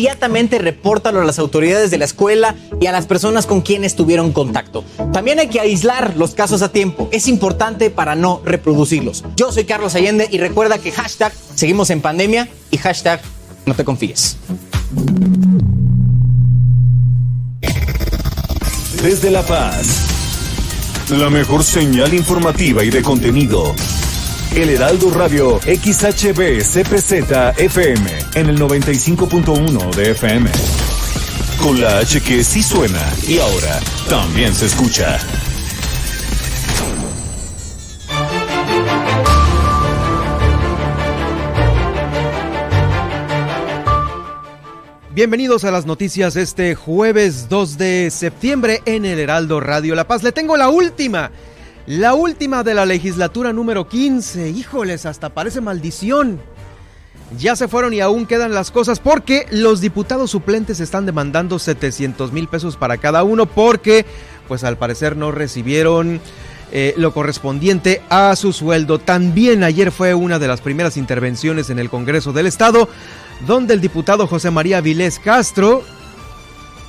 Inmediatamente 0.00 0.60
repórtalo 0.60 1.20
a 1.20 1.24
las 1.24 1.40
autoridades 1.40 1.90
de 1.90 1.98
la 1.98 2.04
escuela 2.04 2.54
y 2.80 2.86
a 2.86 2.92
las 2.92 3.06
personas 3.06 3.46
con 3.46 3.62
quienes 3.62 3.96
tuvieron 3.96 4.30
contacto. 4.30 4.84
También 5.12 5.40
hay 5.40 5.48
que 5.48 5.58
aislar 5.58 6.16
los 6.16 6.36
casos 6.36 6.62
a 6.62 6.70
tiempo. 6.70 7.08
Es 7.10 7.26
importante 7.26 7.90
para 7.90 8.14
no 8.14 8.40
reproducirlos. 8.44 9.24
Yo 9.34 9.50
soy 9.50 9.64
Carlos 9.64 9.96
Allende 9.96 10.28
y 10.30 10.38
recuerda 10.38 10.78
que 10.78 10.92
hashtag 10.92 11.32
seguimos 11.56 11.90
en 11.90 12.00
pandemia 12.00 12.48
y 12.70 12.76
hashtag 12.76 13.20
no 13.66 13.74
te 13.74 13.84
confíes. 13.84 14.36
Desde 19.02 19.32
La 19.32 19.42
Paz, 19.42 20.06
la 21.10 21.28
mejor 21.28 21.64
señal 21.64 22.14
informativa 22.14 22.84
y 22.84 22.90
de 22.90 23.02
contenido. 23.02 23.74
El 24.54 24.70
Heraldo 24.70 25.10
Radio 25.10 25.60
XHB 25.60 26.62
CPZ 26.62 27.12
FM 27.58 28.10
en 28.34 28.46
el 28.46 28.58
95.1 28.58 29.94
de 29.94 30.10
FM. 30.12 30.50
Con 31.62 31.80
la 31.80 31.98
H 31.98 32.20
que 32.22 32.42
sí 32.42 32.62
suena 32.62 33.02
y 33.26 33.38
ahora 33.38 33.78
también 34.08 34.54
se 34.54 34.66
escucha. 34.66 35.18
Bienvenidos 45.18 45.64
a 45.64 45.72
las 45.72 45.84
noticias 45.84 46.36
este 46.36 46.74
jueves 46.74 47.48
2 47.48 47.76
de 47.76 48.08
septiembre 48.10 48.82
en 48.86 49.04
el 49.04 49.18
Heraldo 49.18 49.58
Radio 49.60 49.94
La 49.94 50.06
Paz. 50.06 50.22
Le 50.22 50.32
tengo 50.32 50.56
la 50.56 50.68
última 50.68 51.32
la 51.88 52.12
última 52.12 52.62
de 52.64 52.74
la 52.74 52.84
legislatura 52.84 53.54
número 53.54 53.88
15. 53.88 54.50
Híjoles, 54.50 55.06
hasta 55.06 55.30
parece 55.30 55.62
maldición. 55.62 56.38
Ya 57.38 57.56
se 57.56 57.66
fueron 57.66 57.94
y 57.94 58.00
aún 58.00 58.26
quedan 58.26 58.52
las 58.52 58.70
cosas 58.70 59.00
porque 59.00 59.46
los 59.50 59.80
diputados 59.80 60.30
suplentes 60.30 60.80
están 60.80 61.06
demandando 61.06 61.58
700 61.58 62.30
mil 62.30 62.46
pesos 62.46 62.76
para 62.76 62.98
cada 62.98 63.24
uno 63.24 63.46
porque, 63.46 64.04
pues 64.48 64.64
al 64.64 64.76
parecer 64.76 65.16
no 65.16 65.32
recibieron 65.32 66.20
eh, 66.72 66.92
lo 66.98 67.14
correspondiente 67.14 68.02
a 68.10 68.36
su 68.36 68.52
sueldo. 68.52 68.98
También 68.98 69.64
ayer 69.64 69.90
fue 69.90 70.12
una 70.12 70.38
de 70.38 70.48
las 70.48 70.60
primeras 70.60 70.98
intervenciones 70.98 71.70
en 71.70 71.78
el 71.78 71.88
Congreso 71.88 72.34
del 72.34 72.48
Estado 72.48 72.86
donde 73.46 73.72
el 73.72 73.80
diputado 73.80 74.26
José 74.26 74.50
María 74.50 74.82
Vilés 74.82 75.18
Castro 75.18 75.82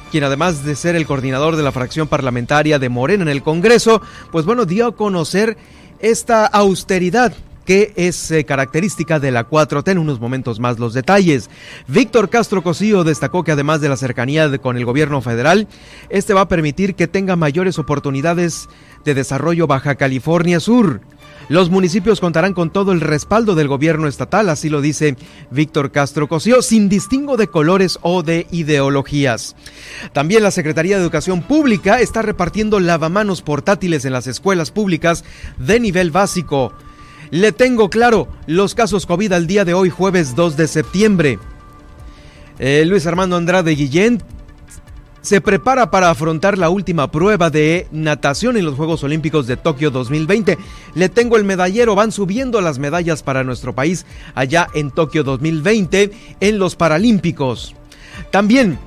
quien 0.09 0.23
además 0.23 0.65
de 0.65 0.75
ser 0.75 0.95
el 0.95 1.05
coordinador 1.05 1.55
de 1.55 1.63
la 1.63 1.71
fracción 1.71 2.07
parlamentaria 2.07 2.79
de 2.79 2.89
Morena 2.89 3.23
en 3.23 3.29
el 3.29 3.43
Congreso, 3.43 4.01
pues 4.31 4.45
bueno, 4.45 4.65
dio 4.65 4.87
a 4.87 4.95
conocer 4.95 5.57
esta 5.99 6.45
austeridad 6.45 7.33
que 7.65 7.93
es 7.95 8.31
eh, 8.31 8.45
característica 8.45 9.19
de 9.19 9.29
la 9.29 9.47
4T. 9.47 9.91
En 9.91 9.99
unos 9.99 10.19
momentos 10.19 10.59
más 10.59 10.79
los 10.79 10.95
detalles. 10.95 11.51
Víctor 11.87 12.29
Castro 12.29 12.63
Cosío 12.63 13.03
destacó 13.03 13.43
que 13.43 13.51
además 13.51 13.79
de 13.79 13.89
la 13.89 13.95
cercanía 13.95 14.57
con 14.57 14.75
el 14.75 14.85
gobierno 14.85 15.21
federal, 15.21 15.67
este 16.09 16.33
va 16.33 16.41
a 16.41 16.47
permitir 16.47 16.95
que 16.95 17.07
tenga 17.07 17.35
mayores 17.35 17.77
oportunidades 17.77 18.67
de 19.05 19.13
desarrollo 19.13 19.67
Baja 19.67 19.93
California 19.93 20.59
Sur. 20.59 21.01
Los 21.49 21.71
municipios 21.71 22.19
contarán 22.19 22.53
con 22.53 22.69
todo 22.69 22.91
el 22.91 23.01
respaldo 23.01 23.55
del 23.55 23.67
gobierno 23.67 24.07
estatal, 24.07 24.49
así 24.49 24.69
lo 24.69 24.81
dice 24.81 25.17
Víctor 25.49 25.91
Castro 25.91 26.29
Cosío, 26.29 26.61
sin 26.61 26.89
distingo 26.89 27.37
de 27.37 27.47
colores 27.47 27.97
o 28.03 28.21
de 28.21 28.45
ideologías. 28.51 29.55
También 30.13 30.43
la 30.43 30.51
Secretaría 30.51 30.95
de 30.97 31.01
Educación 31.01 31.41
Pública 31.41 32.01
está 32.01 32.21
repartiendo 32.21 32.79
lavamanos 32.79 33.41
portátiles 33.41 34.05
en 34.05 34.13
las 34.13 34.27
escuelas 34.27 34.69
públicas 34.69 35.25
de 35.57 35.79
nivel 35.79 36.11
básico. 36.11 36.71
Le 37.31 37.51
tengo 37.51 37.89
claro 37.89 38.27
los 38.45 38.75
casos 38.75 39.07
COVID 39.07 39.33
al 39.33 39.47
día 39.47 39.65
de 39.65 39.73
hoy, 39.73 39.89
jueves 39.89 40.35
2 40.35 40.55
de 40.55 40.67
septiembre. 40.67 41.39
Eh, 42.59 42.83
Luis 42.85 43.07
Armando 43.07 43.37
Andrade 43.37 43.71
Guillén 43.71 44.21
se 45.21 45.41
prepara 45.41 45.91
para 45.91 46.09
afrontar 46.09 46.57
la 46.57 46.69
última 46.69 47.11
prueba 47.11 47.49
de 47.49 47.87
natación 47.91 48.57
en 48.57 48.65
los 48.65 48.75
Juegos 48.75 49.03
Olímpicos 49.03 49.47
de 49.47 49.57
Tokio 49.57 49.91
2020. 49.91 50.57
Le 50.95 51.09
tengo 51.09 51.37
el 51.37 51.43
medallero, 51.43 51.95
van 51.95 52.11
subiendo 52.11 52.61
las 52.61 52.79
medallas 52.79 53.23
para 53.23 53.43
nuestro 53.43 53.73
país 53.73 54.05
allá 54.35 54.67
en 54.73 54.91
Tokio 54.91 55.23
2020 55.23 56.11
en 56.39 56.59
los 56.59 56.75
Paralímpicos. 56.75 57.75
También 58.31 58.79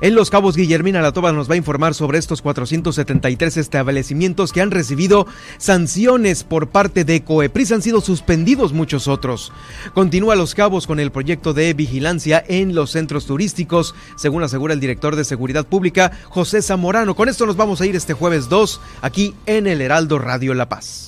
en 0.00 0.14
Los 0.14 0.30
Cabos, 0.30 0.56
Guillermina 0.56 1.02
Latoba 1.02 1.32
nos 1.32 1.50
va 1.50 1.54
a 1.54 1.56
informar 1.56 1.94
sobre 1.94 2.18
estos 2.18 2.40
473 2.42 3.56
establecimientos 3.56 4.52
que 4.52 4.60
han 4.60 4.70
recibido 4.70 5.26
sanciones 5.58 6.44
por 6.44 6.68
parte 6.68 7.04
de 7.04 7.24
COEPRIS. 7.24 7.72
Han 7.72 7.82
sido 7.82 8.00
suspendidos 8.00 8.72
muchos 8.72 9.08
otros. 9.08 9.52
Continúa 9.94 10.36
Los 10.36 10.54
Cabos 10.54 10.86
con 10.86 11.00
el 11.00 11.10
proyecto 11.10 11.52
de 11.52 11.74
vigilancia 11.74 12.44
en 12.46 12.74
los 12.74 12.90
centros 12.92 13.26
turísticos, 13.26 13.94
según 14.16 14.42
asegura 14.42 14.74
el 14.74 14.80
director 14.80 15.16
de 15.16 15.24
Seguridad 15.24 15.66
Pública, 15.66 16.12
José 16.28 16.62
Zamorano. 16.62 17.16
Con 17.16 17.28
esto 17.28 17.46
nos 17.46 17.56
vamos 17.56 17.80
a 17.80 17.86
ir 17.86 17.96
este 17.96 18.14
jueves 18.14 18.48
2 18.48 18.80
aquí 19.02 19.34
en 19.46 19.66
el 19.66 19.80
Heraldo 19.80 20.18
Radio 20.18 20.54
La 20.54 20.68
Paz. 20.68 21.07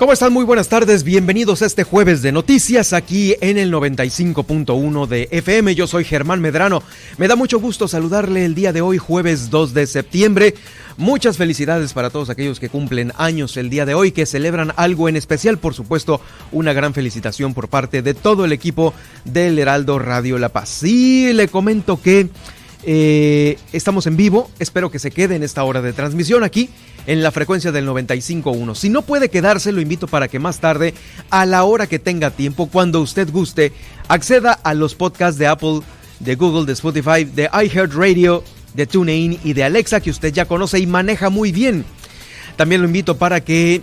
¿Cómo 0.00 0.14
están? 0.14 0.32
Muy 0.32 0.46
buenas 0.46 0.70
tardes, 0.70 1.04
bienvenidos 1.04 1.60
a 1.60 1.66
este 1.66 1.84
jueves 1.84 2.22
de 2.22 2.32
noticias 2.32 2.94
aquí 2.94 3.34
en 3.42 3.58
el 3.58 3.70
95.1 3.70 5.06
de 5.06 5.28
FM. 5.30 5.74
Yo 5.74 5.86
soy 5.86 6.04
Germán 6.04 6.40
Medrano. 6.40 6.82
Me 7.18 7.28
da 7.28 7.36
mucho 7.36 7.60
gusto 7.60 7.86
saludarle 7.86 8.46
el 8.46 8.54
día 8.54 8.72
de 8.72 8.80
hoy, 8.80 8.96
jueves 8.96 9.50
2 9.50 9.74
de 9.74 9.86
septiembre. 9.86 10.54
Muchas 10.96 11.36
felicidades 11.36 11.92
para 11.92 12.08
todos 12.08 12.30
aquellos 12.30 12.58
que 12.60 12.70
cumplen 12.70 13.12
años 13.18 13.58
el 13.58 13.68
día 13.68 13.84
de 13.84 13.92
hoy, 13.92 14.12
que 14.12 14.24
celebran 14.24 14.72
algo 14.76 15.06
en 15.10 15.16
especial. 15.16 15.58
Por 15.58 15.74
supuesto, 15.74 16.22
una 16.50 16.72
gran 16.72 16.94
felicitación 16.94 17.52
por 17.52 17.68
parte 17.68 18.00
de 18.00 18.14
todo 18.14 18.46
el 18.46 18.52
equipo 18.52 18.94
del 19.26 19.58
Heraldo 19.58 19.98
Radio 19.98 20.38
La 20.38 20.48
Paz. 20.48 20.70
Sí, 20.70 21.30
le 21.34 21.48
comento 21.48 22.00
que 22.00 22.30
eh, 22.84 23.58
estamos 23.72 24.06
en 24.06 24.16
vivo, 24.16 24.50
espero 24.58 24.90
que 24.90 24.98
se 24.98 25.10
quede 25.10 25.36
en 25.36 25.42
esta 25.42 25.64
hora 25.64 25.82
de 25.82 25.92
transmisión 25.92 26.44
aquí 26.44 26.70
en 27.06 27.22
la 27.22 27.30
frecuencia 27.30 27.72
del 27.72 27.86
95.1. 27.88 28.74
Si 28.74 28.88
no 28.88 29.02
puede 29.02 29.28
quedarse, 29.28 29.72
lo 29.72 29.80
invito 29.80 30.06
para 30.06 30.28
que 30.28 30.38
más 30.38 30.60
tarde, 30.60 30.94
a 31.30 31.46
la 31.46 31.64
hora 31.64 31.86
que 31.86 31.98
tenga 31.98 32.30
tiempo, 32.30 32.68
cuando 32.68 33.00
usted 33.00 33.30
guste, 33.30 33.72
acceda 34.08 34.52
a 34.52 34.74
los 34.74 34.94
podcasts 34.94 35.38
de 35.38 35.46
Apple, 35.46 35.80
de 36.20 36.34
Google, 36.36 36.66
de 36.66 36.72
Spotify, 36.72 37.24
de 37.24 37.48
iHeartRadio, 37.52 38.44
de 38.74 38.86
TuneIn 38.86 39.40
y 39.42 39.52
de 39.52 39.64
Alexa 39.64 40.00
que 40.00 40.10
usted 40.10 40.32
ya 40.32 40.44
conoce 40.44 40.78
y 40.78 40.86
maneja 40.86 41.30
muy 41.30 41.52
bien. 41.52 41.84
También 42.56 42.80
lo 42.80 42.86
invito 42.86 43.16
para 43.16 43.40
que 43.40 43.82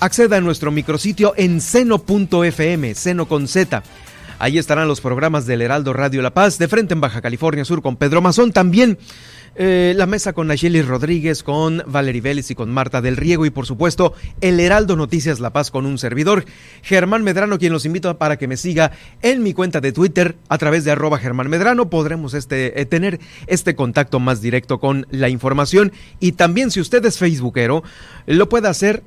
acceda 0.00 0.36
a 0.36 0.40
nuestro 0.40 0.70
micrositio 0.70 1.34
en 1.36 1.60
seno.fm, 1.60 2.94
seno 2.94 3.26
con 3.26 3.48
Z. 3.48 3.82
Ahí 4.38 4.58
estarán 4.58 4.86
los 4.86 5.00
programas 5.00 5.46
del 5.46 5.62
Heraldo 5.62 5.94
Radio 5.94 6.20
La 6.20 6.34
Paz, 6.34 6.58
de 6.58 6.68
frente 6.68 6.92
en 6.92 7.00
Baja 7.00 7.22
California 7.22 7.64
Sur 7.64 7.80
con 7.80 7.96
Pedro 7.96 8.20
Mazón. 8.20 8.52
También 8.52 8.98
eh, 9.54 9.94
la 9.96 10.04
mesa 10.04 10.34
con 10.34 10.48
Nayeli 10.48 10.82
Rodríguez, 10.82 11.42
con 11.42 11.82
Valerie 11.86 12.20
Vélez 12.20 12.50
y 12.50 12.54
con 12.54 12.70
Marta 12.70 13.00
del 13.00 13.16
Riego. 13.16 13.46
Y 13.46 13.50
por 13.50 13.64
supuesto, 13.64 14.12
el 14.42 14.60
Heraldo 14.60 14.94
Noticias 14.94 15.40
La 15.40 15.54
Paz 15.54 15.70
con 15.70 15.86
un 15.86 15.96
servidor, 15.96 16.44
Germán 16.82 17.22
Medrano, 17.22 17.58
quien 17.58 17.72
los 17.72 17.86
invito 17.86 18.18
para 18.18 18.36
que 18.36 18.46
me 18.46 18.58
siga 18.58 18.92
en 19.22 19.42
mi 19.42 19.54
cuenta 19.54 19.80
de 19.80 19.92
Twitter 19.92 20.36
a 20.50 20.58
través 20.58 20.84
de 20.84 20.90
arroba 20.90 21.18
Germán 21.18 21.48
Medrano. 21.48 21.88
Podremos 21.88 22.34
este, 22.34 22.78
eh, 22.78 22.84
tener 22.84 23.18
este 23.46 23.74
contacto 23.74 24.20
más 24.20 24.42
directo 24.42 24.78
con 24.78 25.06
la 25.10 25.30
información. 25.30 25.92
Y 26.20 26.32
también, 26.32 26.70
si 26.70 26.80
usted 26.80 27.02
es 27.06 27.18
Facebookero, 27.18 27.82
lo 28.26 28.50
puede 28.50 28.68
hacer 28.68 29.02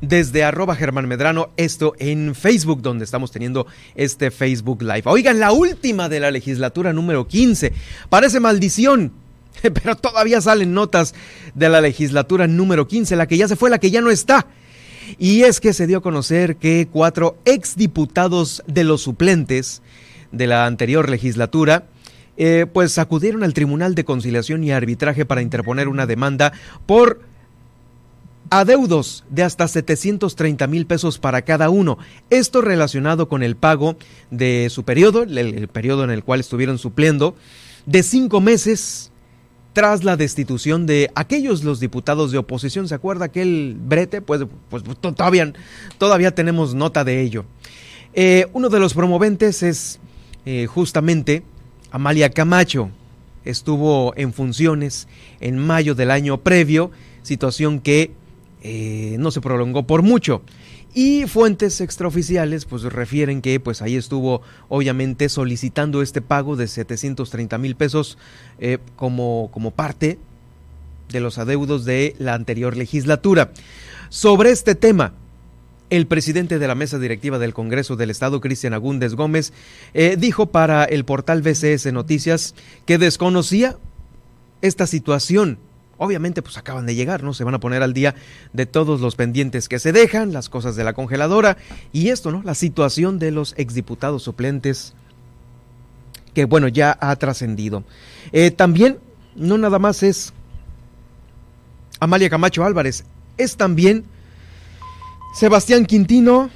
desde 0.00 0.44
arroba 0.44 0.76
Germán 0.76 1.06
Medrano, 1.06 1.50
esto 1.56 1.94
en 1.98 2.34
Facebook, 2.34 2.82
donde 2.82 3.04
estamos 3.04 3.30
teniendo 3.32 3.66
este 3.94 4.30
Facebook 4.30 4.82
Live. 4.82 5.02
Oigan, 5.04 5.40
la 5.40 5.52
última 5.52 6.08
de 6.08 6.20
la 6.20 6.30
legislatura 6.30 6.92
número 6.92 7.26
15. 7.26 7.72
Parece 8.08 8.40
maldición, 8.40 9.12
pero 9.62 9.96
todavía 9.96 10.40
salen 10.40 10.74
notas 10.74 11.14
de 11.54 11.68
la 11.68 11.80
legislatura 11.80 12.46
número 12.46 12.86
15, 12.86 13.16
la 13.16 13.26
que 13.26 13.36
ya 13.36 13.48
se 13.48 13.56
fue, 13.56 13.70
la 13.70 13.78
que 13.78 13.90
ya 13.90 14.00
no 14.00 14.10
está. 14.10 14.46
Y 15.18 15.42
es 15.42 15.60
que 15.60 15.72
se 15.72 15.86
dio 15.86 15.98
a 15.98 16.02
conocer 16.02 16.56
que 16.56 16.88
cuatro 16.90 17.38
exdiputados 17.44 18.62
de 18.66 18.84
los 18.84 19.02
suplentes 19.02 19.82
de 20.32 20.46
la 20.46 20.66
anterior 20.66 21.08
legislatura 21.08 21.86
eh, 22.36 22.66
pues 22.70 22.98
acudieron 22.98 23.44
al 23.44 23.54
Tribunal 23.54 23.94
de 23.94 24.04
Conciliación 24.04 24.62
y 24.62 24.72
Arbitraje 24.72 25.24
para 25.24 25.42
interponer 25.42 25.88
una 25.88 26.06
demanda 26.06 26.52
por 26.84 27.20
adeudos 28.50 29.24
de 29.30 29.42
hasta 29.42 29.68
730 29.68 30.66
mil 30.66 30.86
pesos 30.86 31.18
para 31.18 31.42
cada 31.42 31.70
uno. 31.70 31.98
Esto 32.30 32.60
relacionado 32.60 33.28
con 33.28 33.42
el 33.42 33.56
pago 33.56 33.96
de 34.30 34.68
su 34.70 34.84
periodo, 34.84 35.22
el, 35.22 35.68
periodo 35.68 36.04
en 36.04 36.10
el 36.10 36.22
cual 36.24 36.40
estuvieron 36.40 36.78
supliendo, 36.78 37.34
de 37.86 38.02
cinco 38.02 38.40
meses 38.40 39.12
tras 39.72 40.04
la 40.04 40.16
destitución 40.16 40.86
de 40.86 41.10
aquellos 41.14 41.62
los 41.62 41.80
diputados 41.80 42.32
de 42.32 42.38
oposición. 42.38 42.88
¿Se 42.88 42.94
acuerda 42.94 43.26
aquel 43.26 43.76
brete? 43.78 44.22
Pues, 44.22 44.42
pues 44.70 44.82
todavía, 45.00 45.52
todavía 45.98 46.34
tenemos 46.34 46.74
nota 46.74 47.04
de 47.04 47.20
ello. 47.20 47.44
Eh, 48.14 48.46
uno 48.54 48.70
de 48.70 48.80
los 48.80 48.94
promoventes 48.94 49.62
es 49.62 49.98
eh, 50.46 50.66
justamente 50.66 51.42
Amalia 51.90 52.30
Camacho. 52.30 52.90
Estuvo 53.44 54.14
en 54.16 54.32
funciones 54.32 55.06
en 55.40 55.58
mayo 55.58 55.94
del 55.94 56.10
año 56.10 56.38
previo, 56.38 56.90
situación 57.22 57.78
que 57.80 58.12
eh, 58.62 59.16
no 59.18 59.30
se 59.30 59.40
prolongó 59.40 59.86
por 59.86 60.02
mucho. 60.02 60.42
Y 60.94 61.26
fuentes 61.26 61.80
extraoficiales 61.80 62.64
pues 62.64 62.82
refieren 62.82 63.42
que 63.42 63.60
pues 63.60 63.82
ahí 63.82 63.96
estuvo 63.96 64.40
obviamente 64.68 65.28
solicitando 65.28 66.00
este 66.00 66.22
pago 66.22 66.56
de 66.56 66.68
730 66.68 67.58
mil 67.58 67.76
pesos 67.76 68.16
eh, 68.58 68.78
como, 68.96 69.50
como 69.52 69.72
parte 69.72 70.18
de 71.10 71.20
los 71.20 71.38
adeudos 71.38 71.84
de 71.84 72.16
la 72.18 72.34
anterior 72.34 72.76
legislatura. 72.76 73.52
Sobre 74.08 74.50
este 74.50 74.74
tema, 74.74 75.12
el 75.90 76.06
presidente 76.06 76.58
de 76.58 76.66
la 76.66 76.74
mesa 76.74 76.98
directiva 76.98 77.38
del 77.38 77.54
Congreso 77.54 77.96
del 77.96 78.10
Estado, 78.10 78.40
Cristian 78.40 78.74
Agúndez 78.74 79.14
Gómez, 79.14 79.52
eh, 79.94 80.16
dijo 80.18 80.46
para 80.46 80.84
el 80.84 81.04
portal 81.04 81.42
BCS 81.42 81.92
Noticias 81.92 82.54
que 82.86 82.98
desconocía 82.98 83.76
esta 84.62 84.86
situación 84.86 85.58
obviamente 85.98 86.42
pues 86.42 86.56
acaban 86.58 86.86
de 86.86 86.94
llegar, 86.94 87.22
¿no? 87.22 87.34
Se 87.34 87.44
van 87.44 87.54
a 87.54 87.60
poner 87.60 87.82
al 87.82 87.92
día 87.92 88.14
de 88.52 88.66
todos 88.66 89.00
los 89.00 89.16
pendientes 89.16 89.68
que 89.68 89.78
se 89.78 89.92
dejan, 89.92 90.32
las 90.32 90.48
cosas 90.48 90.76
de 90.76 90.84
la 90.84 90.92
congeladora 90.92 91.56
y 91.92 92.08
esto, 92.08 92.30
¿no? 92.30 92.42
La 92.42 92.54
situación 92.54 93.18
de 93.18 93.30
los 93.30 93.54
exdiputados 93.56 94.22
suplentes 94.22 94.94
que 96.34 96.44
bueno, 96.44 96.68
ya 96.68 96.96
ha 97.00 97.16
trascendido. 97.16 97.82
Eh, 98.32 98.50
también, 98.50 98.98
no 99.36 99.56
nada 99.56 99.78
más 99.78 100.02
es 100.02 100.34
Amalia 101.98 102.28
Camacho 102.28 102.62
Álvarez, 102.62 103.04
es 103.38 103.56
también 103.56 104.04
Sebastián 105.34 105.86
Quintino, 105.86 106.50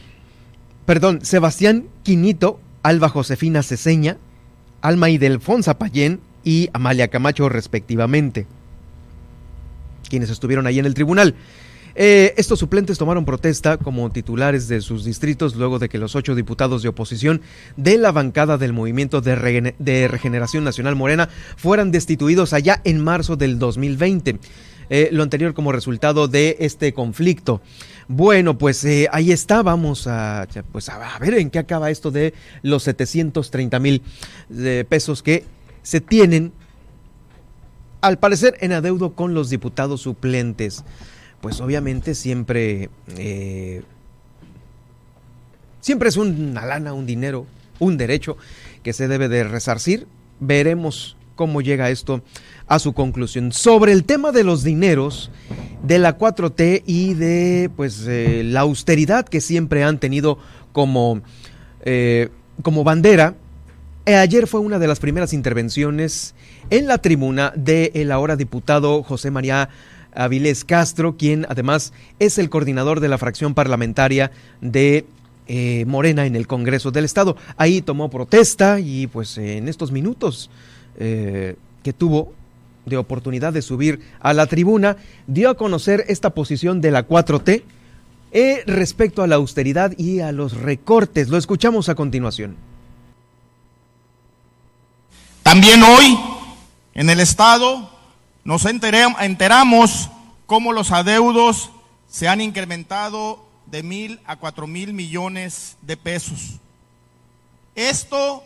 perdón, 0.85 1.25
Sebastián 1.25 1.87
Quinito, 2.03 2.61
Alba 2.83 3.09
Josefina 3.09 3.63
Ceseña, 3.63 4.19
Alma 4.83 5.09
Idelfonsa 5.09 5.79
Payén 5.79 6.21
y 6.45 6.69
Amalia 6.75 7.09
Camacho 7.09 7.49
respectivamente 7.49 8.47
quienes 10.11 10.29
estuvieron 10.29 10.67
ahí 10.67 10.79
en 10.79 10.85
el 10.85 10.93
tribunal. 10.93 11.35
Eh, 11.95 12.35
estos 12.37 12.59
suplentes 12.59 12.99
tomaron 12.99 13.25
protesta 13.25 13.77
como 13.77 14.11
titulares 14.13 14.69
de 14.69 14.81
sus 14.81 15.05
distritos 15.05 15.57
luego 15.57 15.79
de 15.79 15.89
que 15.89 15.99
los 15.99 16.15
ocho 16.15 16.35
diputados 16.35 16.83
de 16.83 16.89
oposición 16.89 17.41
de 17.77 17.99
la 17.99 18.13
bancada 18.13 18.59
del 18.59 18.73
Movimiento 18.73 19.21
de, 19.21 20.09
Regeneración 20.09 20.65
Nacional 20.65 20.95
Morena 20.95 21.29
fueran 21.57 21.91
destituidos 21.91 22.53
allá 22.53 22.81
en 22.85 23.03
marzo 23.03 23.37
del 23.37 23.59
2020. 23.59 24.39
Eh, 24.93 25.09
lo 25.13 25.23
anterior 25.23 25.55
como 25.55 25.73
resultado 25.73 26.27
de 26.27 26.57
este 26.61 26.93
conflicto. 26.93 27.61
Bueno, 28.09 28.59
pues 28.59 28.85
eh, 28.85 29.09
ahí 29.13 29.31
está, 29.31 29.63
vamos 29.63 30.07
a, 30.09 30.49
pues 30.73 30.89
a 30.89 31.19
ver 31.21 31.35
en 31.35 31.51
qué 31.51 31.61
acaba 31.61 31.91
esto 31.91 32.11
de 32.11 32.35
los 32.63 32.83
730 32.83 33.79
mil 33.79 34.03
pesos 34.89 35.23
que 35.23 35.45
se 35.83 36.01
tienen 36.01 36.53
al 38.01 38.19
parecer 38.19 38.57
en 38.61 38.73
adeudo 38.73 39.15
con 39.15 39.35
los 39.35 39.51
diputados 39.51 40.03
suplentes. 40.03 40.85
Pues 41.41 41.61
obviamente 41.61 42.15
siempre, 42.15 42.91
eh, 43.17 43.83
siempre 45.81 46.09
es 46.09 46.17
una 46.17 46.67
lana, 46.67 46.93
un 46.93 47.07
dinero, 47.07 47.47
un 47.79 47.97
derecho 47.97 48.37
que 48.83 48.93
se 48.93 49.09
debe 49.09 49.29
de 49.29 49.45
resarcir. 49.45 50.07
Veremos 50.39 51.17
cómo 51.35 51.63
llega 51.63 51.89
esto 51.89 52.23
a 52.67 52.79
su 52.79 52.93
conclusión. 52.93 53.53
Sobre 53.53 53.93
el 53.93 54.05
tema 54.05 54.31
de 54.31 54.45
los 54.45 54.63
dineros, 54.63 55.31
de 55.83 55.99
la 55.99 56.19
4T 56.19 56.83
y 56.87 57.15
de 57.15 57.71
pues 57.75 58.07
eh, 58.07 58.43
la 58.45 58.61
austeridad 58.61 59.27
que 59.27 59.41
siempre 59.41 59.83
han 59.83 59.99
tenido 59.99 60.39
como, 60.73 61.23
eh, 61.81 62.29
como 62.63 62.85
bandera, 62.85 63.37
ayer 64.07 64.47
fue 64.47 64.61
una 64.61 64.79
de 64.79 64.89
las 64.89 64.99
primeras 64.99 65.33
intervenciones 65.33 66.35
en 66.71 66.87
la 66.87 66.99
tribuna 66.99 67.53
del 67.55 68.13
ahora 68.13 68.37
diputado 68.37 69.03
José 69.03 69.31
María 69.31 69.69
Avilés 70.15 70.65
Castro, 70.65 71.17
quien 71.17 71.47
además 71.49 71.93
es 72.19 72.39
el 72.39 72.51
coordinador 72.51 73.01
de 73.01 73.09
la 73.09 73.19
fracción 73.19 73.55
parlamentaria 73.55 74.31
de 74.61 75.07
eh, 75.47 75.85
Morena 75.87 76.27
en 76.27 76.37
el 76.37 76.47
Congreso 76.47 76.91
del 76.91 77.05
Estado. 77.05 77.37
Ahí 77.57 77.83
tomó 77.83 78.11
protesta 78.11 78.81
y 78.81 79.07
pues 79.07 79.37
en 79.39 79.69
estos 79.69 79.93
minutos 79.93 80.51
eh, 80.99 81.57
que 81.83 81.93
tuvo 81.93 82.33
de 82.87 82.97
oportunidad 82.97 83.53
de 83.53 83.63
subir 83.63 84.01
a 84.21 84.33
la 84.33 84.47
tribuna, 84.47 84.97
dio 85.27 85.51
a 85.51 85.57
conocer 85.57 86.05
esta 86.09 86.31
posición 86.31 86.81
de 86.81 86.91
la 86.91 87.07
4T 87.07 87.63
eh, 88.33 88.63
respecto 88.67 89.23
a 89.23 89.27
la 89.27 89.37
austeridad 89.37 89.93
y 89.99 90.21
a 90.21 90.33
los 90.33 90.57
recortes. 90.57 91.29
Lo 91.29 91.37
escuchamos 91.37 91.89
a 91.89 91.95
continuación. 91.95 92.70
También 95.43 95.83
hoy 95.83 96.19
en 96.95 97.11
el 97.11 97.21
Estado 97.21 97.91
nos 98.45 98.65
enteramos 98.67 100.11
cómo 100.47 100.73
los 100.73 100.91
adeudos 100.93 101.71
se 102.09 102.29
han 102.29 102.41
incrementado 102.41 103.45
de 103.67 103.83
mil 103.83 104.21
a 104.27 104.37
cuatro 104.37 104.67
mil 104.67 104.93
millones 104.93 105.77
de 105.83 105.97
pesos. 105.97 106.57
Esto 107.75 108.45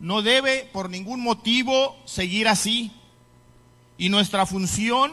no 0.00 0.22
debe 0.22 0.68
por 0.72 0.88
ningún 0.88 1.20
motivo 1.20 1.96
seguir 2.04 2.48
así. 2.48 2.92
Y 3.98 4.08
nuestra 4.08 4.46
función, 4.46 5.12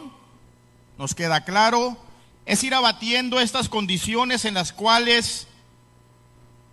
nos 0.98 1.14
queda 1.14 1.44
claro, 1.44 1.98
es 2.46 2.64
ir 2.64 2.74
abatiendo 2.74 3.40
estas 3.40 3.70
condiciones 3.70 4.46
en 4.46 4.56
las 4.56 4.74
cuales 4.74 5.48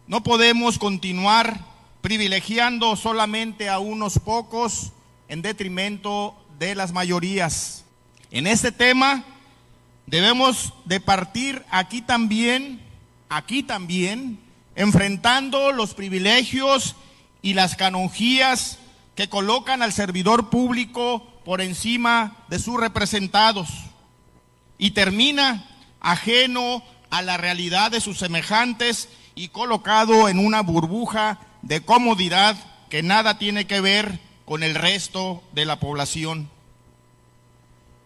no 0.06 0.22
podemos 0.22 0.78
continuar 0.78 1.60
privilegiando 2.06 2.94
solamente 2.94 3.68
a 3.68 3.80
unos 3.80 4.20
pocos 4.20 4.92
en 5.26 5.42
detrimento 5.42 6.36
de 6.56 6.76
las 6.76 6.92
mayorías. 6.92 7.84
En 8.30 8.46
este 8.46 8.70
tema 8.70 9.24
debemos 10.06 10.72
de 10.84 11.00
partir 11.00 11.64
aquí 11.68 12.02
también, 12.02 12.80
aquí 13.28 13.64
también, 13.64 14.38
enfrentando 14.76 15.72
los 15.72 15.94
privilegios 15.94 16.94
y 17.42 17.54
las 17.54 17.74
canonjías 17.74 18.78
que 19.16 19.28
colocan 19.28 19.82
al 19.82 19.92
servidor 19.92 20.48
público 20.48 21.26
por 21.44 21.60
encima 21.60 22.36
de 22.46 22.60
sus 22.60 22.78
representados 22.78 23.68
y 24.78 24.92
termina 24.92 25.66
ajeno 25.98 26.84
a 27.10 27.22
la 27.22 27.36
realidad 27.36 27.90
de 27.90 28.00
sus 28.00 28.16
semejantes 28.16 29.08
y 29.34 29.48
colocado 29.48 30.28
en 30.28 30.38
una 30.38 30.62
burbuja 30.62 31.40
de 31.66 31.80
comodidad 31.80 32.56
que 32.88 33.02
nada 33.02 33.38
tiene 33.38 33.66
que 33.66 33.80
ver 33.80 34.20
con 34.44 34.62
el 34.62 34.74
resto 34.74 35.42
de 35.52 35.64
la 35.64 35.80
población. 35.80 36.48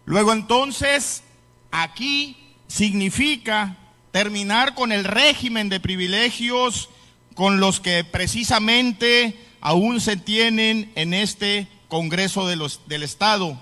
Luego 0.07 0.33
entonces, 0.33 1.23
aquí 1.71 2.37
significa 2.69 3.77
terminar 4.13 4.75
con 4.75 4.93
el 4.93 5.05
régimen 5.05 5.69
de 5.69 5.79
privilegios 5.79 6.89
con 7.35 7.61
los 7.61 7.81
que 7.81 8.03
precisamente 8.03 9.39
aún 9.61 10.01
se 10.01 10.17
tienen 10.17 10.91
en 10.95 11.15
este 11.15 11.69
Congreso 11.89 12.47
del 12.47 13.03
Estado, 13.03 13.61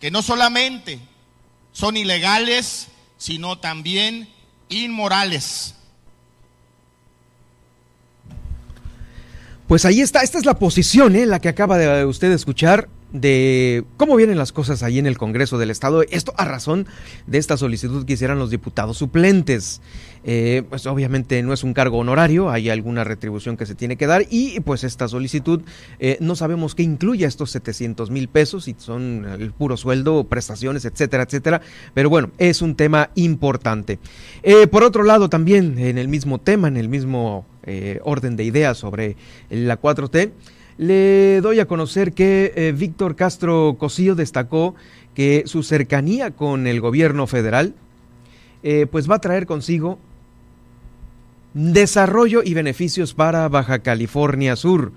que 0.00 0.10
no 0.10 0.22
solamente 0.22 0.98
son 1.72 1.96
ilegales, 1.96 2.88
sino 3.18 3.58
también 3.58 4.28
inmorales. 4.68 5.74
Pues 9.66 9.84
ahí 9.84 10.00
está, 10.00 10.22
esta 10.22 10.38
es 10.38 10.46
la 10.46 10.60
posición, 10.60 11.16
¿eh? 11.16 11.26
la 11.26 11.40
que 11.40 11.48
acaba 11.48 11.76
de 11.76 12.04
usted 12.04 12.30
escuchar 12.30 12.88
de 13.12 13.84
cómo 13.96 14.14
vienen 14.14 14.38
las 14.38 14.52
cosas 14.52 14.84
ahí 14.84 15.00
en 15.00 15.06
el 15.06 15.18
Congreso 15.18 15.58
del 15.58 15.70
Estado. 15.72 16.02
Esto 16.02 16.34
a 16.36 16.44
razón 16.44 16.86
de 17.26 17.38
esta 17.38 17.56
solicitud 17.56 18.06
que 18.06 18.12
hicieran 18.12 18.38
los 18.38 18.50
diputados 18.50 18.98
suplentes. 18.98 19.80
Eh, 20.28 20.64
pues 20.68 20.84
obviamente 20.86 21.40
no 21.44 21.52
es 21.52 21.62
un 21.62 21.72
cargo 21.72 21.98
honorario, 21.98 22.50
hay 22.50 22.68
alguna 22.68 23.04
retribución 23.04 23.56
que 23.56 23.64
se 23.64 23.76
tiene 23.76 23.96
que 23.96 24.08
dar 24.08 24.26
y 24.28 24.58
pues 24.58 24.82
esta 24.82 25.06
solicitud 25.06 25.62
eh, 26.00 26.18
no 26.20 26.34
sabemos 26.34 26.74
qué 26.74 26.82
incluye 26.82 27.24
estos 27.24 27.52
700 27.52 28.10
mil 28.10 28.26
pesos, 28.26 28.64
si 28.64 28.74
son 28.76 29.24
el 29.38 29.52
puro 29.52 29.76
sueldo, 29.76 30.24
prestaciones, 30.24 30.84
etcétera, 30.84 31.22
etcétera. 31.22 31.60
Pero 31.94 32.10
bueno, 32.10 32.32
es 32.38 32.60
un 32.60 32.74
tema 32.74 33.10
importante. 33.14 34.00
Eh, 34.42 34.66
por 34.66 34.82
otro 34.82 35.04
lado, 35.04 35.28
también 35.28 35.78
en 35.78 35.96
el 35.96 36.08
mismo 36.08 36.40
tema, 36.40 36.66
en 36.66 36.76
el 36.76 36.88
mismo 36.88 37.46
orden 38.02 38.36
de 38.36 38.44
ideas 38.44 38.78
sobre 38.78 39.16
la 39.50 39.80
4T, 39.80 40.30
Le 40.78 41.40
doy 41.40 41.58
a 41.58 41.66
conocer 41.66 42.12
que 42.12 42.72
Víctor 42.76 43.16
Castro 43.16 43.76
Cosío 43.76 44.14
destacó 44.14 44.76
que 45.14 45.42
su 45.46 45.64
cercanía 45.64 46.30
con 46.30 46.68
el 46.68 46.80
gobierno 46.80 47.26
federal 47.26 47.74
pues 48.90 49.10
va 49.10 49.16
a 49.16 49.20
traer 49.20 49.46
consigo 49.46 49.98
desarrollo 51.56 52.42
y 52.44 52.52
beneficios 52.52 53.14
para 53.14 53.48
Baja 53.48 53.78
California 53.78 54.56
Sur. 54.56 54.92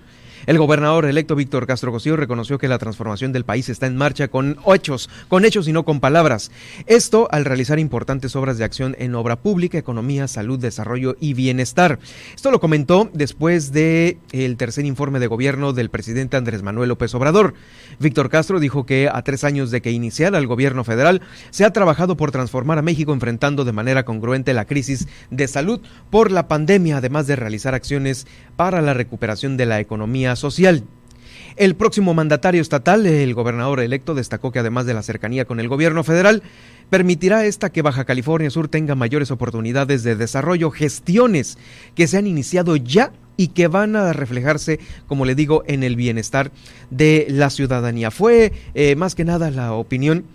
El 0.46 0.58
gobernador 0.58 1.05
electo 1.05 1.36
Víctor 1.36 1.67
Castro 1.67 1.91
Cosío 1.91 2.15
reconoció 2.15 2.58
que 2.58 2.67
la 2.67 2.77
transformación 2.77 3.34
del 3.34 3.46
país 3.46 3.69
está 3.69 3.88
en 3.88 3.98
marcha 3.98 4.29
con 4.29 4.58
hechos, 4.74 5.10
con 5.27 5.46
hechos 5.46 5.67
y 5.67 5.74
no 5.74 5.84
con 5.84 6.00
palabras. 6.00 6.51
Esto 6.86 7.27
al 7.31 7.46
realizar 7.46 7.79
importantes 7.79 8.36
obras 8.36 8.58
de 8.58 8.63
acción 8.63 8.96
en 9.00 9.15
obra 9.15 9.38
pública, 9.38 9.77
economía, 9.77 10.27
salud, 10.27 10.60
desarrollo 10.60 11.15
y 11.19 11.34
bienestar. 11.34 12.00
Esto 12.36 12.51
lo 12.51 12.60
comentó 12.60 13.10
después 13.13 13.72
de 13.72 14.17
el 14.31 14.58
tercer 14.58 14.86
informe 14.86 15.19
de 15.19 15.27
gobierno 15.27 15.74
del 15.74 15.89
presidente 15.89 16.38
Andrés 16.38 16.63
Manuel 16.63 16.89
López 16.89 17.13
Obrador. 17.15 17.53
Víctor 18.00 18.29
Castro 18.29 18.60
dijo 18.60 18.86
que 18.86 19.10
a 19.12 19.22
tres 19.24 19.43
años 19.43 19.72
de 19.72 19.81
que 19.81 19.91
iniciara 19.91 20.38
el 20.38 20.48
gobierno 20.48 20.84
federal 20.84 21.22
se 21.50 21.65
ha 21.65 21.74
trabajado 21.74 22.15
por 22.17 22.31
transformar 22.31 22.77
a 22.77 22.84
México 22.84 23.13
enfrentando 23.13 23.65
de 23.65 23.74
manera 23.74 24.05
congruente 24.05 24.53
la 24.53 24.65
crisis 24.65 25.08
de 25.29 25.48
salud 25.48 25.81
por 26.10 26.31
la 26.31 26.48
pandemia, 26.48 26.98
además 26.98 27.27
de 27.27 27.36
realizar 27.36 27.74
acciones 27.74 28.25
para 28.55 28.81
la 28.81 28.93
recuperación 28.93 29.58
de 29.58 29.65
la 29.65 29.79
economía 29.79 30.28
social. 30.36 30.83
El 31.55 31.75
próximo 31.75 32.13
mandatario 32.13 32.62
estatal, 32.62 33.05
el 33.05 33.33
gobernador 33.33 33.81
electo, 33.81 34.15
destacó 34.15 34.51
que 34.51 34.59
además 34.59 34.86
de 34.86 34.93
la 34.93 35.03
cercanía 35.03 35.45
con 35.45 35.59
el 35.59 35.67
gobierno 35.67 36.03
federal, 36.03 36.41
permitirá 36.89 37.45
esta 37.45 37.69
que 37.69 37.81
Baja 37.81 38.05
California 38.05 38.50
Sur 38.50 38.69
tenga 38.69 38.95
mayores 38.95 39.29
oportunidades 39.29 40.03
de 40.03 40.15
desarrollo, 40.15 40.71
gestiones 40.71 41.57
que 41.95 42.07
se 42.07 42.17
han 42.17 42.27
iniciado 42.27 42.75
ya 42.77 43.12
y 43.36 43.50
que 43.50 43.67
van 43.67 43.95
a 43.95 44.13
reflejarse, 44.13 44.79
como 45.07 45.25
le 45.25 45.36
digo, 45.36 45.63
en 45.67 45.83
el 45.83 45.95
bienestar 45.95 46.51
de 46.89 47.27
la 47.29 47.50
ciudadanía. 47.50 48.12
Fue 48.12 48.53
eh, 48.74 48.95
más 48.95 49.15
que 49.15 49.25
nada 49.25 49.51
la 49.51 49.74
opinión 49.74 50.25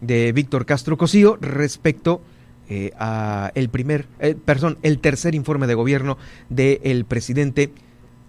de 0.00 0.32
Víctor 0.32 0.66
Castro 0.66 0.96
Cosío 0.96 1.36
respecto 1.40 2.22
eh, 2.68 2.92
a 2.98 3.50
el 3.54 3.68
primer, 3.68 4.06
eh, 4.18 4.34
perdón, 4.44 4.78
el 4.82 4.98
tercer 4.98 5.34
informe 5.34 5.66
de 5.66 5.74
gobierno 5.74 6.18
del 6.48 7.04
presidente 7.04 7.72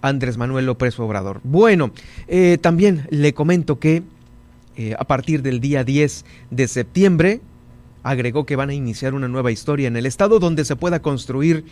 Andrés 0.01 0.37
Manuel 0.37 0.65
López 0.65 0.99
Obrador. 0.99 1.41
Bueno, 1.43 1.91
eh, 2.27 2.57
también 2.59 3.07
le 3.09 3.33
comento 3.33 3.79
que 3.79 4.03
eh, 4.75 4.95
a 4.97 5.05
partir 5.05 5.41
del 5.41 5.59
día 5.59 5.83
10 5.83 6.25
de 6.49 6.67
septiembre 6.67 7.41
agregó 8.03 8.45
que 8.45 8.55
van 8.55 8.69
a 8.69 8.73
iniciar 8.73 9.13
una 9.13 9.27
nueva 9.27 9.51
historia 9.51 9.87
en 9.87 9.95
el 9.95 10.05
estado 10.05 10.39
donde 10.39 10.65
se 10.65 10.75
pueda 10.75 11.01
construir 11.01 11.65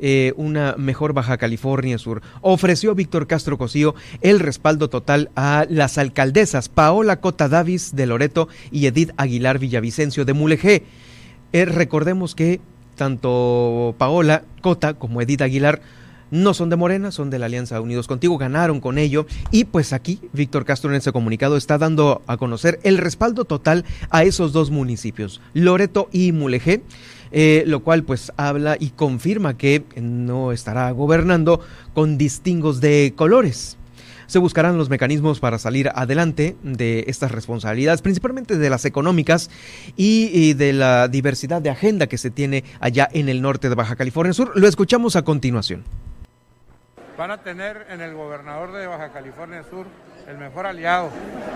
eh, 0.00 0.32
una 0.36 0.74
mejor 0.78 1.12
Baja 1.12 1.36
California 1.36 1.98
Sur. 1.98 2.22
Ofreció 2.40 2.94
Víctor 2.94 3.26
Castro 3.26 3.58
Cosío 3.58 3.94
el 4.22 4.40
respaldo 4.40 4.88
total 4.88 5.30
a 5.36 5.66
las 5.68 5.98
alcaldesas 5.98 6.68
Paola 6.68 7.20
Cota 7.20 7.48
Davis 7.48 7.94
de 7.94 8.06
Loreto 8.06 8.48
y 8.72 8.86
Edith 8.86 9.12
Aguilar 9.18 9.58
Villavicencio 9.58 10.24
de 10.24 10.32
Mulegé. 10.32 10.84
recordemos 11.52 12.34
que 12.34 12.60
tanto 12.96 13.94
Paola 13.98 14.44
Cota 14.62 14.94
como 14.94 15.20
Edith 15.20 15.42
Aguilar 15.42 15.82
no 16.34 16.52
son 16.52 16.68
de 16.68 16.76
Morena, 16.76 17.12
son 17.12 17.30
de 17.30 17.38
la 17.38 17.46
Alianza 17.46 17.80
Unidos 17.80 18.08
Contigo, 18.08 18.36
ganaron 18.38 18.80
con 18.80 18.98
ello 18.98 19.24
y 19.52 19.64
pues 19.64 19.92
aquí 19.92 20.18
Víctor 20.32 20.64
Castro 20.64 20.90
en 20.90 20.96
ese 20.96 21.12
comunicado 21.12 21.56
está 21.56 21.78
dando 21.78 22.22
a 22.26 22.36
conocer 22.36 22.80
el 22.82 22.98
respaldo 22.98 23.44
total 23.44 23.84
a 24.10 24.24
esos 24.24 24.52
dos 24.52 24.72
municipios, 24.72 25.40
Loreto 25.54 26.08
y 26.12 26.32
Mulegé. 26.32 26.82
Eh, 27.36 27.64
lo 27.66 27.82
cual 27.82 28.04
pues 28.04 28.30
habla 28.36 28.76
y 28.78 28.90
confirma 28.90 29.56
que 29.56 29.82
no 30.00 30.52
estará 30.52 30.88
gobernando 30.92 31.58
con 31.92 32.16
distingos 32.16 32.80
de 32.80 33.12
colores. 33.16 33.76
Se 34.28 34.38
buscarán 34.38 34.78
los 34.78 34.88
mecanismos 34.88 35.40
para 35.40 35.58
salir 35.58 35.90
adelante 35.96 36.56
de 36.62 37.06
estas 37.08 37.32
responsabilidades, 37.32 38.02
principalmente 38.02 38.56
de 38.56 38.70
las 38.70 38.84
económicas 38.84 39.50
y, 39.96 40.30
y, 40.32 40.54
de 40.54 40.74
la 40.74 41.08
diversidad 41.08 41.60
de 41.60 41.70
agenda 41.70 42.06
que 42.06 42.18
se 42.18 42.30
tiene 42.30 42.62
allá 42.78 43.08
en 43.12 43.28
el 43.28 43.42
norte 43.42 43.68
de 43.68 43.74
Baja 43.74 43.96
California 43.96 44.32
Sur. 44.32 44.52
Lo 44.54 44.68
escuchamos 44.68 45.16
a 45.16 45.22
continuación 45.22 45.82
van 47.16 47.30
a 47.30 47.38
tener 47.38 47.86
en 47.90 48.00
el 48.00 48.14
gobernador 48.14 48.72
de 48.72 48.86
Baja 48.86 49.10
California 49.10 49.62
Sur 49.70 49.86
el 50.28 50.36
mejor 50.36 50.66
aliado 50.66 51.10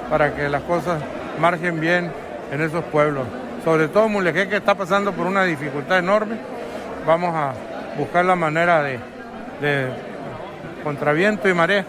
para 0.09 0.35
que 0.35 0.49
las 0.49 0.63
cosas 0.63 1.03
marchen 1.41 1.81
bien 1.81 2.13
en 2.53 2.61
esos 2.61 2.85
pueblos. 2.85 3.27
Sobre 3.65 3.89
todo 3.89 4.09
Mulegé 4.09 4.49
que 4.49 4.57
está 4.57 4.75
pasando 4.75 5.13
por 5.13 5.27
una 5.27 5.45
dificultad 5.45 5.99
enorme. 5.99 6.37
Vamos 7.07 7.35
a 7.35 7.55
buscar 7.97 8.25
la 8.25 8.37
manera 8.37 8.83
de, 8.83 9.89
contraviento 10.85 11.49
y 11.49 11.55
marea. 11.55 11.85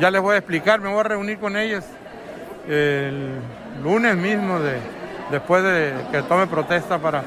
Ya 0.00 0.10
les 0.10 0.20
voy 0.20 0.34
a 0.34 0.38
explicar, 0.38 0.80
me 0.80 0.88
voy 0.88 1.00
a 1.00 1.04
reunir 1.04 1.38
con 1.38 1.56
ellos 1.56 1.84
el 2.68 3.36
lunes 3.82 4.16
mismo 4.16 4.58
de, 4.58 4.78
después 5.30 5.62
de 5.62 5.94
que 6.10 6.22
tome 6.22 6.46
protesta 6.48 6.98
para, 6.98 7.22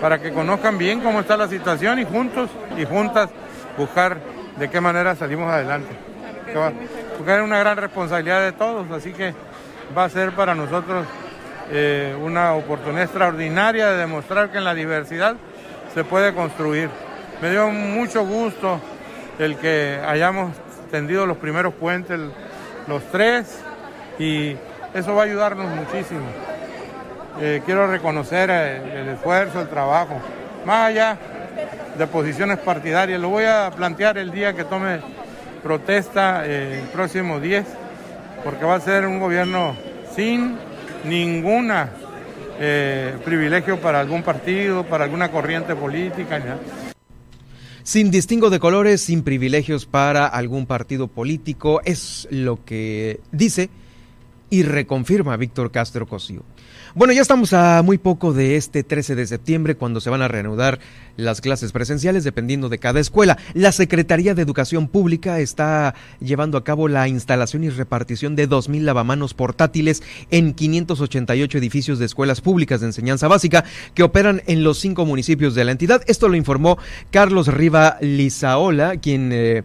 para 0.00 0.20
que 0.20 0.32
conozcan 0.32 0.76
bien 0.76 1.00
cómo 1.00 1.20
está 1.20 1.36
la 1.36 1.48
situación 1.48 1.98
y 1.98 2.04
juntos 2.04 2.50
y 2.76 2.84
juntas 2.84 3.30
buscar 3.78 4.18
de 4.56 4.70
qué 4.70 4.80
manera 4.80 5.14
salimos 5.14 5.50
adelante. 5.50 5.94
Porque 7.16 7.34
es 7.34 7.40
una 7.40 7.58
gran 7.58 7.76
responsabilidad 7.76 8.42
de 8.42 8.52
todos, 8.52 8.90
así 8.90 9.12
que 9.12 9.34
va 9.96 10.04
a 10.04 10.08
ser 10.08 10.32
para 10.32 10.54
nosotros 10.54 11.06
eh, 11.70 12.16
una 12.20 12.54
oportunidad 12.54 13.04
extraordinaria 13.04 13.90
de 13.90 13.98
demostrar 13.98 14.50
que 14.50 14.58
en 14.58 14.64
la 14.64 14.74
diversidad 14.74 15.36
se 15.94 16.04
puede 16.04 16.34
construir. 16.34 16.90
Me 17.40 17.50
dio 17.50 17.70
mucho 17.70 18.24
gusto 18.24 18.80
el 19.38 19.56
que 19.56 20.00
hayamos 20.06 20.52
tendido 20.90 21.26
los 21.26 21.38
primeros 21.38 21.74
puentes, 21.74 22.20
los 22.86 23.02
tres, 23.10 23.60
y 24.18 24.56
eso 24.94 25.14
va 25.14 25.22
a 25.22 25.24
ayudarnos 25.24 25.66
muchísimo. 25.68 26.26
Eh, 27.40 27.62
quiero 27.64 27.86
reconocer 27.86 28.50
eh, 28.52 29.00
el 29.00 29.08
esfuerzo, 29.08 29.62
el 29.62 29.68
trabajo, 29.68 30.20
más 30.66 30.90
allá 30.90 31.16
de 31.98 32.06
posiciones 32.06 32.58
partidarias. 32.58 33.20
Lo 33.20 33.28
voy 33.28 33.44
a 33.44 33.70
plantear 33.74 34.18
el 34.18 34.30
día 34.30 34.54
que 34.54 34.64
tome 34.64 35.00
protesta 35.62 36.46
eh, 36.46 36.80
el 36.82 36.88
próximo 36.88 37.40
10, 37.40 37.64
porque 38.44 38.64
va 38.64 38.76
a 38.76 38.80
ser 38.80 39.06
un 39.06 39.20
gobierno 39.20 39.76
sin 40.14 40.56
ninguna 41.04 41.90
eh, 42.58 43.16
privilegio 43.24 43.80
para 43.80 44.00
algún 44.00 44.22
partido, 44.22 44.84
para 44.84 45.04
alguna 45.04 45.30
corriente 45.30 45.74
política. 45.74 46.58
Sin 47.82 48.10
distingo 48.10 48.50
de 48.50 48.60
colores, 48.60 49.00
sin 49.00 49.22
privilegios 49.22 49.86
para 49.86 50.26
algún 50.26 50.66
partido 50.66 51.08
político, 51.08 51.80
es 51.84 52.28
lo 52.30 52.64
que 52.64 53.20
dice 53.32 53.70
y 54.50 54.62
reconfirma 54.62 55.36
Víctor 55.36 55.72
Castro 55.72 56.06
Cosío. 56.06 56.44
Bueno, 56.94 57.14
ya 57.14 57.22
estamos 57.22 57.54
a 57.54 57.80
muy 57.80 57.96
poco 57.96 58.34
de 58.34 58.56
este 58.56 58.82
13 58.82 59.14
de 59.14 59.26
septiembre 59.26 59.76
cuando 59.76 59.98
se 59.98 60.10
van 60.10 60.20
a 60.20 60.28
reanudar 60.28 60.78
las 61.16 61.40
clases 61.40 61.72
presenciales 61.72 62.22
dependiendo 62.22 62.68
de 62.68 62.76
cada 62.76 63.00
escuela. 63.00 63.38
La 63.54 63.72
Secretaría 63.72 64.34
de 64.34 64.42
Educación 64.42 64.88
Pública 64.88 65.40
está 65.40 65.94
llevando 66.20 66.58
a 66.58 66.64
cabo 66.64 66.88
la 66.88 67.08
instalación 67.08 67.64
y 67.64 67.70
repartición 67.70 68.36
de 68.36 68.46
2.000 68.46 68.82
lavamanos 68.82 69.32
portátiles 69.32 70.02
en 70.30 70.52
588 70.52 71.56
edificios 71.56 71.98
de 71.98 72.04
escuelas 72.04 72.42
públicas 72.42 72.82
de 72.82 72.88
enseñanza 72.88 73.26
básica 73.26 73.64
que 73.94 74.02
operan 74.02 74.42
en 74.46 74.62
los 74.62 74.78
cinco 74.78 75.06
municipios 75.06 75.54
de 75.54 75.64
la 75.64 75.72
entidad. 75.72 76.02
Esto 76.08 76.28
lo 76.28 76.36
informó 76.36 76.76
Carlos 77.10 77.46
Riva 77.46 77.96
Lizaola, 78.02 78.98
quien... 78.98 79.30
Eh, 79.32 79.62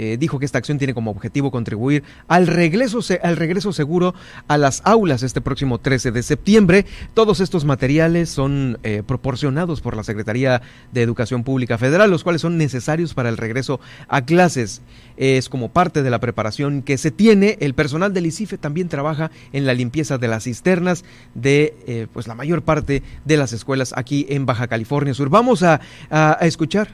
eh, 0.00 0.16
dijo 0.16 0.38
que 0.38 0.44
esta 0.44 0.58
acción 0.58 0.78
tiene 0.78 0.94
como 0.94 1.10
objetivo 1.10 1.50
contribuir 1.50 2.04
al 2.28 2.46
regreso, 2.46 3.00
al 3.20 3.36
regreso 3.36 3.72
seguro 3.72 4.14
a 4.46 4.56
las 4.56 4.80
aulas 4.84 5.24
este 5.24 5.40
próximo 5.40 5.78
13 5.78 6.12
de 6.12 6.22
septiembre. 6.22 6.86
Todos 7.14 7.40
estos 7.40 7.64
materiales 7.64 8.28
son 8.28 8.78
eh, 8.84 9.02
proporcionados 9.04 9.80
por 9.80 9.96
la 9.96 10.04
Secretaría 10.04 10.62
de 10.92 11.02
Educación 11.02 11.42
Pública 11.42 11.78
Federal, 11.78 12.12
los 12.12 12.22
cuales 12.22 12.42
son 12.42 12.58
necesarios 12.58 13.12
para 13.12 13.28
el 13.28 13.36
regreso 13.36 13.80
a 14.06 14.24
clases. 14.24 14.82
Es 15.16 15.48
como 15.48 15.70
parte 15.70 16.04
de 16.04 16.10
la 16.10 16.20
preparación 16.20 16.82
que 16.82 16.96
se 16.96 17.10
tiene. 17.10 17.58
El 17.58 17.74
personal 17.74 18.14
del 18.14 18.26
ICIFE 18.26 18.56
también 18.56 18.88
trabaja 18.88 19.32
en 19.52 19.66
la 19.66 19.74
limpieza 19.74 20.16
de 20.16 20.28
las 20.28 20.44
cisternas 20.44 21.04
de 21.34 21.74
eh, 21.88 22.06
pues 22.12 22.28
la 22.28 22.36
mayor 22.36 22.62
parte 22.62 23.02
de 23.24 23.36
las 23.36 23.52
escuelas 23.52 23.92
aquí 23.96 24.26
en 24.28 24.46
Baja 24.46 24.68
California 24.68 25.12
Sur. 25.12 25.28
Vamos 25.28 25.64
a, 25.64 25.80
a 26.08 26.38
escuchar 26.42 26.86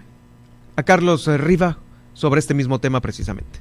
a 0.77 0.83
Carlos 0.85 1.27
Riva 1.27 1.81
sobre 2.15 2.39
este 2.39 2.55
mismo 2.55 2.79
tema 2.79 3.01
precisamente. 3.01 3.61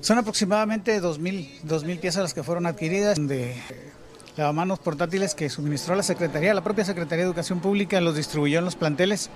Son 0.00 0.18
aproximadamente 0.18 1.02
2.000 1.02 1.98
piezas 1.98 2.22
las 2.22 2.34
que 2.34 2.42
fueron 2.42 2.66
adquiridas 2.66 3.16
de 3.16 3.56
lavamanos 4.36 4.78
portátiles 4.78 5.34
que 5.34 5.48
suministró 5.48 5.94
la 5.96 6.02
Secretaría, 6.02 6.52
la 6.54 6.62
propia 6.62 6.84
Secretaría 6.84 7.24
de 7.24 7.30
Educación 7.30 7.60
Pública 7.60 8.00
los 8.00 8.16
distribuyó 8.16 8.58
en 8.58 8.66
los 8.66 8.76
planteles 8.76 9.30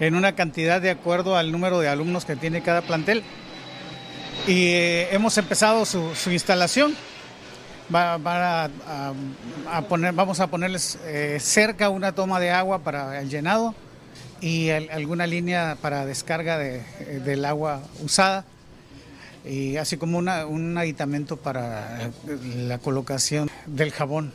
en 0.00 0.14
una 0.14 0.34
cantidad 0.34 0.80
de 0.80 0.90
acuerdo 0.90 1.36
al 1.36 1.52
número 1.52 1.80
de 1.80 1.88
alumnos 1.88 2.24
que 2.24 2.36
tiene 2.36 2.62
cada 2.62 2.82
plantel. 2.82 3.22
Y 4.46 4.68
eh, 4.68 5.14
hemos 5.14 5.36
empezado 5.38 5.84
su, 5.84 6.14
su 6.14 6.30
instalación. 6.30 6.94
Va, 7.94 8.18
poner, 9.88 10.14
vamos 10.14 10.40
a 10.40 10.46
ponerles 10.46 10.98
eh, 11.04 11.38
cerca 11.38 11.90
una 11.90 12.12
toma 12.12 12.40
de 12.40 12.50
agua 12.50 12.78
para 12.78 13.20
el 13.20 13.28
llenado 13.28 13.74
y 14.40 14.70
alguna 14.70 15.26
línea 15.26 15.76
para 15.80 16.06
descarga 16.06 16.58
de, 16.58 16.82
del 17.24 17.44
agua 17.44 17.82
usada. 18.02 18.44
y 19.44 19.76
así 19.76 19.96
como 19.96 20.18
un 20.18 20.78
aditamento 20.78 21.36
para 21.36 22.10
la 22.56 22.78
colocación 22.78 23.50
del 23.66 23.92
jabón 23.92 24.32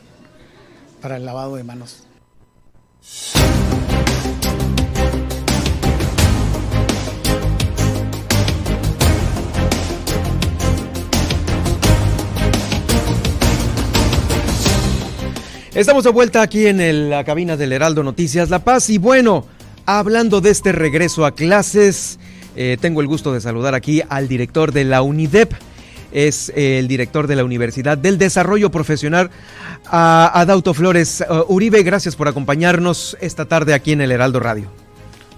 para 1.00 1.16
el 1.16 1.24
lavado 1.24 1.56
de 1.56 1.64
manos. 1.64 2.04
Estamos 15.72 16.04
de 16.04 16.10
vuelta 16.10 16.42
aquí 16.42 16.66
en 16.66 17.08
la 17.08 17.24
cabina 17.24 17.56
del 17.56 17.72
Heraldo 17.72 18.02
Noticias 18.02 18.50
La 18.50 18.58
Paz 18.58 18.90
y 18.90 18.98
bueno, 18.98 19.46
hablando 19.98 20.40
de 20.40 20.50
este 20.50 20.72
regreso 20.72 21.26
a 21.26 21.32
clases, 21.32 22.18
eh, 22.56 22.76
tengo 22.80 23.00
el 23.00 23.06
gusto 23.06 23.32
de 23.32 23.40
saludar 23.40 23.74
aquí 23.74 24.02
al 24.08 24.28
director 24.28 24.72
de 24.72 24.84
la 24.84 25.02
UNIDEP, 25.02 25.52
es 26.12 26.52
el 26.54 26.88
director 26.88 27.26
de 27.26 27.36
la 27.36 27.44
Universidad 27.44 27.96
del 27.98 28.18
Desarrollo 28.18 28.70
Profesional, 28.70 29.30
Adauto 29.86 30.74
Flores. 30.74 31.24
Uh, 31.28 31.52
Uribe, 31.52 31.82
gracias 31.82 32.16
por 32.16 32.28
acompañarnos 32.28 33.16
esta 33.20 33.44
tarde 33.44 33.74
aquí 33.74 33.92
en 33.92 34.00
el 34.00 34.12
Heraldo 34.12 34.40
Radio. 34.40 34.79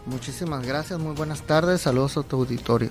Muchísimas 0.05 0.67
gracias, 0.67 0.99
muy 0.99 1.15
buenas 1.15 1.43
tardes, 1.43 1.83
saludos 1.83 2.17
a 2.17 2.25
tu 2.25 2.37
auditorio. 2.37 2.91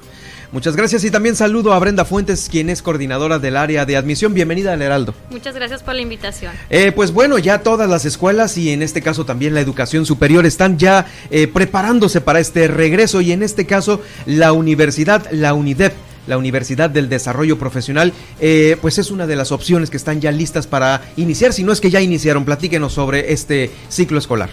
Muchas 0.53 0.77
gracias 0.77 1.03
y 1.03 1.11
también 1.11 1.35
saludo 1.35 1.73
a 1.73 1.79
Brenda 1.79 2.05
Fuentes, 2.05 2.47
quien 2.49 2.69
es 2.69 2.81
coordinadora 2.81 3.37
del 3.37 3.57
área 3.57 3.85
de 3.85 3.97
admisión. 3.97 4.33
Bienvenida 4.33 4.71
al 4.71 4.81
Heraldo. 4.81 5.13
Muchas 5.29 5.53
gracias 5.53 5.83
por 5.83 5.93
la 5.93 6.01
invitación. 6.01 6.53
Eh, 6.69 6.93
pues 6.93 7.11
bueno, 7.11 7.37
ya 7.37 7.63
todas 7.63 7.89
las 7.89 8.05
escuelas 8.05 8.57
y 8.57 8.71
en 8.71 8.81
este 8.81 9.01
caso 9.01 9.25
también 9.25 9.53
la 9.53 9.59
educación 9.59 10.05
superior 10.05 10.45
están 10.45 10.77
ya 10.77 11.05
eh, 11.31 11.47
preparándose 11.47 12.21
para 12.21 12.39
este 12.39 12.69
regreso 12.69 13.19
y 13.19 13.33
en 13.33 13.43
este 13.43 13.65
caso 13.65 14.01
la 14.25 14.53
universidad, 14.53 15.29
la 15.31 15.53
UNIDEP 15.53 15.93
la 16.27 16.37
Universidad 16.37 16.89
del 16.89 17.09
Desarrollo 17.09 17.57
Profesional, 17.57 18.13
eh, 18.39 18.77
pues 18.79 18.99
es 18.99 19.09
una 19.09 19.25
de 19.25 19.35
las 19.35 19.51
opciones 19.51 19.89
que 19.89 19.97
están 19.97 20.21
ya 20.21 20.31
listas 20.31 20.67
para 20.67 21.01
iniciar, 21.17 21.51
si 21.51 21.63
no 21.63 21.73
es 21.73 21.81
que 21.81 21.89
ya 21.89 21.99
iniciaron, 21.99 22.45
platíquenos 22.45 22.93
sobre 22.93 23.33
este 23.33 23.71
ciclo 23.89 24.19
escolar. 24.19 24.51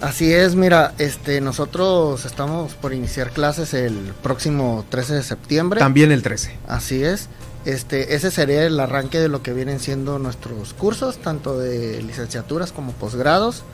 Así 0.00 0.32
es, 0.32 0.54
mira, 0.54 0.94
este, 0.98 1.40
nosotros 1.40 2.24
estamos 2.24 2.74
por 2.74 2.94
iniciar 2.94 3.30
clases 3.30 3.74
el 3.74 4.12
próximo 4.22 4.84
13 4.90 5.14
de 5.14 5.22
septiembre. 5.24 5.80
También 5.80 6.12
el 6.12 6.22
13. 6.22 6.56
Así 6.68 7.02
es. 7.02 7.28
Este, 7.64 8.14
ese 8.14 8.30
sería 8.30 8.64
el 8.64 8.78
arranque 8.78 9.18
de 9.18 9.28
lo 9.28 9.42
que 9.42 9.52
vienen 9.52 9.80
siendo 9.80 10.20
nuestros 10.20 10.72
cursos, 10.72 11.18
tanto 11.18 11.58
de 11.58 12.00
licenciaturas 12.02 12.70
como 12.70 12.92
posgrados. 12.92 13.64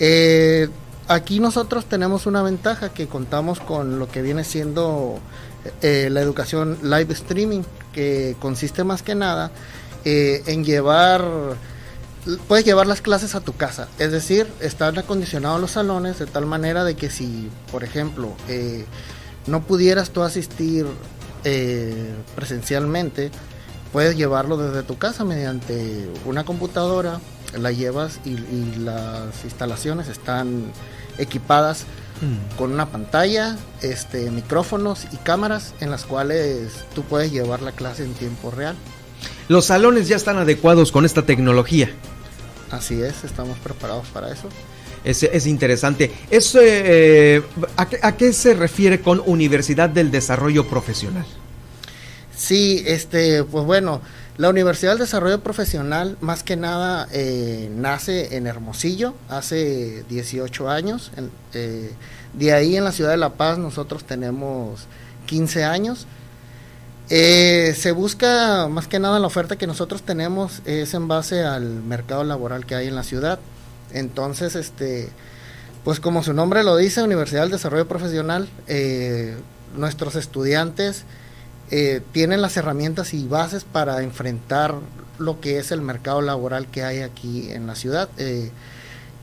Eh, 0.00 0.68
aquí 1.06 1.38
nosotros 1.38 1.86
tenemos 1.86 2.26
una 2.26 2.42
ventaja 2.42 2.88
que 2.88 3.06
contamos 3.06 3.60
con 3.60 4.00
lo 4.00 4.08
que 4.08 4.22
viene 4.22 4.42
siendo 4.42 5.20
eh, 5.82 6.08
la 6.10 6.20
educación 6.20 6.78
live 6.82 7.14
streaming, 7.14 7.62
que 7.92 8.34
consiste 8.40 8.82
más 8.82 9.02
que 9.02 9.14
nada 9.14 9.52
eh, 10.04 10.42
en 10.46 10.64
llevar 10.64 11.24
puedes 12.48 12.64
llevar 12.64 12.86
las 12.86 13.00
clases 13.00 13.34
a 13.34 13.40
tu 13.40 13.54
casa, 13.54 13.88
es 13.98 14.10
decir, 14.12 14.46
están 14.60 14.98
acondicionados 14.98 15.60
los 15.60 15.72
salones 15.72 16.18
de 16.18 16.26
tal 16.26 16.46
manera 16.46 16.84
de 16.84 16.94
que 16.94 17.10
si, 17.10 17.50
por 17.70 17.84
ejemplo, 17.84 18.34
eh, 18.48 18.84
no 19.46 19.62
pudieras 19.62 20.10
tú 20.10 20.22
asistir 20.22 20.86
eh, 21.44 22.14
presencialmente, 22.34 23.30
puedes 23.92 24.16
llevarlo 24.16 24.56
desde 24.56 24.82
tu 24.82 24.96
casa 24.96 25.24
mediante 25.24 26.08
una 26.24 26.44
computadora, 26.44 27.20
la 27.56 27.70
llevas 27.70 28.20
y, 28.24 28.34
las 28.78 29.44
instalaciones 29.44 30.08
están 30.08 30.64
equipadas 31.18 31.84
mm. 32.20 32.56
con 32.56 32.72
una 32.72 32.86
pantalla, 32.86 33.56
este, 33.82 34.30
micrófonos 34.30 35.06
y 35.12 35.16
cámaras 35.18 35.74
en 35.80 35.90
las 35.90 36.04
cuales 36.04 36.72
tú 36.94 37.02
puedes 37.02 37.30
llevar 37.30 37.62
la 37.62 37.72
clase 37.72 38.04
en 38.04 38.14
tiempo 38.14 38.50
real. 38.50 38.74
Los 39.48 39.66
salones 39.66 40.08
ya 40.08 40.16
están 40.16 40.38
adecuados 40.38 40.90
con 40.90 41.04
esta 41.04 41.22
tecnología. 41.22 41.90
Así 42.74 43.00
es, 43.00 43.22
estamos 43.24 43.56
preparados 43.58 44.08
para 44.08 44.32
eso. 44.32 44.48
Es, 45.04 45.22
es 45.22 45.46
interesante. 45.46 46.10
Eso, 46.30 46.58
eh, 46.60 47.42
¿a, 47.76 48.16
qué, 48.16 48.32
se 48.32 48.54
refiere 48.54 49.00
con 49.00 49.22
Universidad 49.26 49.88
del 49.88 50.10
Desarrollo 50.10 50.66
Profesional? 50.66 51.24
Sí, 52.36 52.82
este, 52.84 53.44
pues 53.44 53.64
bueno, 53.64 54.00
la 54.38 54.48
Universidad 54.48 54.92
del 54.92 55.00
Desarrollo 55.00 55.40
Profesional 55.40 56.16
más 56.20 56.42
que 56.42 56.56
nada 56.56 57.06
eh, 57.12 57.70
nace 57.76 58.36
en 58.36 58.48
Hermosillo 58.48 59.14
hace 59.28 60.04
18 60.08 60.68
años. 60.68 61.12
Eh, 61.52 61.92
de 62.32 62.52
ahí 62.52 62.76
en 62.76 62.82
la 62.82 62.90
ciudad 62.90 63.12
de 63.12 63.18
La 63.18 63.34
Paz 63.34 63.58
nosotros 63.58 64.02
tenemos 64.02 64.86
15 65.26 65.62
años. 65.62 66.08
Eh, 67.10 67.74
se 67.76 67.92
busca 67.92 68.66
más 68.68 68.88
que 68.88 68.98
nada 68.98 69.18
la 69.18 69.26
oferta 69.26 69.56
que 69.56 69.66
nosotros 69.66 70.02
tenemos 70.02 70.62
es 70.64 70.94
en 70.94 71.06
base 71.06 71.42
al 71.42 71.82
mercado 71.82 72.24
laboral 72.24 72.64
que 72.64 72.74
hay 72.74 72.88
en 72.88 72.94
la 72.94 73.02
ciudad. 73.02 73.38
Entonces, 73.92 74.56
este, 74.56 75.10
pues 75.84 76.00
como 76.00 76.22
su 76.22 76.32
nombre 76.32 76.64
lo 76.64 76.76
dice, 76.76 77.02
Universidad 77.02 77.42
del 77.42 77.50
Desarrollo 77.50 77.86
Profesional, 77.86 78.48
eh, 78.68 79.36
nuestros 79.76 80.16
estudiantes 80.16 81.04
eh, 81.70 82.00
tienen 82.12 82.40
las 82.40 82.56
herramientas 82.56 83.12
y 83.12 83.26
bases 83.28 83.64
para 83.64 84.02
enfrentar 84.02 84.74
lo 85.18 85.40
que 85.40 85.58
es 85.58 85.72
el 85.72 85.82
mercado 85.82 86.22
laboral 86.22 86.66
que 86.68 86.84
hay 86.84 87.00
aquí 87.00 87.50
en 87.50 87.66
la 87.66 87.74
ciudad. 87.74 88.08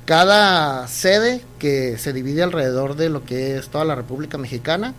cada 0.06 0.88
sede 0.88 1.41
que 1.60 1.98
se 1.98 2.13
divide 2.13 2.44
alrededor 2.44 2.96
de 2.96 3.10
lo 3.10 3.24
que 3.24 3.58
es 3.58 3.70
toda 3.70 3.86
la 3.86 3.96
República 3.96 4.38
Mexicana, 4.38 4.94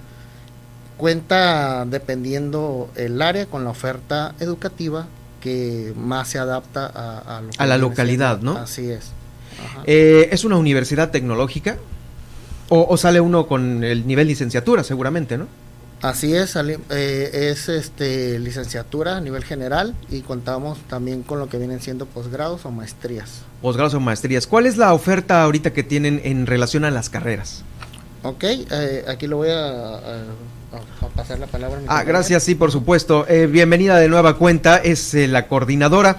cuenta 0.96 1.84
dependiendo 1.84 2.90
el 2.96 3.20
área 3.20 3.46
con 3.46 3.64
la 3.64 3.70
oferta 3.70 4.34
educativa 4.40 5.06
que 5.40 5.92
más 5.96 6.28
se 6.28 6.38
adapta 6.38 6.86
a, 6.86 7.42
a, 7.58 7.66
la 7.66 7.76
localidad, 7.76 8.40
¿no? 8.40 8.56
Así 8.56 8.90
es. 8.90 9.10
Eh, 9.86 10.28
¿Es 10.30 10.44
una 10.44 10.56
universidad 10.56 11.10
tecnológica? 11.10 11.76
O, 12.74 12.96
sale 12.96 13.20
uno 13.20 13.46
con 13.46 13.84
el 13.84 14.06
nivel 14.06 14.28
licenciatura, 14.28 14.82
seguramente, 14.82 15.36
no? 15.36 15.46
Así 16.00 16.34
es, 16.34 16.56
eh, 16.56 17.50
es 17.50 17.68
este, 17.68 18.38
licenciatura 18.38 19.18
a 19.18 19.20
nivel 19.20 19.44
general 19.44 19.94
y 20.10 20.22
contamos 20.22 20.78
también 20.88 21.22
con 21.22 21.38
lo 21.38 21.50
que 21.50 21.58
vienen 21.58 21.82
siendo 21.82 22.06
posgrados 22.06 22.64
o 22.64 22.70
maestrías. 22.70 23.42
Posgrados 23.60 23.92
o 23.92 24.00
maestrías. 24.00 24.46
¿Cuál 24.46 24.64
es 24.64 24.78
la 24.78 24.94
oferta 24.94 25.42
ahorita 25.42 25.74
que 25.74 25.82
tienen 25.82 26.22
en 26.24 26.46
relación 26.46 26.84
a 26.84 26.90
las 26.90 27.10
carreras? 27.10 27.62
Ok, 28.22 28.44
eh, 28.44 29.04
aquí 29.06 29.26
lo 29.26 29.36
voy 29.36 29.50
a 29.50 29.96
a, 29.96 30.22
pasar 31.14 31.38
la 31.38 31.46
palabra. 31.46 31.80
ah, 31.88 32.04
gracias, 32.04 32.42
sí, 32.42 32.54
por 32.54 32.72
supuesto. 32.72 33.26
Eh, 33.28 33.46
bienvenida 33.46 33.96
de 33.98 34.08
nueva 34.08 34.36
cuenta, 34.36 34.78
es 34.78 35.14
eh, 35.14 35.28
la 35.28 35.46
coordinadora. 35.46 36.18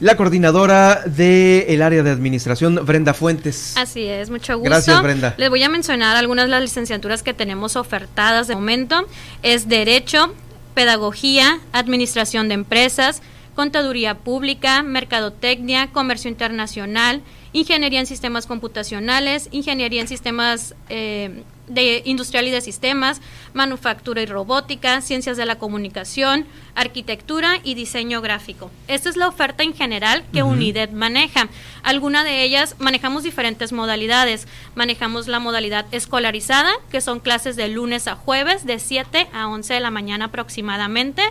La 0.00 0.16
coordinadora 0.16 1.02
del 1.04 1.82
área 1.82 2.02
de 2.02 2.10
administración, 2.10 2.86
Brenda 2.86 3.12
Fuentes. 3.12 3.76
Así 3.76 4.06
es, 4.06 4.30
mucho 4.30 4.56
gusto. 4.56 4.70
Gracias, 4.70 5.02
Brenda. 5.02 5.34
Les 5.36 5.50
voy 5.50 5.62
a 5.62 5.68
mencionar 5.68 6.16
algunas 6.16 6.46
de 6.46 6.52
las 6.52 6.62
licenciaturas 6.62 7.22
que 7.22 7.34
tenemos 7.34 7.76
ofertadas 7.76 8.48
de 8.48 8.54
momento. 8.54 9.06
Es 9.42 9.68
Derecho, 9.68 10.32
Pedagogía, 10.72 11.60
Administración 11.72 12.48
de 12.48 12.54
Empresas, 12.54 13.20
Contaduría 13.54 14.14
Pública, 14.14 14.82
Mercadotecnia, 14.82 15.88
Comercio 15.88 16.30
Internacional, 16.30 17.20
Ingeniería 17.52 18.00
en 18.00 18.06
Sistemas 18.06 18.46
Computacionales, 18.46 19.48
Ingeniería 19.50 20.00
en 20.00 20.08
Sistemas 20.08 20.74
eh, 20.88 21.42
de 21.70 22.02
industrial 22.04 22.46
y 22.46 22.50
de 22.50 22.60
sistemas, 22.60 23.20
manufactura 23.54 24.20
y 24.20 24.26
robótica, 24.26 25.00
ciencias 25.00 25.36
de 25.36 25.46
la 25.46 25.58
comunicación, 25.58 26.46
arquitectura 26.74 27.60
y 27.64 27.74
diseño 27.74 28.20
gráfico. 28.20 28.70
Esta 28.88 29.08
es 29.08 29.16
la 29.16 29.28
oferta 29.28 29.62
en 29.62 29.74
general 29.74 30.24
que 30.32 30.42
UNIDED 30.42 30.90
maneja. 30.90 31.48
Alguna 31.82 32.24
de 32.24 32.42
ellas 32.42 32.76
manejamos 32.78 33.22
diferentes 33.22 33.72
modalidades. 33.72 34.46
Manejamos 34.74 35.28
la 35.28 35.38
modalidad 35.38 35.86
escolarizada, 35.92 36.72
que 36.90 37.00
son 37.00 37.20
clases 37.20 37.56
de 37.56 37.68
lunes 37.68 38.06
a 38.08 38.16
jueves 38.16 38.66
de 38.66 38.78
7 38.78 39.28
a 39.32 39.48
11 39.48 39.74
de 39.74 39.80
la 39.80 39.90
mañana 39.90 40.26
aproximadamente 40.26 41.22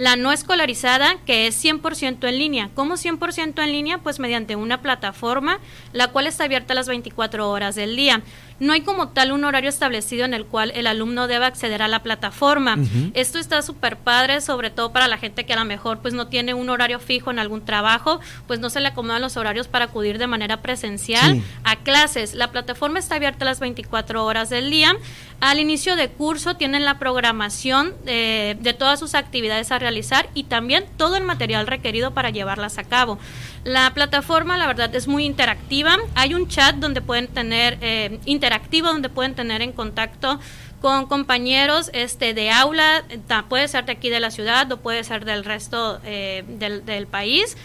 la 0.00 0.16
no 0.16 0.32
escolarizada, 0.32 1.18
que 1.26 1.46
es 1.46 1.62
100% 1.62 2.26
en 2.26 2.38
línea. 2.38 2.70
¿Cómo 2.74 2.94
100% 2.94 3.62
en 3.62 3.70
línea? 3.70 3.98
Pues 3.98 4.18
mediante 4.18 4.56
una 4.56 4.80
plataforma, 4.80 5.58
la 5.92 6.08
cual 6.08 6.26
está 6.26 6.44
abierta 6.44 6.72
las 6.72 6.88
24 6.88 7.50
horas 7.50 7.74
del 7.74 7.96
día. 7.96 8.22
No 8.60 8.74
hay 8.74 8.82
como 8.82 9.08
tal 9.08 9.32
un 9.32 9.44
horario 9.44 9.70
establecido 9.70 10.24
en 10.24 10.34
el 10.34 10.44
cual 10.44 10.70
el 10.74 10.86
alumno 10.86 11.26
debe 11.26 11.46
acceder 11.46 11.82
a 11.82 11.88
la 11.88 12.02
plataforma. 12.02 12.76
Esto 13.14 13.38
está 13.38 13.62
súper 13.62 13.96
padre, 13.96 14.40
sobre 14.40 14.70
todo 14.70 14.92
para 14.92 15.08
la 15.08 15.18
gente 15.18 15.44
que 15.44 15.54
a 15.54 15.56
lo 15.56 15.64
mejor 15.64 16.00
pues 16.00 16.14
no 16.14 16.28
tiene 16.28 16.54
un 16.54 16.68
horario 16.68 17.00
fijo 17.00 17.30
en 17.30 17.38
algún 17.38 17.64
trabajo, 17.64 18.20
pues 18.46 18.60
no 18.60 18.70
se 18.70 18.80
le 18.80 18.88
acomodan 18.88 19.22
los 19.22 19.36
horarios 19.36 19.66
para 19.66 19.86
acudir 19.86 20.18
de 20.18 20.26
manera 20.26 20.60
presencial 20.60 21.42
a 21.64 21.76
clases. 21.76 22.34
La 22.34 22.50
plataforma 22.50 22.98
está 22.98 23.16
abierta 23.16 23.44
las 23.44 23.60
24 23.60 24.24
horas 24.24 24.50
del 24.50 24.70
día. 24.70 24.94
Al 25.40 25.58
inicio 25.58 25.96
de 25.96 26.08
curso 26.08 26.56
tienen 26.56 26.84
la 26.84 26.98
programación 26.98 27.94
de, 28.04 28.58
de 28.60 28.74
todas 28.74 29.00
sus 29.00 29.14
actividades 29.14 29.72
a 29.72 29.78
realizar 29.78 30.28
y 30.34 30.44
también 30.44 30.84
todo 30.98 31.16
el 31.16 31.24
material 31.24 31.66
requerido 31.66 32.12
para 32.12 32.28
llevarlas 32.28 32.76
a 32.76 32.84
cabo. 32.84 33.18
La 33.64 33.92
plataforma, 33.92 34.56
la 34.56 34.66
verdad, 34.66 34.94
es 34.94 35.06
muy 35.06 35.24
interactiva. 35.24 35.98
Hay 36.14 36.34
un 36.34 36.48
chat 36.48 36.76
donde 36.76 37.02
pueden 37.02 37.28
tener, 37.28 37.76
eh, 37.82 38.18
interactivo, 38.24 38.88
donde 38.88 39.10
pueden 39.10 39.34
tener 39.34 39.60
en 39.60 39.72
contacto 39.72 40.40
con 40.80 41.06
compañeros 41.06 41.90
este, 41.92 42.32
de 42.34 42.50
aula, 42.50 43.04
puede 43.48 43.68
ser 43.68 43.84
de 43.84 43.92
aquí 43.92 44.08
de 44.08 44.20
la 44.20 44.30
ciudad 44.30 44.70
o 44.72 44.78
puede 44.78 45.04
ser 45.04 45.24
del 45.24 45.44
resto 45.44 46.00
eh, 46.04 46.42
del, 46.48 47.06
país. 47.06 47.56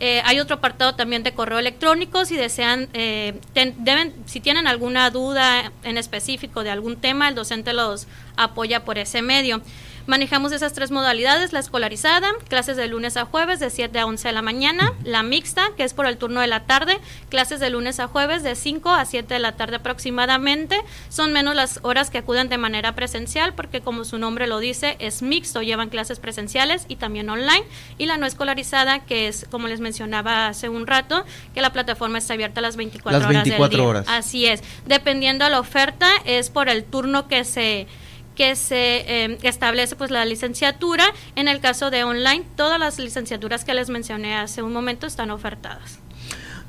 Eh, 0.00 0.20
hay 0.24 0.40
otro 0.40 0.56
apartado 0.56 0.96
también 0.96 1.22
de 1.22 1.32
correo 1.34 1.60
electrónico 1.60 2.24
si 2.24 2.36
desean, 2.36 2.88
eh, 2.94 3.38
deben, 3.54 4.12
si 4.26 4.40
tienen 4.40 4.66
alguna 4.66 5.08
duda 5.10 5.70
en 5.84 5.98
específico 5.98 6.64
de 6.64 6.70
algún 6.70 6.96
tema, 6.96 7.28
el 7.28 7.36
docente 7.36 7.72
los 7.72 8.08
apoya 8.36 8.84
por 8.84 8.98
ese 8.98 9.22
medio. 9.22 9.62
Manejamos 10.06 10.52
esas 10.52 10.74
tres 10.74 10.90
modalidades, 10.90 11.54
la 11.54 11.60
escolarizada, 11.60 12.30
clases 12.48 12.76
de 12.76 12.88
lunes 12.88 13.16
a 13.16 13.24
jueves 13.24 13.58
de 13.58 13.70
7 13.70 13.98
a 13.98 14.06
11 14.06 14.28
de 14.28 14.34
la 14.34 14.42
mañana, 14.42 14.92
la 15.02 15.22
mixta, 15.22 15.70
que 15.78 15.84
es 15.84 15.94
por 15.94 16.06
el 16.06 16.18
turno 16.18 16.40
de 16.40 16.46
la 16.46 16.64
tarde, 16.66 16.98
clases 17.30 17.58
de 17.58 17.70
lunes 17.70 18.00
a 18.00 18.06
jueves 18.06 18.42
de 18.42 18.54
5 18.54 18.90
a 18.90 19.06
7 19.06 19.32
de 19.32 19.40
la 19.40 19.52
tarde 19.52 19.76
aproximadamente. 19.76 20.78
Son 21.08 21.32
menos 21.32 21.54
las 21.54 21.80
horas 21.82 22.10
que 22.10 22.18
acuden 22.18 22.50
de 22.50 22.58
manera 22.58 22.94
presencial 22.94 23.54
porque 23.54 23.80
como 23.80 24.04
su 24.04 24.18
nombre 24.18 24.46
lo 24.46 24.58
dice, 24.58 24.96
es 24.98 25.22
mixto, 25.22 25.62
llevan 25.62 25.88
clases 25.88 26.20
presenciales 26.20 26.84
y 26.88 26.96
también 26.96 27.30
online. 27.30 27.64
Y 27.96 28.04
la 28.04 28.18
no 28.18 28.26
escolarizada, 28.26 29.00
que 29.06 29.28
es, 29.28 29.46
como 29.50 29.68
les 29.68 29.80
mencionaba 29.80 30.48
hace 30.48 30.68
un 30.68 30.86
rato, 30.86 31.24
que 31.54 31.62
la 31.62 31.72
plataforma 31.72 32.18
está 32.18 32.34
abierta 32.34 32.60
a 32.60 32.62
las 32.62 32.76
24, 32.76 33.20
las 33.20 33.28
24 33.28 33.54
horas 33.54 33.70
del 33.70 33.78
día. 33.78 33.88
horas. 33.88 34.06
Así 34.08 34.46
es. 34.46 34.62
Dependiendo 34.86 35.46
de 35.46 35.50
la 35.50 35.60
oferta, 35.60 36.08
es 36.26 36.50
por 36.50 36.68
el 36.68 36.84
turno 36.84 37.26
que 37.26 37.44
se 37.44 37.86
que 38.34 38.56
se 38.56 39.24
em, 39.24 39.38
establece 39.42 39.96
pues 39.96 40.10
la 40.10 40.24
licenciatura. 40.24 41.04
En 41.36 41.48
el 41.48 41.60
caso 41.60 41.90
de 41.90 42.04
online, 42.04 42.44
todas 42.56 42.78
las 42.78 42.98
licenciaturas 42.98 43.64
que 43.64 43.74
les 43.74 43.90
mencioné 43.90 44.36
hace 44.36 44.62
un 44.62 44.72
momento 44.72 45.06
están 45.06 45.30
ofertadas. 45.30 45.98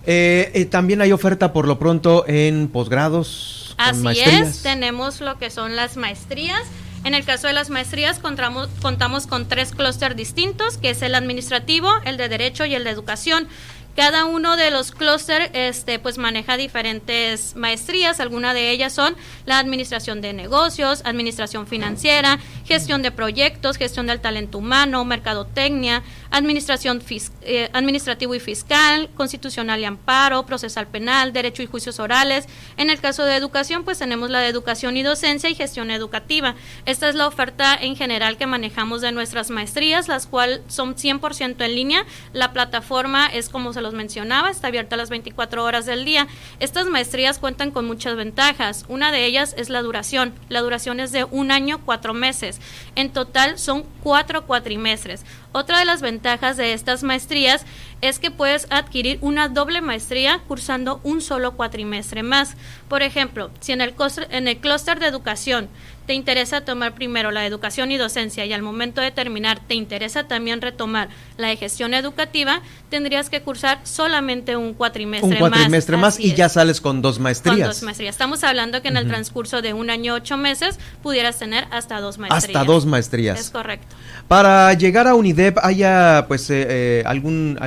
Eh, 0.07 0.51
eh, 0.53 0.65
también 0.65 1.01
hay 1.01 1.11
oferta 1.11 1.51
por 1.51 1.67
lo 1.67 1.79
pronto 1.79 2.25
en 2.27 2.67
posgrados. 2.67 3.75
Así 3.77 4.19
es, 4.19 4.61
tenemos 4.61 5.19
lo 5.21 5.37
que 5.37 5.49
son 5.49 5.75
las 5.75 5.97
maestrías. 5.97 6.61
En 7.03 7.13
el 7.13 7.23
caso 7.23 7.45
de 7.45 7.53
las 7.53 7.69
maestrías 7.69 8.17
contamos, 8.17 8.67
contamos 8.81 9.27
con 9.27 9.47
tres 9.47 9.71
clústeres 9.71 10.17
distintos, 10.17 10.77
que 10.77 10.89
es 10.89 11.03
el 11.03 11.13
administrativo, 11.13 11.91
el 12.03 12.17
de 12.17 12.29
derecho 12.29 12.65
y 12.65 12.73
el 12.73 12.83
de 12.83 12.89
educación. 12.89 13.47
Cada 13.95 14.25
uno 14.25 14.57
de 14.57 14.71
los 14.71 14.91
clústeres 14.91 15.49
este, 15.53 15.99
pues 15.99 16.17
maneja 16.17 16.57
diferentes 16.57 17.55
maestrías. 17.55 18.19
Algunas 18.19 18.53
de 18.53 18.71
ellas 18.71 18.91
son 18.91 19.15
la 19.45 19.57
administración 19.57 20.19
de 20.19 20.33
negocios, 20.33 21.01
administración 21.05 21.65
financiera, 21.65 22.39
gestión 22.65 23.01
de 23.01 23.11
proyectos, 23.11 23.77
gestión 23.77 24.07
del 24.07 24.19
talento 24.19 24.57
humano, 24.57 25.05
mercadotecnia, 25.05 26.03
eh, 26.35 27.69
administrativo 27.73 28.35
y 28.35 28.39
fiscal, 28.39 29.09
constitucional 29.15 29.79
y 29.79 29.85
amparo, 29.85 30.45
procesal 30.45 30.87
penal, 30.87 31.33
derecho 31.33 31.63
y 31.63 31.65
juicios 31.65 31.99
orales. 31.99 32.47
En 32.77 32.89
el 32.89 32.99
caso 32.99 33.23
de 33.23 33.35
educación, 33.35 33.83
pues 33.83 33.99
tenemos 33.99 34.29
la 34.29 34.39
de 34.39 34.47
educación 34.47 34.97
y 34.97 35.03
docencia 35.03 35.49
y 35.49 35.55
gestión 35.55 35.91
educativa. 35.91 36.55
Esta 36.85 37.09
es 37.09 37.15
la 37.15 37.27
oferta 37.27 37.75
en 37.75 37.95
general 37.95 38.37
que 38.37 38.47
manejamos 38.47 39.01
de 39.01 39.11
nuestras 39.11 39.49
maestrías, 39.49 40.07
las 40.07 40.27
cuales 40.27 40.61
son 40.67 40.95
100% 40.95 41.63
en 41.63 41.75
línea. 41.75 42.05
La 42.33 42.53
plataforma 42.53 43.27
es 43.27 43.49
como 43.49 43.73
se 43.73 43.81
los 43.81 43.93
mencionaba, 43.93 44.49
está 44.49 44.67
abierta 44.67 44.97
las 44.97 45.09
24 45.09 45.63
horas 45.63 45.85
del 45.85 46.05
día. 46.05 46.27
Estas 46.59 46.87
maestrías 46.87 47.39
cuentan 47.39 47.71
con 47.71 47.85
muchas 47.85 48.15
ventajas. 48.15 48.85
Una 48.87 49.11
de 49.11 49.25
ellas 49.25 49.55
es 49.57 49.69
la 49.69 49.81
duración. 49.81 50.33
La 50.49 50.61
duración 50.61 50.99
es 50.99 51.11
de 51.11 51.23
un 51.23 51.51
año, 51.51 51.81
cuatro 51.85 52.13
meses. 52.13 52.59
En 52.95 53.11
total 53.11 53.57
son 53.57 53.85
cuatro 54.03 54.45
cuatrimestres. 54.45 55.25
Otra 55.55 55.79
de 55.79 55.85
las 55.85 56.01
ventajas 56.01 56.57
de 56.57 56.73
estas 56.73 57.01
maestrías 57.03 57.65
es 58.01 58.19
que 58.19 58.31
puedes 58.31 58.67
adquirir 58.69 59.17
una 59.21 59.49
doble 59.49 59.81
maestría 59.81 60.39
cursando 60.47 60.99
un 61.03 61.21
solo 61.21 61.53
cuatrimestre 61.53 62.23
más. 62.23 62.55
Por 62.87 63.01
ejemplo, 63.03 63.51
si 63.59 63.71
en 63.71 63.81
el, 63.81 63.93
en 64.29 64.47
el 64.47 64.57
clúster 64.57 64.99
de 64.99 65.07
educación 65.07 65.69
te 66.05 66.13
interesa 66.13 66.61
tomar 66.61 66.93
primero 66.93 67.31
la 67.31 67.45
educación 67.45 67.91
y 67.91 67.97
docencia 67.97 68.45
y 68.45 68.53
al 68.53 68.61
momento 68.61 69.01
de 69.01 69.11
terminar 69.11 69.59
te 69.67 69.73
interesa 69.73 70.25
también 70.25 70.61
retomar 70.61 71.09
la 71.37 71.47
de 71.47 71.57
gestión 71.57 71.93
educativa, 71.93 72.61
tendrías 72.89 73.29
que 73.29 73.41
cursar 73.41 73.79
solamente 73.83 74.55
un 74.55 74.73
cuatrimestre 74.73 75.29
más. 75.29 75.41
Un 75.41 75.49
cuatrimestre 75.49 75.97
más, 75.97 76.19
y 76.19 76.33
ya 76.33 76.47
sales 76.47 76.79
con 76.79 77.01
dos 77.01 77.19
maestrías. 77.19 77.57
Con 77.57 77.67
dos 77.67 77.83
maestrías. 77.83 78.13
Estamos 78.13 78.43
hablando 78.43 78.81
que 78.81 78.89
en 78.89 78.97
el 78.97 79.07
transcurso 79.07 79.61
de 79.61 79.73
un 79.73 79.89
año 79.89 80.13
ocho 80.13 80.37
meses 80.37 80.79
pudieras 81.01 81.39
tener 81.39 81.65
hasta 81.71 81.99
dos 81.99 82.17
maestrías. 82.17 82.55
Hasta 82.55 82.63
dos 82.63 82.85
maestrías. 82.85 83.39
Es 83.39 83.49
correcto. 83.49 83.95
Para 84.27 84.73
llegar 84.73 85.07
a 85.07 85.15
UNIDEP 85.15 85.57
haya 85.63 86.25
pues 86.27 86.49
eh, 86.49 86.65
eh, 86.69 87.03
algún 87.05 87.57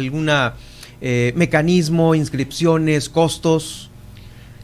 eh, 1.00 1.32
mecanismo, 1.36 2.14
inscripciones, 2.14 3.08
costos. 3.08 3.88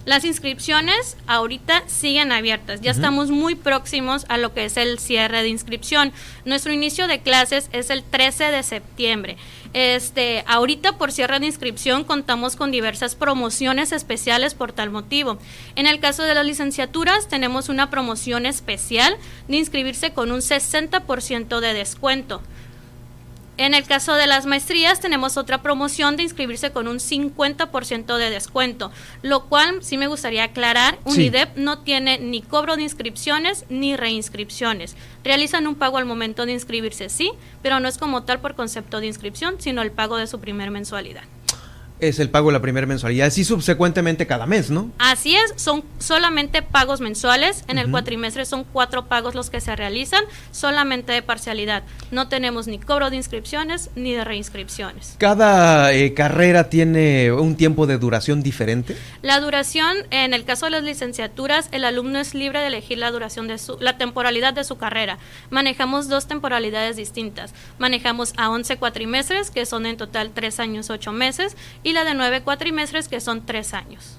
Las 0.04 0.26
inscripciones 0.26 1.16
ahorita 1.26 1.82
siguen 1.86 2.30
abiertas. 2.30 2.82
Ya 2.82 2.90
estamos 2.90 3.30
muy 3.30 3.54
próximos 3.54 4.26
a 4.28 4.36
lo 4.36 4.52
que 4.52 4.66
es 4.66 4.76
el 4.76 4.98
cierre 4.98 5.42
de 5.42 5.48
inscripción. 5.48 6.12
Nuestro 6.44 6.74
inicio 6.74 7.06
de 7.08 7.20
clases 7.20 7.70
es 7.72 7.88
el 7.88 8.04
13 8.04 8.44
de 8.44 8.62
septiembre. 8.62 9.38
Este, 9.72 10.44
ahorita 10.46 10.98
por 10.98 11.10
cierre 11.10 11.40
de 11.40 11.46
inscripción 11.46 12.04
contamos 12.04 12.54
con 12.54 12.70
diversas 12.70 13.14
promociones 13.14 13.92
especiales 13.92 14.52
por 14.52 14.72
tal 14.72 14.90
motivo. 14.90 15.38
En 15.74 15.86
el 15.86 16.00
caso 16.00 16.22
de 16.22 16.34
las 16.34 16.44
licenciaturas 16.44 17.26
tenemos 17.26 17.70
una 17.70 17.88
promoción 17.88 18.44
especial 18.44 19.16
de 19.48 19.56
inscribirse 19.56 20.12
con 20.12 20.32
un 20.32 20.40
60% 20.40 21.60
de 21.60 21.72
descuento. 21.72 22.42
En 23.56 23.72
el 23.72 23.84
caso 23.84 24.14
de 24.14 24.26
las 24.26 24.46
maestrías 24.46 24.98
tenemos 24.98 25.36
otra 25.36 25.62
promoción 25.62 26.16
de 26.16 26.24
inscribirse 26.24 26.72
con 26.72 26.88
un 26.88 26.98
50% 26.98 28.16
de 28.16 28.30
descuento, 28.30 28.90
lo 29.22 29.46
cual 29.46 29.78
sí 29.80 29.96
me 29.96 30.08
gustaría 30.08 30.42
aclarar, 30.42 30.98
UNIDEP 31.04 31.56
no 31.56 31.78
tiene 31.78 32.18
ni 32.18 32.42
cobro 32.42 32.74
de 32.74 32.82
inscripciones 32.82 33.64
ni 33.68 33.96
reinscripciones. 33.96 34.96
Realizan 35.22 35.68
un 35.68 35.76
pago 35.76 35.98
al 35.98 36.04
momento 36.04 36.46
de 36.46 36.52
inscribirse, 36.52 37.08
sí, 37.08 37.30
pero 37.62 37.78
no 37.78 37.86
es 37.86 37.96
como 37.96 38.24
tal 38.24 38.40
por 38.40 38.56
concepto 38.56 38.98
de 38.98 39.06
inscripción, 39.06 39.60
sino 39.60 39.82
el 39.82 39.92
pago 39.92 40.16
de 40.16 40.26
su 40.26 40.40
primer 40.40 40.72
mensualidad 40.72 41.22
es 42.08 42.18
el 42.18 42.30
pago 42.30 42.48
de 42.48 42.54
la 42.54 42.62
primera 42.62 42.86
mensualidad, 42.86 43.28
así 43.28 43.44
subsecuentemente 43.44 44.26
cada 44.26 44.46
mes, 44.46 44.70
¿no? 44.70 44.90
Así 44.98 45.36
es, 45.36 45.54
son 45.56 45.84
solamente 45.98 46.62
pagos 46.62 47.00
mensuales, 47.00 47.64
en 47.68 47.78
el 47.78 47.90
cuatrimestre 47.90 48.44
son 48.44 48.64
cuatro 48.64 49.06
pagos 49.06 49.34
los 49.34 49.50
que 49.50 49.60
se 49.60 49.74
realizan, 49.76 50.24
solamente 50.50 51.12
de 51.12 51.22
parcialidad. 51.22 51.82
No 52.10 52.28
tenemos 52.28 52.66
ni 52.66 52.78
cobro 52.78 53.10
de 53.10 53.16
inscripciones 53.16 53.90
ni 53.94 54.12
de 54.12 54.24
reinscripciones. 54.24 55.16
¿Cada 55.18 55.92
eh, 55.92 56.14
carrera 56.14 56.68
tiene 56.68 57.32
un 57.32 57.56
tiempo 57.56 57.86
de 57.86 57.98
duración 57.98 58.42
diferente? 58.42 58.96
La 59.22 59.40
duración, 59.40 59.96
en 60.10 60.34
el 60.34 60.44
caso 60.44 60.66
de 60.66 60.72
las 60.72 60.84
licenciaturas, 60.84 61.68
el 61.72 61.84
alumno 61.84 62.18
es 62.18 62.34
libre 62.34 62.60
de 62.60 62.66
elegir 62.66 62.98
la 62.98 63.10
duración 63.10 63.48
de 63.48 63.58
su, 63.58 63.78
la 63.80 63.96
temporalidad 63.96 64.52
de 64.52 64.64
su 64.64 64.76
carrera. 64.76 65.18
Manejamos 65.50 66.08
dos 66.08 66.26
temporalidades 66.26 66.96
distintas. 66.96 67.54
Manejamos 67.78 68.34
a 68.36 68.50
11 68.50 68.76
cuatrimestres, 68.76 69.50
que 69.50 69.66
son 69.66 69.86
en 69.86 69.96
total 69.96 70.30
tres 70.34 70.60
años, 70.60 70.90
ocho 70.90 71.12
meses, 71.12 71.56
y 71.82 71.93
la 71.94 72.04
de 72.04 72.14
nueve 72.14 72.42
cuatrimestres, 72.42 73.08
que 73.08 73.20
son 73.20 73.46
tres 73.46 73.72
años. 73.72 74.18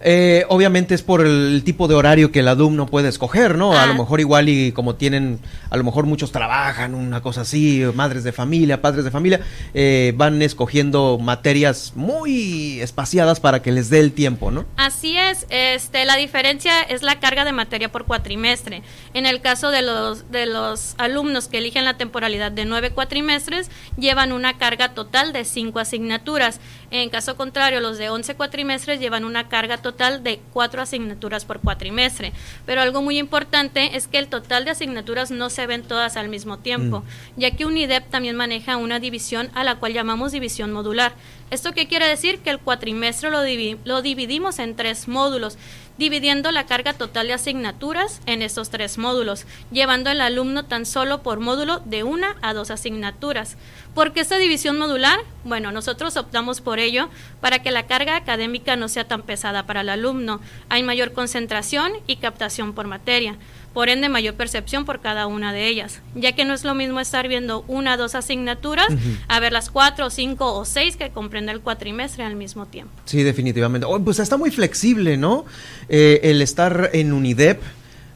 Eh, 0.00 0.44
obviamente 0.48 0.94
es 0.94 1.02
por 1.02 1.24
el 1.24 1.62
tipo 1.64 1.88
de 1.88 1.94
horario 1.94 2.30
que 2.30 2.40
el 2.40 2.48
alumno 2.48 2.86
puede 2.86 3.08
escoger, 3.08 3.56
¿no? 3.56 3.72
A 3.72 3.86
lo 3.86 3.92
ah. 3.92 3.96
mejor 3.96 4.20
igual 4.20 4.48
y 4.48 4.72
como 4.72 4.96
tienen, 4.96 5.40
a 5.70 5.76
lo 5.76 5.84
mejor 5.84 6.06
muchos 6.06 6.32
trabajan, 6.32 6.94
una 6.94 7.20
cosa 7.20 7.42
así, 7.42 7.82
madres 7.94 8.24
de 8.24 8.32
familia, 8.32 8.80
padres 8.82 9.04
de 9.04 9.10
familia, 9.10 9.40
eh, 9.72 10.12
van 10.16 10.42
escogiendo 10.42 11.18
materias 11.18 11.92
muy 11.94 12.80
espaciadas 12.80 13.40
para 13.40 13.62
que 13.62 13.72
les 13.72 13.90
dé 13.90 14.00
el 14.00 14.12
tiempo, 14.12 14.50
¿no? 14.50 14.64
Así 14.76 15.16
es, 15.16 15.46
este, 15.48 16.04
la 16.04 16.16
diferencia 16.16 16.82
es 16.82 17.02
la 17.02 17.20
carga 17.20 17.44
de 17.44 17.52
materia 17.52 17.90
por 17.90 18.04
cuatrimestre. 18.04 18.82
En 19.14 19.26
el 19.26 19.40
caso 19.40 19.70
de 19.70 19.82
los, 19.82 20.30
de 20.30 20.46
los 20.46 20.94
alumnos 20.98 21.48
que 21.48 21.58
eligen 21.58 21.84
la 21.84 21.96
temporalidad 21.96 22.52
de 22.52 22.64
nueve 22.64 22.90
cuatrimestres, 22.90 23.70
llevan 23.96 24.32
una 24.32 24.58
carga 24.58 24.94
total 24.94 25.32
de 25.32 25.44
cinco 25.44 25.78
asignaturas. 25.78 26.60
En 27.02 27.10
caso 27.10 27.36
contrario, 27.36 27.80
los 27.80 27.98
de 27.98 28.08
once 28.08 28.36
cuatrimestres 28.36 29.00
llevan 29.00 29.24
una 29.24 29.48
carga 29.48 29.78
total 29.78 30.22
de 30.22 30.38
cuatro 30.52 30.80
asignaturas 30.80 31.44
por 31.44 31.58
cuatrimestre. 31.58 32.32
Pero 32.66 32.82
algo 32.82 33.02
muy 33.02 33.18
importante 33.18 33.96
es 33.96 34.06
que 34.06 34.18
el 34.18 34.28
total 34.28 34.64
de 34.64 34.70
asignaturas 34.70 35.32
no 35.32 35.50
se 35.50 35.66
ven 35.66 35.82
todas 35.82 36.16
al 36.16 36.28
mismo 36.28 36.58
tiempo, 36.60 37.00
mm. 37.00 37.40
ya 37.40 37.50
que 37.50 37.66
UNIDEP 37.66 38.08
también 38.10 38.36
maneja 38.36 38.76
una 38.76 39.00
división 39.00 39.50
a 39.54 39.64
la 39.64 39.74
cual 39.74 39.92
llamamos 39.92 40.30
división 40.30 40.70
modular. 40.70 41.14
¿Esto 41.50 41.72
qué 41.72 41.88
quiere 41.88 42.06
decir? 42.06 42.38
Que 42.38 42.50
el 42.50 42.60
cuatrimestre 42.60 43.28
lo, 43.28 43.40
lo 43.84 44.02
dividimos 44.02 44.60
en 44.60 44.76
tres 44.76 45.08
módulos 45.08 45.58
dividiendo 45.98 46.50
la 46.50 46.66
carga 46.66 46.92
total 46.92 47.28
de 47.28 47.34
asignaturas 47.34 48.20
en 48.26 48.42
estos 48.42 48.70
tres 48.70 48.98
módulos, 48.98 49.46
llevando 49.70 50.10
al 50.10 50.20
alumno 50.20 50.64
tan 50.64 50.86
solo 50.86 51.22
por 51.22 51.40
módulo 51.40 51.80
de 51.84 52.02
una 52.02 52.36
a 52.42 52.52
dos 52.52 52.70
asignaturas. 52.70 53.56
¿Por 53.94 54.12
qué 54.12 54.20
esta 54.20 54.38
división 54.38 54.78
modular? 54.78 55.20
Bueno, 55.44 55.70
nosotros 55.70 56.16
optamos 56.16 56.60
por 56.60 56.78
ello 56.78 57.08
para 57.40 57.60
que 57.60 57.70
la 57.70 57.86
carga 57.86 58.16
académica 58.16 58.76
no 58.76 58.88
sea 58.88 59.06
tan 59.06 59.22
pesada 59.22 59.66
para 59.66 59.82
el 59.82 59.88
alumno. 59.88 60.40
Hay 60.68 60.82
mayor 60.82 61.12
concentración 61.12 61.92
y 62.06 62.16
captación 62.16 62.72
por 62.72 62.86
materia. 62.86 63.36
Por 63.74 63.88
ende 63.88 64.08
mayor 64.08 64.34
percepción 64.34 64.84
por 64.84 65.00
cada 65.00 65.26
una 65.26 65.52
de 65.52 65.66
ellas, 65.66 66.00
ya 66.14 66.32
que 66.32 66.44
no 66.44 66.54
es 66.54 66.64
lo 66.64 66.74
mismo 66.74 67.00
estar 67.00 67.26
viendo 67.28 67.64
una 67.68 67.94
o 67.94 67.96
dos 67.98 68.14
asignaturas 68.14 68.86
a 69.28 69.40
ver 69.40 69.52
las 69.52 69.68
cuatro, 69.68 70.08
cinco 70.10 70.54
o 70.54 70.64
seis 70.64 70.96
que 70.96 71.10
comprende 71.10 71.52
el 71.52 71.60
cuatrimestre 71.60 72.24
al 72.24 72.36
mismo 72.36 72.66
tiempo. 72.66 72.92
Sí, 73.04 73.22
definitivamente. 73.24 73.86
Oh, 73.86 73.98
pues 74.02 74.20
está 74.20 74.36
muy 74.36 74.50
flexible, 74.52 75.16
¿no? 75.16 75.44
Eh, 75.88 76.20
el 76.22 76.40
estar 76.40 76.90
en 76.92 77.12
UNIDEP. 77.12 77.60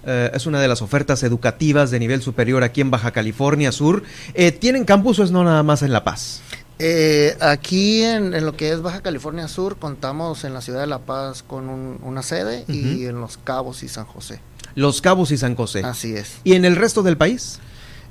eh, 0.07 0.31
es 0.33 0.47
una 0.47 0.61
de 0.61 0.69
las 0.69 0.81
ofertas 0.81 1.23
educativas 1.25 1.91
de 1.91 1.99
nivel 1.99 2.23
superior 2.23 2.63
aquí 2.63 2.81
en 2.81 2.91
Baja 2.91 3.11
California 3.11 3.73
Sur. 3.73 4.05
Eh, 4.35 4.53
¿Tienen 4.53 4.85
campus 4.85 5.19
o 5.19 5.25
es 5.25 5.33
no 5.33 5.43
nada 5.45 5.63
más 5.65 5.83
en 5.83 5.93
La 5.93 6.05
Paz? 6.05 6.41
Eh, 6.79 7.37
aquí 7.41 8.05
en, 8.05 8.33
en 8.35 8.47
lo 8.47 8.55
que 8.57 8.71
es 8.73 8.81
Baja 8.81 9.03
California 9.03 9.49
Sur 9.49 9.77
contamos 9.79 10.45
en 10.45 10.55
la 10.55 10.61
ciudad 10.61 10.81
de 10.81 10.87
La 10.87 11.01
Paz 11.01 11.43
con 11.43 11.69
un- 11.69 11.99
una 12.05 12.23
sede 12.23 12.65
y 12.69 13.07
en 13.07 13.21
Los 13.21 13.37
Cabos 13.37 13.83
y 13.83 13.89
San 13.89 14.05
José. 14.07 14.41
Los 14.79 15.01
Cabos 15.01 15.31
y 15.33 15.37
San 15.39 15.55
José. 15.57 15.83
Así 15.85 16.15
es. 16.15 16.37
¿Y 16.45 16.55
en 16.55 16.65
el 16.65 16.77
resto 16.77 17.03
del 17.03 17.17
país? 17.17 17.59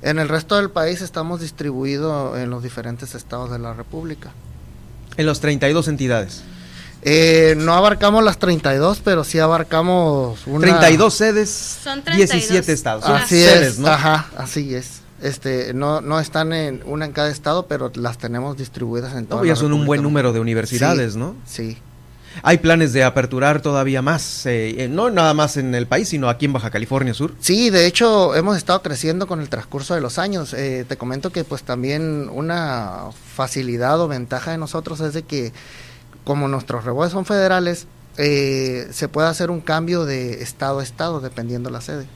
En 0.02 0.18
el 0.18 0.28
resto 0.28 0.56
del 0.56 0.70
país 0.70 1.00
estamos 1.00 1.40
distribuidos 1.40 2.38
en 2.38 2.50
los 2.50 2.62
diferentes 2.62 3.14
estados 3.14 3.50
de 3.50 3.58
la 3.58 3.72
República. 3.72 4.30
En 5.16 5.26
las 5.26 5.40
32 5.40 5.88
entidades. 5.88 6.42
Eh, 7.02 7.54
no 7.56 7.74
abarcamos 7.74 8.22
las 8.22 8.38
32, 8.38 9.00
pero 9.04 9.24
sí 9.24 9.38
abarcamos 9.38 10.46
una... 10.46 10.60
32 10.66 11.14
sedes, 11.14 11.48
Son 11.82 12.02
32. 12.02 12.32
17 12.48 12.72
estados. 12.72 13.04
Son 13.04 13.14
Así 13.16 13.36
sedes, 13.42 13.68
es, 13.74 13.78
¿no? 13.78 13.88
ajá, 13.88 14.28
así 14.36 14.74
es. 14.74 15.00
Este, 15.22 15.72
no, 15.74 16.00
no 16.00 16.20
están 16.20 16.52
en 16.52 16.82
una 16.84 17.04
en 17.06 17.12
cada 17.12 17.30
estado, 17.30 17.66
pero 17.66 17.90
las 17.94 18.18
tenemos 18.18 18.56
distribuidas 18.56 19.14
en 19.14 19.22
No, 19.22 19.28
todo. 19.28 19.44
ya 19.44 19.56
son 19.56 19.72
un 19.72 19.86
buen 19.86 20.02
número 20.02 20.32
de 20.32 20.40
universidades, 20.40 21.14
Sí, 21.14 21.18
¿no? 21.18 21.34
Sí. 21.46 21.78
Hay 22.42 22.58
planes 22.58 22.92
de 22.92 23.04
aperturar 23.04 23.62
todavía 23.62 24.02
más, 24.02 24.46
eh, 24.46 24.84
eh, 24.84 24.88
no 24.88 25.10
nada 25.10 25.34
más 25.34 25.56
en 25.56 25.74
el 25.74 25.86
país, 25.86 26.08
sino 26.08 26.28
aquí 26.28 26.46
en 26.46 26.52
Baja 26.52 26.70
California 26.70 27.14
Sur. 27.14 27.34
Sí, 27.40 27.70
de 27.70 27.86
hecho 27.86 28.34
hemos 28.34 28.56
estado 28.56 28.82
creciendo 28.82 29.26
con 29.26 29.40
el 29.40 29.48
transcurso 29.48 29.94
de 29.94 30.00
los 30.00 30.18
años. 30.18 30.54
Eh, 30.54 30.84
te 30.88 30.96
comento 30.96 31.30
que 31.30 31.44
pues 31.44 31.62
también 31.62 32.28
una 32.32 33.06
facilidad 33.34 34.00
o 34.00 34.08
ventaja 34.08 34.52
de 34.52 34.58
nosotros 34.58 35.00
es 35.00 35.14
de 35.14 35.22
que 35.22 35.52
como 36.24 36.46
nuestros 36.48 36.84
rebotes 36.84 37.12
son 37.12 37.24
federales, 37.24 37.86
eh, 38.18 38.88
se 38.90 39.08
puede 39.08 39.28
hacer 39.28 39.50
un 39.50 39.60
cambio 39.60 40.04
de 40.04 40.42
estado 40.42 40.80
a 40.80 40.82
estado 40.82 41.20
dependiendo 41.20 41.70
la 41.70 41.80
sede. 41.80 42.06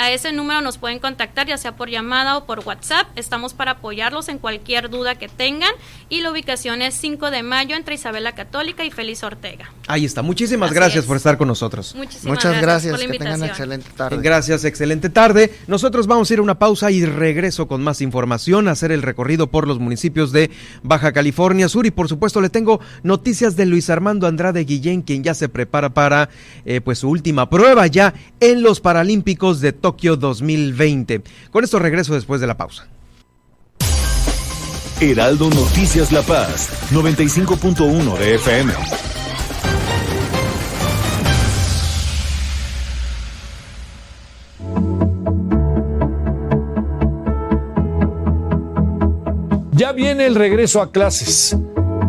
A 0.00 0.12
ese 0.12 0.30
número 0.30 0.60
nos 0.60 0.78
pueden 0.78 1.00
contactar 1.00 1.48
ya 1.48 1.58
sea 1.58 1.74
por 1.74 1.90
llamada 1.90 2.36
o 2.36 2.46
por 2.46 2.60
WhatsApp. 2.60 3.08
Estamos 3.16 3.52
para 3.52 3.72
apoyarlos 3.72 4.28
en 4.28 4.38
cualquier 4.38 4.90
duda 4.90 5.16
que 5.16 5.26
tengan. 5.26 5.72
Y 6.08 6.20
la 6.20 6.30
ubicación 6.30 6.82
es 6.82 6.94
5 6.94 7.32
de 7.32 7.42
mayo 7.42 7.74
entre 7.74 7.96
Isabela 7.96 8.32
Católica 8.36 8.84
y 8.84 8.92
Félix 8.92 9.24
Ortega. 9.24 9.72
Ahí 9.88 10.04
está. 10.04 10.22
Muchísimas 10.22 10.70
Así 10.70 10.76
gracias 10.76 11.02
es. 11.02 11.08
por 11.08 11.16
estar 11.16 11.36
con 11.36 11.48
nosotros. 11.48 11.96
Muchísimas 11.96 12.36
Muchas 12.36 12.62
gracias, 12.62 12.62
gracias, 12.62 12.92
por 12.92 13.00
la 13.00 13.12
que 13.12 13.18
tengan 13.18 13.42
excelente 13.42 13.90
tarde. 13.96 14.18
Gracias, 14.22 14.64
excelente 14.64 15.10
tarde. 15.10 15.52
Nosotros 15.66 16.06
vamos 16.06 16.30
a 16.30 16.34
ir 16.34 16.38
a 16.38 16.42
una 16.42 16.60
pausa 16.60 16.92
y 16.92 17.04
regreso 17.04 17.66
con 17.66 17.82
más 17.82 18.00
información, 18.00 18.68
a 18.68 18.72
hacer 18.72 18.92
el 18.92 19.02
recorrido 19.02 19.48
por 19.48 19.66
los 19.66 19.80
municipios 19.80 20.30
de 20.30 20.52
Baja 20.84 21.10
California 21.10 21.68
Sur 21.68 21.86
y 21.86 21.90
por 21.90 22.08
supuesto 22.08 22.40
le 22.40 22.50
tengo 22.50 22.80
noticias 23.02 23.56
de 23.56 23.66
Luis 23.66 23.90
Armando 23.90 24.28
Andrade 24.28 24.64
Guillén, 24.64 25.02
quien 25.02 25.24
ya 25.24 25.34
se 25.34 25.48
prepara 25.48 25.92
para 25.92 26.28
eh, 26.64 26.80
pues 26.80 27.00
su 27.00 27.08
última 27.08 27.50
prueba 27.50 27.88
ya 27.88 28.14
en 28.38 28.62
los 28.62 28.78
Paralímpicos 28.80 29.60
de 29.60 29.72
Tokio 29.72 29.87
2020. 29.92 31.22
Con 31.50 31.64
esto 31.64 31.78
regreso 31.78 32.14
después 32.14 32.40
de 32.40 32.46
la 32.46 32.56
pausa. 32.56 32.88
Heraldo 35.00 35.48
Noticias 35.50 36.10
La 36.10 36.22
Paz, 36.22 36.70
95.1 36.90 38.18
de 38.18 38.34
FM. 38.34 38.72
Ya 49.72 49.92
viene 49.92 50.26
el 50.26 50.34
regreso 50.34 50.82
a 50.82 50.90
clases. 50.90 51.56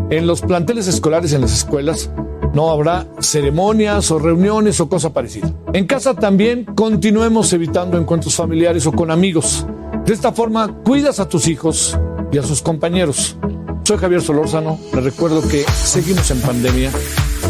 En 0.09 0.25
los 0.25 0.41
planteles 0.41 0.87
escolares, 0.87 1.33
en 1.33 1.41
las 1.41 1.53
escuelas, 1.53 2.09
no 2.53 2.71
habrá 2.71 3.07
ceremonias 3.19 4.09
o 4.11 4.19
reuniones 4.19 4.79
o 4.79 4.89
cosa 4.89 5.13
parecida. 5.13 5.53
En 5.73 5.85
casa 5.85 6.13
también 6.13 6.65
continuemos 6.65 7.51
evitando 7.53 7.97
encuentros 7.97 8.35
familiares 8.35 8.85
o 8.87 8.91
con 8.91 9.11
amigos. 9.11 9.65
De 10.05 10.13
esta 10.13 10.31
forma, 10.31 10.81
cuidas 10.83 11.19
a 11.19 11.29
tus 11.29 11.47
hijos 11.47 11.97
y 12.31 12.37
a 12.37 12.43
sus 12.43 12.61
compañeros. 12.61 13.37
Soy 13.83 13.97
Javier 13.97 14.21
Solórzano. 14.21 14.79
Les 14.93 15.03
recuerdo 15.03 15.41
que 15.47 15.63
seguimos 15.63 16.29
en 16.31 16.41
pandemia 16.41 16.91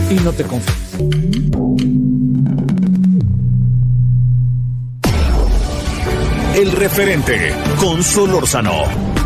y 0.09 0.15
no 0.15 0.31
te 0.31 0.43
confíes. 0.43 0.77
El 6.55 6.71
referente 6.73 7.53
con 7.79 8.03
Solórzano. 8.03 9.18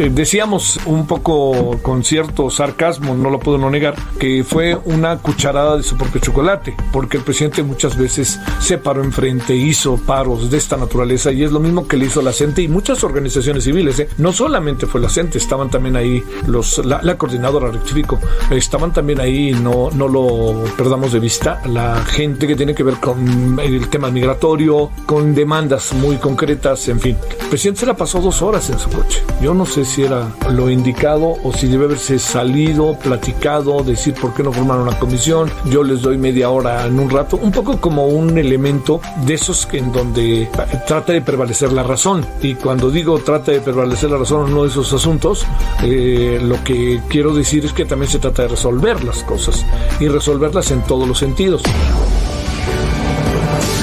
Eh, 0.00 0.08
decíamos 0.08 0.80
un 0.86 1.06
poco 1.06 1.78
con 1.82 2.02
cierto 2.02 2.48
sarcasmo, 2.48 3.14
no 3.14 3.28
lo 3.28 3.38
puedo 3.38 3.58
no 3.58 3.68
negar, 3.68 3.96
que 4.18 4.42
fue 4.44 4.74
una 4.86 5.18
cucharada 5.18 5.76
de 5.76 5.82
su 5.82 5.94
propio 5.98 6.22
chocolate, 6.22 6.74
porque 6.90 7.18
el 7.18 7.22
presidente 7.22 7.62
muchas 7.62 7.98
veces 7.98 8.40
se 8.60 8.78
paró 8.78 9.04
enfrente, 9.04 9.54
hizo 9.54 9.98
paros 9.98 10.50
de 10.50 10.56
esta 10.56 10.78
naturaleza 10.78 11.32
y 11.32 11.42
es 11.42 11.52
lo 11.52 11.60
mismo 11.60 11.86
que 11.86 11.98
le 11.98 12.06
hizo 12.06 12.22
la 12.22 12.32
CENTE 12.32 12.62
y 12.62 12.68
muchas 12.68 13.04
organizaciones 13.04 13.64
civiles. 13.64 14.00
¿eh? 14.00 14.08
No 14.16 14.32
solamente 14.32 14.86
fue 14.86 15.02
la 15.02 15.10
CENTE, 15.10 15.36
estaban 15.36 15.68
también 15.68 15.96
ahí 15.96 16.24
los, 16.46 16.78
la, 16.78 17.02
la 17.02 17.18
coordinadora, 17.18 17.70
rectifico, 17.70 18.18
estaban 18.50 18.94
también 18.94 19.20
ahí, 19.20 19.52
no, 19.52 19.90
no 19.90 20.08
lo 20.08 20.64
perdamos 20.78 21.12
de 21.12 21.20
vista, 21.20 21.60
la 21.66 22.02
gente 22.06 22.46
que 22.46 22.56
tiene 22.56 22.74
que 22.74 22.84
ver 22.84 22.94
con 22.94 23.60
el 23.60 23.90
tema 23.90 24.10
migratorio, 24.10 24.92
con 25.04 25.34
demandas 25.34 25.92
muy 25.92 26.16
concretas, 26.16 26.88
en 26.88 27.00
fin. 27.00 27.18
El 27.38 27.48
presidente 27.48 27.80
se 27.80 27.86
la 27.86 27.94
pasó 27.94 28.18
dos 28.22 28.40
horas 28.40 28.70
en 28.70 28.78
su 28.78 28.88
coche. 28.88 29.22
Yo 29.42 29.52
no 29.52 29.66
sé 29.66 29.89
era 29.98 30.28
lo 30.50 30.70
indicado 30.70 31.36
o 31.42 31.52
si 31.52 31.66
debe 31.66 31.86
haberse 31.86 32.18
salido, 32.18 32.94
platicado, 32.94 33.82
decir 33.82 34.14
por 34.14 34.32
qué 34.34 34.42
no 34.42 34.52
formaron 34.52 34.86
una 34.86 34.98
comisión. 34.98 35.50
Yo 35.66 35.82
les 35.82 36.02
doy 36.02 36.16
media 36.16 36.50
hora 36.50 36.86
en 36.86 36.98
un 37.00 37.10
rato, 37.10 37.36
un 37.36 37.50
poco 37.50 37.80
como 37.80 38.06
un 38.06 38.38
elemento 38.38 39.00
de 39.26 39.34
esos 39.34 39.68
en 39.72 39.92
donde 39.92 40.48
trata 40.86 41.12
de 41.12 41.20
prevalecer 41.22 41.72
la 41.72 41.82
razón. 41.82 42.24
Y 42.40 42.54
cuando 42.54 42.90
digo 42.90 43.18
trata 43.18 43.52
de 43.52 43.60
prevalecer 43.60 44.10
la 44.10 44.18
razón 44.18 44.46
en 44.46 44.52
uno 44.52 44.62
de 44.62 44.68
esos 44.68 44.92
asuntos, 44.92 45.44
eh, 45.82 46.38
lo 46.42 46.62
que 46.62 47.00
quiero 47.08 47.34
decir 47.34 47.64
es 47.64 47.72
que 47.72 47.84
también 47.84 48.10
se 48.10 48.18
trata 48.18 48.42
de 48.42 48.48
resolver 48.48 49.02
las 49.02 49.22
cosas 49.24 49.64
y 49.98 50.08
resolverlas 50.08 50.70
en 50.70 50.82
todos 50.82 51.08
los 51.08 51.18
sentidos. 51.18 51.62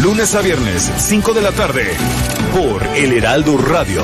lunes 0.01 0.35
a 0.35 0.41
viernes, 0.41 0.91
5 0.97 1.33
de 1.33 1.41
la 1.41 1.51
tarde, 1.51 1.87
por 2.53 2.83
El 2.95 3.13
Heraldo 3.13 3.57
Radio. 3.57 4.03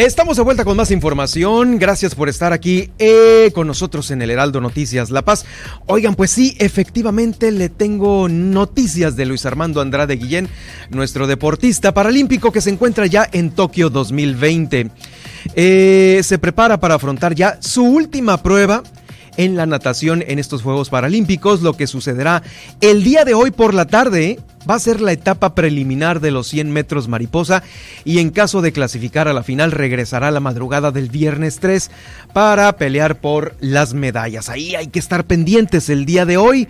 Estamos 0.00 0.38
de 0.38 0.42
vuelta 0.42 0.64
con 0.64 0.78
más 0.78 0.90
información. 0.92 1.78
Gracias 1.78 2.14
por 2.14 2.30
estar 2.30 2.54
aquí 2.54 2.88
eh, 2.98 3.50
con 3.54 3.66
nosotros 3.66 4.10
en 4.10 4.22
el 4.22 4.30
Heraldo 4.30 4.58
Noticias 4.62 5.10
La 5.10 5.20
Paz. 5.20 5.44
Oigan, 5.84 6.14
pues 6.14 6.30
sí, 6.30 6.56
efectivamente 6.58 7.50
le 7.50 7.68
tengo 7.68 8.26
noticias 8.26 9.14
de 9.14 9.26
Luis 9.26 9.44
Armando 9.44 9.82
Andrade 9.82 10.16
Guillén, 10.16 10.48
nuestro 10.88 11.26
deportista 11.26 11.92
paralímpico 11.92 12.50
que 12.50 12.62
se 12.62 12.70
encuentra 12.70 13.04
ya 13.04 13.28
en 13.30 13.50
Tokio 13.50 13.90
2020. 13.90 14.90
Eh, 15.54 16.20
se 16.24 16.38
prepara 16.38 16.80
para 16.80 16.94
afrontar 16.94 17.34
ya 17.34 17.58
su 17.60 17.84
última 17.84 18.42
prueba 18.42 18.82
en 19.40 19.56
la 19.56 19.64
natación 19.64 20.22
en 20.26 20.38
estos 20.38 20.62
Juegos 20.62 20.90
Paralímpicos. 20.90 21.62
Lo 21.62 21.72
que 21.72 21.86
sucederá 21.86 22.42
el 22.82 23.02
día 23.02 23.24
de 23.24 23.32
hoy 23.32 23.50
por 23.50 23.72
la 23.72 23.86
tarde 23.86 24.38
va 24.68 24.74
a 24.74 24.80
ser 24.80 25.00
la 25.00 25.12
etapa 25.12 25.54
preliminar 25.54 26.20
de 26.20 26.30
los 26.30 26.46
100 26.48 26.70
metros 26.70 27.08
mariposa 27.08 27.62
y 28.04 28.18
en 28.18 28.30
caso 28.30 28.60
de 28.60 28.72
clasificar 28.72 29.28
a 29.28 29.32
la 29.32 29.42
final 29.42 29.72
regresará 29.72 30.30
la 30.30 30.40
madrugada 30.40 30.90
del 30.90 31.08
viernes 31.08 31.58
3 31.58 31.90
para 32.34 32.76
pelear 32.76 33.18
por 33.18 33.54
las 33.60 33.94
medallas. 33.94 34.50
Ahí 34.50 34.74
hay 34.74 34.88
que 34.88 34.98
estar 34.98 35.24
pendientes 35.24 35.88
el 35.88 36.04
día 36.04 36.26
de 36.26 36.36
hoy. 36.36 36.68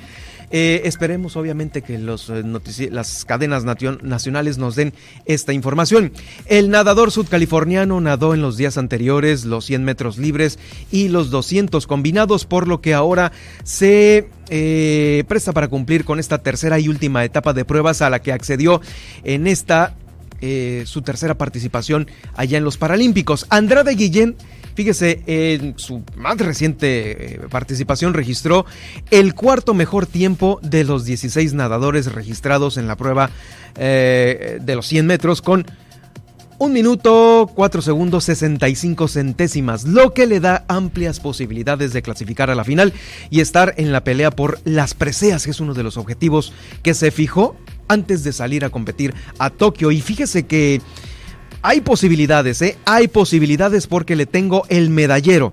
Eh, 0.50 0.82
esperemos 0.84 1.36
obviamente 1.36 1.82
que 1.82 1.98
los, 1.98 2.28
eh, 2.30 2.42
las 2.90 3.24
cadenas 3.24 3.64
nacionales 3.64 4.58
nos 4.58 4.74
den 4.76 4.92
esta 5.26 5.52
información. 5.52 6.12
El 6.46 6.70
nadador 6.70 7.12
sudcaliforniano 7.12 8.00
nadó 8.00 8.34
en 8.34 8.42
los 8.42 8.56
días 8.56 8.76
anteriores 8.76 9.44
los 9.44 9.64
100 9.66 9.84
metros 9.84 10.18
libres 10.18 10.58
y 10.90 11.08
los 11.08 11.30
200 11.30 11.86
combinados, 11.86 12.46
por 12.46 12.66
lo 12.66 12.80
que 12.80 12.94
ahora 12.94 13.32
se 13.62 14.28
eh, 14.48 15.24
presta 15.28 15.52
para 15.52 15.68
cumplir 15.68 16.04
con 16.04 16.18
esta 16.18 16.38
tercera 16.38 16.80
y 16.80 16.88
última 16.88 17.24
etapa 17.24 17.52
de 17.52 17.64
pruebas 17.64 18.02
a 18.02 18.10
la 18.10 18.20
que 18.20 18.32
accedió 18.32 18.80
en 19.22 19.46
esta 19.46 19.94
su 20.86 21.02
tercera 21.02 21.36
participación 21.36 22.08
allá 22.34 22.58
en 22.58 22.64
los 22.64 22.76
Paralímpicos. 22.76 23.46
Andrade 23.50 23.94
Guillén 23.94 24.36
Fíjese, 24.74 25.22
en 25.26 25.78
su 25.78 26.02
más 26.16 26.38
reciente 26.38 27.34
eh, 27.34 27.40
participación 27.50 28.14
registró 28.14 28.64
el 29.10 29.34
cuarto 29.34 29.74
mejor 29.74 30.06
tiempo 30.06 30.60
de 30.62 30.84
los 30.84 31.04
16 31.04 31.54
nadadores 31.54 32.12
registrados 32.12 32.76
en 32.76 32.86
la 32.86 32.96
prueba 32.96 33.30
eh, 33.76 34.58
de 34.60 34.74
los 34.76 34.86
100 34.86 35.06
metros 35.06 35.42
con 35.42 35.66
un 36.58 36.74
minuto, 36.74 37.50
4 37.54 37.80
segundos, 37.80 38.24
65 38.24 39.08
centésimas, 39.08 39.84
lo 39.84 40.12
que 40.12 40.26
le 40.26 40.40
da 40.40 40.66
amplias 40.68 41.18
posibilidades 41.18 41.94
de 41.94 42.02
clasificar 42.02 42.50
a 42.50 42.54
la 42.54 42.64
final 42.64 42.92
y 43.30 43.40
estar 43.40 43.72
en 43.78 43.92
la 43.92 44.04
pelea 44.04 44.30
por 44.30 44.60
las 44.64 44.92
preseas, 44.92 45.44
que 45.44 45.52
es 45.52 45.60
uno 45.60 45.72
de 45.72 45.82
los 45.82 45.96
objetivos 45.96 46.52
que 46.82 46.92
se 46.92 47.10
fijó 47.10 47.56
antes 47.90 48.22
de 48.22 48.32
salir 48.32 48.64
a 48.64 48.70
competir 48.70 49.12
a 49.38 49.50
Tokio. 49.50 49.90
Y 49.90 50.00
fíjese 50.00 50.46
que 50.46 50.80
hay 51.60 51.80
posibilidades, 51.80 52.62
¿eh? 52.62 52.78
Hay 52.84 53.08
posibilidades 53.08 53.86
porque 53.86 54.16
le 54.16 54.26
tengo 54.26 54.64
el 54.68 54.90
medallero. 54.90 55.52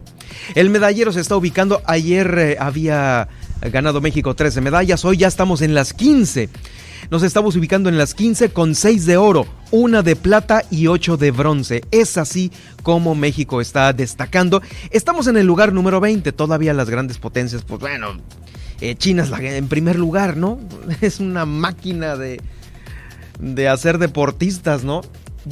El 0.53 0.69
medallero 0.69 1.11
se 1.11 1.19
está 1.19 1.35
ubicando, 1.35 1.81
ayer 1.85 2.37
eh, 2.37 2.57
había 2.59 3.27
ganado 3.61 4.01
México 4.01 4.35
13 4.35 4.61
medallas, 4.61 5.03
hoy 5.03 5.17
ya 5.17 5.27
estamos 5.27 5.61
en 5.61 5.73
las 5.73 5.93
15. 5.93 6.49
Nos 7.09 7.23
estamos 7.23 7.55
ubicando 7.55 7.89
en 7.89 7.97
las 7.97 8.13
15 8.13 8.49
con 8.49 8.75
6 8.75 9.05
de 9.05 9.17
oro, 9.17 9.47
una 9.71 10.03
de 10.03 10.15
plata 10.15 10.63
y 10.69 10.87
8 10.87 11.17
de 11.17 11.31
bronce. 11.31 11.81
Es 11.89 12.17
así 12.17 12.51
como 12.83 13.15
México 13.15 13.61
está 13.61 13.93
destacando. 13.93 14.61
Estamos 14.91 15.27
en 15.27 15.37
el 15.37 15.47
lugar 15.47 15.73
número 15.73 15.99
20, 15.99 16.31
todavía 16.33 16.73
las 16.73 16.89
grandes 16.89 17.17
potencias, 17.17 17.63
pues 17.63 17.79
bueno, 17.79 18.17
eh, 18.81 18.95
China 18.95 19.23
es 19.23 19.29
la, 19.29 19.41
en 19.41 19.67
primer 19.67 19.97
lugar, 19.97 20.37
¿no? 20.37 20.59
Es 21.01 21.19
una 21.19 21.45
máquina 21.45 22.15
de, 22.15 22.41
de 23.39 23.67
hacer 23.67 23.97
deportistas, 23.97 24.83
¿no? 24.83 25.01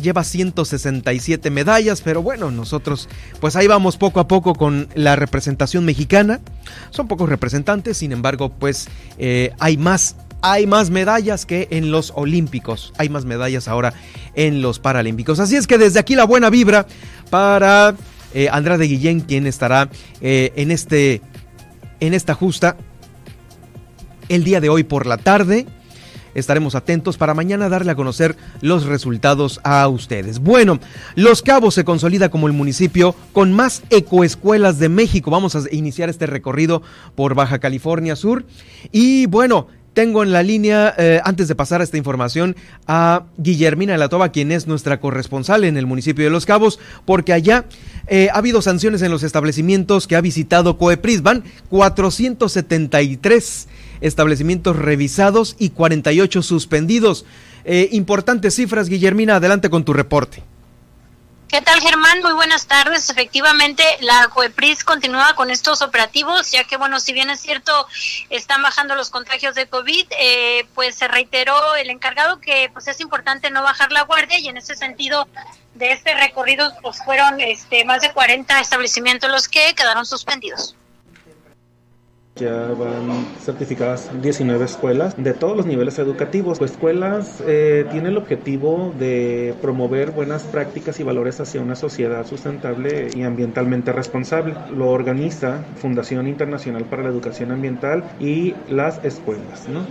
lleva 0.01 0.23
167 0.23 1.49
medallas, 1.49 2.01
pero 2.01 2.21
bueno, 2.21 2.51
nosotros 2.51 3.09
pues 3.39 3.55
ahí 3.55 3.67
vamos 3.67 3.97
poco 3.97 4.19
a 4.19 4.27
poco 4.27 4.53
con 4.53 4.87
la 4.93 5.15
representación 5.15 5.85
mexicana. 5.85 6.41
Son 6.91 7.07
pocos 7.07 7.29
representantes, 7.29 7.97
sin 7.97 8.11
embargo, 8.11 8.49
pues 8.49 8.87
eh, 9.17 9.53
hay 9.59 9.77
más 9.77 10.15
hay 10.41 10.67
más 10.67 10.91
medallas 10.91 11.45
que 11.47 11.67
en 11.71 11.89
los 11.91 12.13
Olímpicos. 12.15 12.93
Hay 12.97 13.09
más 13.09 13.25
medallas 13.25 13.67
ahora 13.67 13.93
en 14.35 14.61
los 14.61 14.77
Paralímpicos. 14.77 15.39
Así 15.39 15.55
es 15.55 15.65
que 15.65 15.79
desde 15.79 15.99
aquí 15.99 16.13
la 16.13 16.25
buena 16.25 16.51
vibra 16.51 16.85
para 17.31 17.95
eh, 18.33 18.47
Andrade 18.51 18.85
Guillén, 18.85 19.21
quien 19.21 19.47
estará 19.47 19.89
eh, 20.21 20.51
en, 20.55 20.69
este, 20.69 21.21
en 21.99 22.13
esta 22.13 22.35
justa 22.35 22.77
el 24.29 24.43
día 24.43 24.61
de 24.61 24.69
hoy 24.69 24.83
por 24.83 25.05
la 25.05 25.17
tarde 25.17 25.65
estaremos 26.35 26.75
atentos 26.75 27.17
para 27.17 27.33
mañana 27.33 27.69
darle 27.69 27.91
a 27.91 27.95
conocer 27.95 28.35
los 28.61 28.85
resultados 28.85 29.59
a 29.63 29.87
ustedes. 29.87 30.39
Bueno, 30.39 30.79
Los 31.15 31.41
Cabos 31.41 31.73
se 31.73 31.85
consolida 31.85 32.29
como 32.29 32.47
el 32.47 32.53
municipio 32.53 33.15
con 33.33 33.53
más 33.53 33.81
ecoescuelas 33.89 34.77
de 34.77 34.89
México. 34.89 35.31
Vamos 35.31 35.55
a 35.55 35.63
iniciar 35.71 36.09
este 36.09 36.27
recorrido 36.27 36.83
por 37.15 37.33
Baja 37.33 37.59
California 37.59 38.15
Sur. 38.15 38.45
Y 38.91 39.25
bueno, 39.27 39.67
tengo 39.95 40.21
en 40.21 40.31
la 40.33 40.43
línea, 40.43 40.93
eh, 40.97 41.19
antes 41.23 41.47
de 41.47 41.55
pasar 41.55 41.79
a 41.81 41.83
esta 41.85 41.97
información, 41.97 42.55
a 42.85 43.23
Guillermina 43.37 43.97
Latoba, 43.97 44.29
quien 44.29 44.51
es 44.51 44.67
nuestra 44.67 44.99
corresponsal 44.99 45.63
en 45.63 45.77
el 45.77 45.87
municipio 45.87 46.25
de 46.25 46.29
Los 46.29 46.45
Cabos, 46.45 46.79
porque 47.05 47.31
allá 47.31 47.65
eh, 48.07 48.27
ha 48.31 48.37
habido 48.37 48.61
sanciones 48.61 49.01
en 49.01 49.09
los 49.09 49.23
establecimientos 49.23 50.05
que 50.05 50.17
ha 50.17 50.21
visitado 50.21 50.77
Coepris. 50.77 51.23
Van 51.23 51.45
473 51.69 53.67
establecimientos 54.01 54.75
revisados 54.75 55.55
y 55.57 55.69
48 55.69 56.43
suspendidos. 56.43 57.25
Eh, 57.63 57.87
importantes 57.93 58.53
cifras, 58.53 58.89
Guillermina, 58.89 59.37
adelante 59.37 59.69
con 59.69 59.85
tu 59.85 59.93
reporte. 59.93 60.43
¿Qué 61.55 61.61
tal, 61.61 61.79
Germán? 61.79 62.21
Muy 62.21 62.33
buenas 62.33 62.67
tardes. 62.67 63.09
Efectivamente, 63.09 63.81
la 64.01 64.27
COEPRIS 64.27 64.83
continúa 64.83 65.35
con 65.35 65.49
estos 65.49 65.81
operativos, 65.81 66.51
ya 66.51 66.65
que, 66.65 66.75
bueno, 66.75 66.99
si 66.99 67.13
bien 67.13 67.29
es 67.29 67.39
cierto, 67.39 67.87
están 68.29 68.61
bajando 68.61 68.93
los 68.93 69.09
contagios 69.09 69.55
de 69.55 69.65
COVID, 69.65 70.05
eh, 70.19 70.67
pues 70.75 70.95
se 70.95 71.07
reiteró 71.07 71.75
el 71.75 71.89
encargado 71.89 72.41
que 72.41 72.69
pues 72.73 72.89
es 72.89 72.99
importante 72.99 73.51
no 73.51 73.63
bajar 73.63 73.93
la 73.93 74.01
guardia 74.01 74.37
y 74.37 74.49
en 74.49 74.57
ese 74.57 74.75
sentido 74.75 75.29
de 75.75 75.93
este 75.93 76.13
recorrido 76.13 76.73
pues 76.81 77.01
fueron 77.05 77.39
este, 77.39 77.85
más 77.85 78.01
de 78.01 78.11
40 78.11 78.59
establecimientos 78.59 79.31
los 79.31 79.47
que 79.47 79.73
quedaron 79.75 80.05
suspendidos. 80.05 80.75
Ya 82.35 82.67
van 82.77 83.25
certificadas 83.39 84.09
19 84.21 84.65
escuelas 84.65 85.15
de 85.15 85.33
todos 85.33 85.55
los 85.55 85.65
niveles 85.65 85.99
educativos. 85.99 86.59
Pues 86.59 86.71
escuelas 86.71 87.41
eh, 87.47 87.85
tiene 87.91 88.09
el 88.09 88.17
objetivo 88.17 88.93
de 88.99 89.55
promover 89.61 90.11
buenas 90.11 90.43
prácticas 90.43 90.99
y 90.99 91.03
valores 91.03 91.39
hacia 91.39 91.61
una 91.61 91.75
sociedad 91.75 92.27
sustentable 92.27 93.07
y 93.15 93.23
ambientalmente 93.23 93.93
responsable. 93.93 94.53
Lo 94.75 94.89
organiza 94.89 95.63
Fundación 95.77 96.27
Internacional 96.27 96.83
para 96.83 97.03
la 97.03 97.09
Educación 97.09 97.53
Ambiental 97.53 98.03
y 98.19 98.53
las 98.67 99.01
escuelas, 99.05 99.69
¿no? 99.69 99.85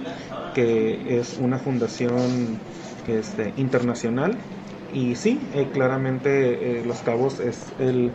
que 0.55 1.19
es 1.19 1.39
una 1.39 1.59
fundación 1.59 2.59
este, 3.09 3.55
internacional. 3.57 4.37
Y 4.93 5.15
sí, 5.17 5.41
eh, 5.55 5.67
claramente 5.73 6.81
eh, 6.81 6.85
Los 6.85 6.99
Cabos 6.99 7.41
es 7.41 7.73
el 7.79 8.13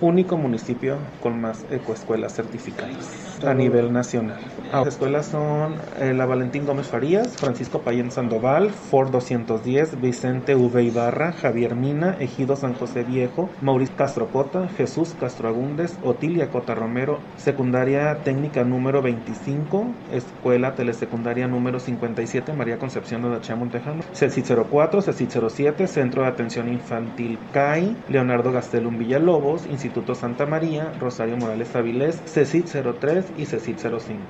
único 0.00 0.36
municipio 0.36 0.98
con 1.22 1.40
más 1.40 1.64
ecoescuelas 1.70 2.34
certificadas 2.34 3.26
a 3.44 3.54
nivel 3.54 3.92
nacional. 3.92 4.38
Las 4.72 4.88
escuelas 4.88 5.26
son 5.26 5.76
eh, 6.00 6.12
la 6.14 6.26
Valentín 6.26 6.66
Gómez 6.66 6.88
Farías, 6.88 7.36
Francisco 7.36 7.80
Payén 7.82 8.10
Sandoval, 8.10 8.70
Ford 8.70 9.10
210, 9.10 10.00
Vicente 10.00 10.54
V. 10.54 10.82
Ibarra, 10.82 11.32
Javier 11.32 11.74
Mina, 11.74 12.16
Ejido 12.18 12.56
San 12.56 12.74
José 12.74 13.04
Viejo, 13.04 13.48
Mauricio 13.62 13.96
Castro 13.96 14.28
Cota, 14.28 14.68
Jesús 14.76 15.14
Castro 15.18 15.48
Agúndez, 15.48 15.96
Otilia 16.02 16.50
Cota 16.50 16.74
Romero, 16.74 17.18
Secundaria 17.36 18.18
Técnica 18.24 18.64
número 18.64 19.02
25, 19.02 19.86
Escuela 20.12 20.74
Telesecundaria 20.74 21.46
número 21.46 21.78
57, 21.78 22.52
María 22.52 22.78
Concepción 22.78 23.22
de 23.22 23.30
Dachea 23.30 23.56
Montejano, 23.56 24.02
CECIT 24.12 24.46
04, 24.68 25.02
CECIT 25.02 25.30
07, 25.48 25.86
Centro 25.86 26.22
de 26.22 26.28
Atención 26.28 26.68
Infantil 26.68 27.38
CAI, 27.52 27.96
Leonardo 28.08 28.52
Gastelum 28.52 28.98
Villalobos, 28.98 29.66
Instituto 29.66 29.85
Santa 30.14 30.46
María, 30.46 30.92
Rosario 30.98 31.36
Morales 31.36 31.74
Avilés, 31.74 32.20
CECIT 32.26 32.66
03 33.00 33.24
y 33.38 33.46
CECIT 33.46 33.78
05. 33.78 34.20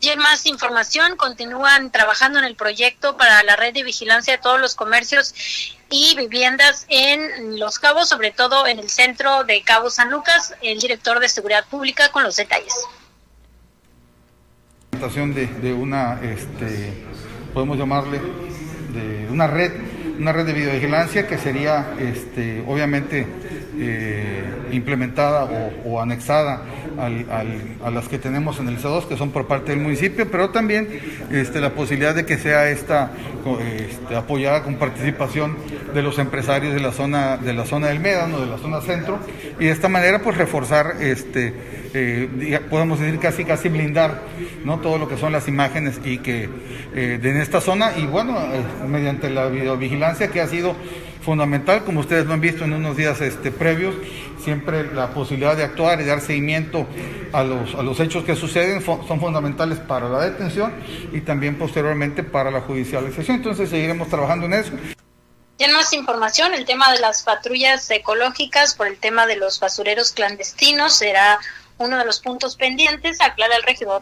Y 0.00 0.10
en 0.10 0.18
más 0.20 0.46
información, 0.46 1.16
continúan 1.16 1.90
trabajando 1.90 2.38
en 2.38 2.44
el 2.44 2.54
proyecto 2.54 3.16
para 3.16 3.42
la 3.42 3.56
red 3.56 3.74
de 3.74 3.82
vigilancia 3.82 4.36
de 4.36 4.42
todos 4.42 4.60
los 4.60 4.76
comercios 4.76 5.34
y 5.90 6.14
viviendas 6.16 6.86
en 6.88 7.58
Los 7.58 7.80
Cabos, 7.80 8.08
sobre 8.08 8.30
todo 8.30 8.66
en 8.68 8.78
el 8.78 8.88
centro 8.90 9.42
de 9.42 9.62
Cabo 9.62 9.90
San 9.90 10.10
Lucas, 10.10 10.54
el 10.62 10.78
director 10.78 11.18
de 11.18 11.28
Seguridad 11.28 11.64
Pública 11.68 12.12
con 12.12 12.22
los 12.22 12.36
detalles. 12.36 12.74
De, 14.98 15.46
de 15.46 15.72
una, 15.72 16.20
este, 16.22 16.92
podemos 17.52 17.76
llamarle, 17.76 18.20
de 18.92 19.28
una 19.30 19.46
red, 19.46 19.72
una 20.18 20.32
red 20.32 20.46
de 20.46 20.52
videovigilancia 20.52 21.26
que 21.26 21.38
sería, 21.38 21.94
este, 21.98 22.64
obviamente, 22.66 23.26
eh, 23.78 24.44
implementada 24.72 25.48
o, 25.84 26.00
anexada 26.00 26.62
a 26.98 27.90
las 27.90 28.08
que 28.08 28.18
tenemos 28.18 28.58
en 28.58 28.68
el 28.68 28.78
C2, 28.78 29.06
que 29.06 29.16
son 29.16 29.30
por 29.30 29.46
parte 29.46 29.70
del 29.70 29.80
municipio, 29.80 30.28
pero 30.30 30.50
también 30.50 30.88
este, 31.30 31.60
la 31.60 31.70
posibilidad 31.70 32.14
de 32.14 32.26
que 32.26 32.38
sea 32.38 32.68
esta 32.70 33.12
este, 33.60 34.16
apoyada 34.16 34.62
con 34.62 34.76
participación 34.76 35.56
de 35.94 36.02
los 36.02 36.18
empresarios 36.18 36.74
de 36.74 36.80
la 36.80 36.92
zona 36.92 37.36
de 37.36 37.52
la 37.52 37.64
zona 37.64 37.88
del 37.88 38.00
Médano, 38.00 38.40
de 38.40 38.46
la 38.46 38.58
zona 38.58 38.80
centro, 38.80 39.18
y 39.58 39.66
de 39.66 39.70
esta 39.70 39.88
manera 39.88 40.20
pues 40.22 40.36
reforzar, 40.36 40.96
este, 41.00 41.54
eh, 41.94 42.60
podemos 42.68 43.00
decir 43.00 43.18
casi 43.18 43.44
casi 43.44 43.68
blindar, 43.68 44.22
no 44.64 44.78
todo 44.80 44.98
lo 44.98 45.08
que 45.08 45.16
son 45.16 45.32
las 45.32 45.48
imágenes 45.48 46.00
y 46.04 46.18
que 46.18 46.48
eh, 46.94 47.18
en 47.22 47.36
esta 47.36 47.60
zona 47.60 47.92
y 47.96 48.06
bueno 48.06 48.38
eh, 48.38 48.86
mediante 48.86 49.30
la 49.30 49.46
videovigilancia 49.46 50.28
que 50.28 50.40
ha 50.40 50.48
sido 50.48 50.74
fundamental, 51.28 51.84
como 51.84 52.00
ustedes 52.00 52.24
lo 52.24 52.32
han 52.32 52.40
visto 52.40 52.64
en 52.64 52.72
unos 52.72 52.96
días 52.96 53.20
este, 53.20 53.50
previos, 53.50 53.94
siempre 54.42 54.94
la 54.94 55.10
posibilidad 55.10 55.54
de 55.54 55.62
actuar 55.62 56.00
y 56.00 56.06
dar 56.06 56.22
seguimiento 56.22 56.86
a 57.34 57.42
los, 57.42 57.74
a 57.74 57.82
los 57.82 58.00
hechos 58.00 58.24
que 58.24 58.34
suceden 58.34 58.82
son 58.82 59.20
fundamentales 59.20 59.78
para 59.78 60.08
la 60.08 60.20
detención 60.20 60.72
y 61.12 61.20
también 61.20 61.58
posteriormente 61.58 62.22
para 62.22 62.50
la 62.50 62.62
judicialización. 62.62 63.36
Entonces 63.36 63.68
seguiremos 63.68 64.08
trabajando 64.08 64.46
en 64.46 64.54
eso. 64.54 64.72
Ya 65.58 65.68
más 65.68 65.92
información, 65.92 66.54
el 66.54 66.64
tema 66.64 66.90
de 66.92 67.00
las 67.00 67.24
patrullas 67.24 67.90
ecológicas 67.90 68.74
por 68.74 68.86
el 68.86 68.96
tema 68.96 69.26
de 69.26 69.36
los 69.36 69.60
basureros 69.60 70.12
clandestinos 70.12 70.94
será 70.94 71.38
uno 71.76 71.98
de 71.98 72.06
los 72.06 72.20
puntos 72.20 72.56
pendientes, 72.56 73.20
aclara 73.20 73.54
el 73.54 73.64
regidor. 73.64 74.00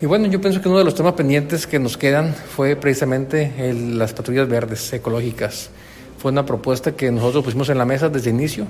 Y 0.00 0.06
bueno, 0.06 0.28
yo 0.28 0.40
pienso 0.40 0.62
que 0.62 0.68
uno 0.68 0.78
de 0.78 0.84
los 0.84 0.94
temas 0.94 1.14
pendientes 1.14 1.66
que 1.66 1.80
nos 1.80 1.96
quedan 1.96 2.32
fue 2.32 2.76
precisamente 2.76 3.52
el, 3.58 3.98
las 3.98 4.12
patrullas 4.12 4.48
verdes 4.48 4.92
ecológicas. 4.92 5.70
Fue 6.18 6.30
una 6.30 6.46
propuesta 6.46 6.92
que 6.92 7.10
nosotros 7.10 7.42
pusimos 7.42 7.68
en 7.68 7.78
la 7.78 7.84
mesa 7.84 8.08
desde 8.08 8.30
el 8.30 8.36
inicio, 8.36 8.64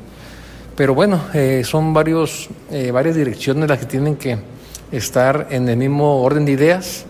pero 0.74 0.94
bueno, 0.94 1.20
eh, 1.34 1.64
son 1.66 1.92
varios, 1.92 2.48
eh, 2.70 2.90
varias 2.92 3.14
direcciones 3.14 3.68
las 3.68 3.78
que 3.78 3.84
tienen 3.84 4.16
que 4.16 4.38
estar 4.90 5.48
en 5.50 5.68
el 5.68 5.76
mismo 5.76 6.22
orden 6.22 6.46
de 6.46 6.52
ideas. 6.52 7.04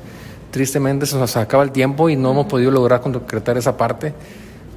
Tristemente 0.51 1.07
se 1.07 1.17
nos 1.17 1.37
acaba 1.37 1.63
el 1.63 1.71
tiempo 1.71 2.11
y 2.11 2.17
no 2.17 2.33
hemos 2.33 2.47
podido 2.47 2.73
lograr 2.73 3.01
concretar 3.01 3.57
esa 3.57 3.77
parte, 3.77 4.15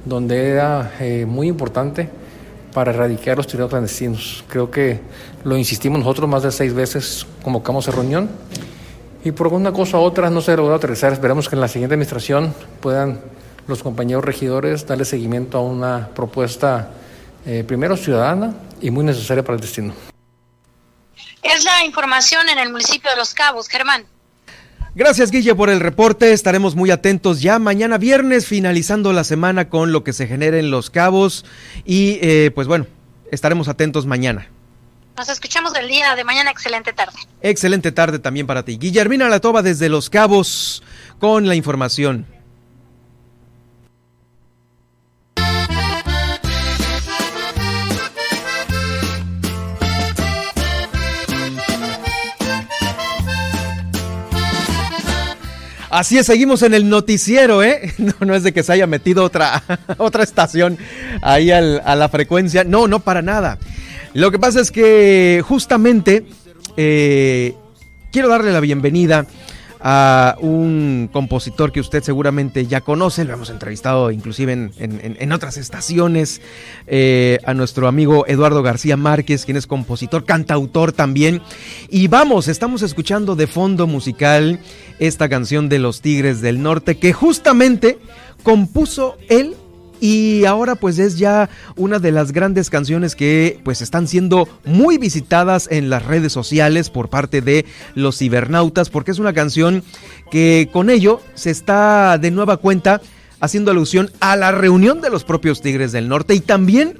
donde 0.04 0.50
era 0.50 0.92
eh, 1.00 1.26
muy 1.26 1.48
importante 1.48 2.08
para 2.72 2.92
erradicar 2.92 3.38
los 3.38 3.48
tiranos 3.48 3.70
clandestinos. 3.70 4.44
Creo 4.46 4.70
que 4.70 5.00
lo 5.42 5.56
insistimos 5.56 5.98
nosotros 5.98 6.28
más 6.28 6.44
de 6.44 6.52
seis 6.52 6.72
veces, 6.72 7.26
convocamos 7.42 7.88
a 7.88 7.90
reunión 7.90 8.30
y 9.24 9.32
por 9.32 9.48
una 9.48 9.72
cosa 9.72 9.98
u 9.98 10.00
otra 10.00 10.30
no 10.30 10.40
se 10.40 10.56
logró 10.56 10.74
aterrizar. 10.74 11.12
Esperamos 11.12 11.48
que 11.48 11.54
en 11.54 11.60
la 11.60 11.68
siguiente 11.68 11.94
administración 11.94 12.54
puedan 12.80 13.20
los 13.66 13.82
compañeros 13.82 14.24
regidores 14.24 14.86
darle 14.86 15.04
seguimiento 15.04 15.58
a 15.58 15.62
una 15.62 16.08
propuesta 16.14 16.90
eh, 17.46 17.64
primero 17.66 17.96
ciudadana 17.96 18.54
y 18.80 18.90
muy 18.90 19.04
necesaria 19.04 19.42
para 19.42 19.56
el 19.56 19.60
destino. 19.60 19.94
Es 21.42 21.64
la 21.64 21.84
información 21.84 22.48
en 22.48 22.58
el 22.58 22.70
municipio 22.70 23.10
de 23.10 23.16
Los 23.16 23.34
Cabos, 23.34 23.68
Germán. 23.68 24.04
Gracias 24.94 25.30
Guille 25.30 25.54
por 25.54 25.70
el 25.70 25.80
reporte, 25.80 26.32
estaremos 26.32 26.74
muy 26.76 26.90
atentos 26.90 27.40
ya 27.40 27.58
mañana 27.58 27.96
viernes 27.96 28.46
finalizando 28.46 29.14
la 29.14 29.24
semana 29.24 29.70
con 29.70 29.90
lo 29.90 30.04
que 30.04 30.12
se 30.12 30.26
genere 30.26 30.58
en 30.58 30.70
Los 30.70 30.90
Cabos 30.90 31.46
y 31.86 32.18
eh, 32.20 32.50
pues 32.54 32.66
bueno, 32.66 32.86
estaremos 33.30 33.68
atentos 33.68 34.04
mañana. 34.04 34.48
Nos 35.16 35.28
escuchamos 35.28 35.74
el 35.74 35.88
día 35.88 36.14
de 36.14 36.24
mañana. 36.24 36.50
Excelente 36.50 36.92
tarde. 36.92 37.18
Excelente 37.42 37.92
tarde 37.92 38.18
también 38.18 38.46
para 38.46 38.64
ti. 38.64 38.78
Guillermina 38.78 39.28
Latoba 39.28 39.62
desde 39.62 39.88
Los 39.88 40.08
Cabos 40.08 40.82
con 41.18 41.46
la 41.46 41.54
información. 41.54 42.26
Así 55.90 56.16
es, 56.16 56.24
seguimos 56.24 56.62
en 56.62 56.72
el 56.72 56.88
noticiero, 56.88 57.62
¿eh? 57.62 57.92
No, 58.20 58.34
es 58.34 58.44
de 58.44 58.54
que 58.54 58.62
se 58.62 58.72
haya 58.72 58.86
metido 58.86 59.24
otra, 59.24 59.62
otra 59.98 60.22
estación 60.22 60.78
ahí 61.20 61.50
a 61.50 61.60
la 61.60 62.08
frecuencia. 62.08 62.64
No, 62.64 62.88
no 62.88 63.00
para 63.00 63.20
nada. 63.20 63.58
Lo 64.14 64.30
que 64.30 64.38
pasa 64.38 64.60
es 64.60 64.70
que 64.70 65.42
justamente 65.46 66.26
eh, 66.76 67.54
quiero 68.10 68.28
darle 68.28 68.52
la 68.52 68.60
bienvenida 68.60 69.26
a 69.84 70.36
un 70.40 71.10
compositor 71.12 71.72
que 71.72 71.80
usted 71.80 72.02
seguramente 72.04 72.66
ya 72.66 72.82
conoce, 72.82 73.24
lo 73.24 73.32
hemos 73.32 73.50
entrevistado 73.50 74.12
inclusive 74.12 74.52
en, 74.52 74.70
en, 74.78 75.32
otras 75.32 75.56
estaciones, 75.56 76.40
eh, 76.86 77.38
a 77.44 77.52
nuestro 77.52 77.88
amigo 77.88 78.24
Eduardo 78.28 78.62
García 78.62 78.96
Márquez, 78.96 79.44
quien 79.44 79.56
es 79.56 79.66
compositor, 79.66 80.24
cantautor 80.24 80.92
también. 80.92 81.42
Y 81.88 82.06
vamos, 82.06 82.46
estamos 82.46 82.82
escuchando 82.82 83.34
de 83.34 83.48
fondo 83.48 83.88
musical 83.88 84.60
esta 85.00 85.28
canción 85.28 85.68
de 85.68 85.80
los 85.80 86.00
Tigres 86.00 86.40
del 86.40 86.62
Norte 86.62 86.96
que 86.96 87.12
justamente 87.12 87.98
compuso 88.44 89.16
él 89.28 89.56
y 90.02 90.46
ahora 90.46 90.74
pues 90.74 90.98
es 90.98 91.16
ya 91.16 91.48
una 91.76 92.00
de 92.00 92.10
las 92.10 92.32
grandes 92.32 92.70
canciones 92.70 93.14
que 93.14 93.60
pues 93.62 93.82
están 93.82 94.08
siendo 94.08 94.48
muy 94.64 94.98
visitadas 94.98 95.68
en 95.70 95.90
las 95.90 96.04
redes 96.04 96.32
sociales 96.32 96.90
por 96.90 97.08
parte 97.08 97.40
de 97.40 97.64
los 97.94 98.18
cibernautas 98.18 98.90
porque 98.90 99.12
es 99.12 99.20
una 99.20 99.32
canción 99.32 99.84
que 100.28 100.68
con 100.72 100.90
ello 100.90 101.20
se 101.34 101.50
está 101.52 102.18
de 102.18 102.32
nueva 102.32 102.56
cuenta 102.56 103.00
haciendo 103.38 103.70
alusión 103.70 104.10
a 104.18 104.34
la 104.34 104.50
reunión 104.50 105.00
de 105.00 105.08
los 105.08 105.22
propios 105.22 105.62
Tigres 105.62 105.92
del 105.92 106.08
Norte 106.08 106.34
y 106.34 106.40
también 106.40 106.98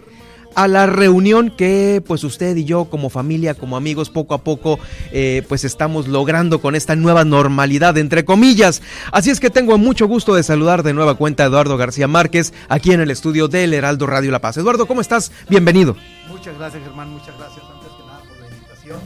a 0.55 0.69
la 0.69 0.87
reunión 0.87 1.51
que 1.51 2.03
pues 2.07 2.25
usted 2.25 2.57
y 2.57 2.65
yo 2.65 2.87
como 2.87 3.11
familia, 3.11 3.55
como 3.55 3.77
amigos, 3.77 4.11
poco 4.11 4.35
a 4.35 4.39
poco 4.39 4.79
eh, 5.13 5.43
pues 5.49 5.65
estamos 5.65 6.09
logrando 6.09 6.61
con 6.61 6.75
esta 6.75 6.97
nueva 6.97 7.25
normalidad, 7.25 7.97
entre 7.99 8.25
comillas. 8.25 8.83
Así 9.11 9.31
es 9.31 9.41
que 9.41 9.51
tengo 9.51 9.79
mucho 9.79 10.07
gusto 10.07 10.35
de 10.35 10.43
saludar 10.43 10.83
de 10.83 10.95
nueva 10.95 11.15
cuenta 11.15 11.45
a 11.45 11.47
Eduardo 11.47 11.77
García 11.77 12.09
Márquez 12.09 12.53
aquí 12.69 12.93
en 12.93 13.01
el 13.01 13.11
estudio 13.11 13.49
del 13.49 13.75
Heraldo 13.75 14.07
Radio 14.07 14.31
La 14.31 14.41
Paz. 14.41 14.57
Eduardo, 14.57 14.87
¿cómo 14.87 15.01
estás? 15.01 15.33
Bienvenido. 15.49 15.97
Muchas 16.29 16.57
gracias 16.59 16.83
Germán, 16.83 17.11
muchas 17.11 17.37
gracias 17.39 17.65
antes 17.73 17.91
que 17.93 18.07
nada 18.07 18.21
por 18.21 18.39
la 18.41 18.49
invitación. 18.49 18.99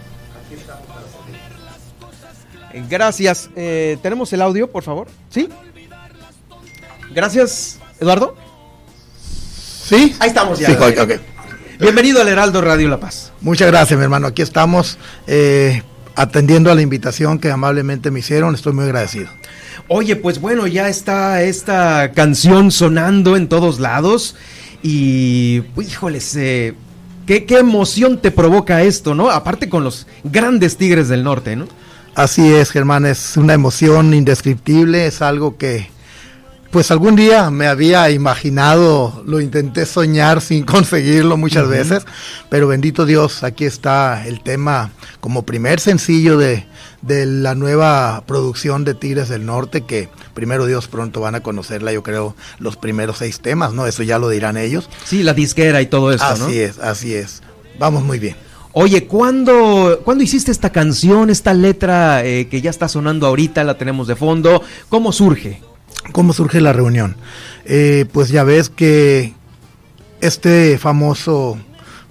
Aquí 0.45 0.55
estamos 0.55 0.87
para 0.87 1.01
servir. 1.01 2.89
Gracias. 2.89 3.51
Eh, 3.57 3.99
¿Tenemos 4.03 4.33
el 4.33 4.43
audio, 4.43 4.71
por 4.71 4.83
favor? 4.83 5.09
¿Sí? 5.31 5.49
Gracias, 7.15 7.79
Eduardo. 8.01 8.37
Sí. 9.87 10.17
Ahí 10.19 10.29
estamos 10.29 10.59
ya. 10.59 10.67
Sí, 10.67 11.01
okay. 11.01 11.21
Bienvenido 11.79 12.23
al 12.23 12.29
Heraldo 12.29 12.63
Radio 12.63 12.89
La 12.89 12.99
Paz. 12.99 13.33
Muchas 13.43 13.69
gracias, 13.69 13.99
mi 13.99 14.03
hermano. 14.03 14.29
Aquí 14.29 14.41
estamos 14.41 14.99
eh, 15.27 15.83
atendiendo 16.15 16.73
a 16.73 16.75
la 16.75 16.81
invitación 16.81 17.39
que 17.39 17.51
amablemente 17.51 18.11
me 18.11 18.21
hicieron. 18.21 18.55
Estoy 18.55 18.73
muy 18.73 18.85
agradecido. 18.85 19.29
Oye, 19.87 20.17
pues 20.17 20.41
bueno, 20.41 20.67
ya 20.67 20.89
está 20.89 21.43
esta 21.43 22.13
canción 22.13 22.71
sonando 22.71 23.37
en 23.37 23.49
todos 23.49 23.79
lados 23.79 24.37
y, 24.83 25.65
híjoles, 25.77 26.35
eh, 26.37 26.75
¿qué, 27.27 27.45
qué 27.45 27.59
emoción 27.59 28.23
te 28.23 28.31
provoca 28.31 28.83
esto, 28.83 29.15
¿no? 29.15 29.31
Aparte 29.31 29.69
con 29.69 29.85
los 29.85 30.07
grandes 30.25 30.79
Tigres 30.79 31.09
del 31.09 31.25
Norte, 31.25 31.57
¿no? 31.57 31.69
Así 32.15 32.55
es, 32.55 32.71
Germán, 32.71 33.05
es 33.05 33.37
una 33.37 33.53
emoción 33.53 34.15
indescriptible, 34.15 35.07
es 35.07 35.21
algo 35.21 35.59
que 35.59 35.91
pues 36.77 36.91
algún 36.91 37.17
día 37.17 37.49
me 37.49 37.69
había 37.69 38.11
imaginado, 38.11 39.23
lo 39.25 39.41
intenté 39.41 39.87
soñar 39.87 40.43
sin 40.43 40.63
conseguirlo 40.67 41.39
muchas 41.39 41.65
uh 41.65 41.69
-huh. 41.69 41.71
veces, 41.71 42.05
pero 42.51 42.69
bendito 42.69 43.07
Dios, 43.07 43.45
aquí 43.45 43.65
está 43.65 44.27
el 44.27 44.43
tema 44.43 44.91
como 45.21 45.47
primer 45.47 45.81
sencillo 45.81 46.37
de, 46.37 46.67
de, 47.01 47.25
la 47.25 47.55
nueva 47.55 48.25
producción 48.27 48.85
de 48.85 48.93
Tigres 48.93 49.31
del 49.31 49.47
Norte, 49.47 49.87
que 49.87 50.11
primero 50.35 50.67
Dios 50.67 50.87
pronto 50.87 51.23
van 51.23 51.35
a 51.35 51.41
conocerla, 51.41 51.95
yo 51.95 52.03
creo, 52.03 52.37
los 52.59 52.77
primeros 52.77 53.17
seis 53.17 53.41
temas, 53.41 53.73
¿no? 53.73 53.87
Eso 53.87 54.03
ya 54.03 54.19
lo 54.19 54.29
dirán 54.29 54.59
ellos. 54.59 54.91
Sí, 55.03 55.23
la 55.23 55.33
disquera 55.33 55.81
y 55.81 55.87
todo 55.87 56.13
eso, 56.13 56.27
así 56.27 56.41
¿no? 56.41 56.47
Así 56.49 56.61
es, 56.61 56.79
así 56.79 57.15
es. 57.15 57.41
Vamos 57.79 58.05
muy 58.05 58.19
bien. 58.19 58.37
Oye, 58.75 59.07
¿cuándo, 59.07 60.03
¿cuándo 60.05 60.23
hiciste 60.23 60.53
esta 60.53 60.73
canción, 60.73 61.31
esta 61.31 61.55
letra 61.55 62.23
eh, 62.23 62.49
que 62.51 62.61
ya 62.61 62.69
está 62.69 62.87
sonando 62.87 63.27
ahorita, 63.27 63.65
la 63.65 63.79
tenemos 63.79 64.07
de 64.09 64.15
fondo? 64.15 64.63
¿Cómo 64.91 65.11
surge? 65.11 65.63
¿Cómo 66.13 66.33
surge 66.33 66.61
la 66.61 66.73
reunión? 66.73 67.17
Eh, 67.65 68.07
pues 68.13 68.29
ya 68.29 68.45
ves 68.45 68.71
que 68.71 69.35
este 70.21 70.79
famoso 70.79 71.59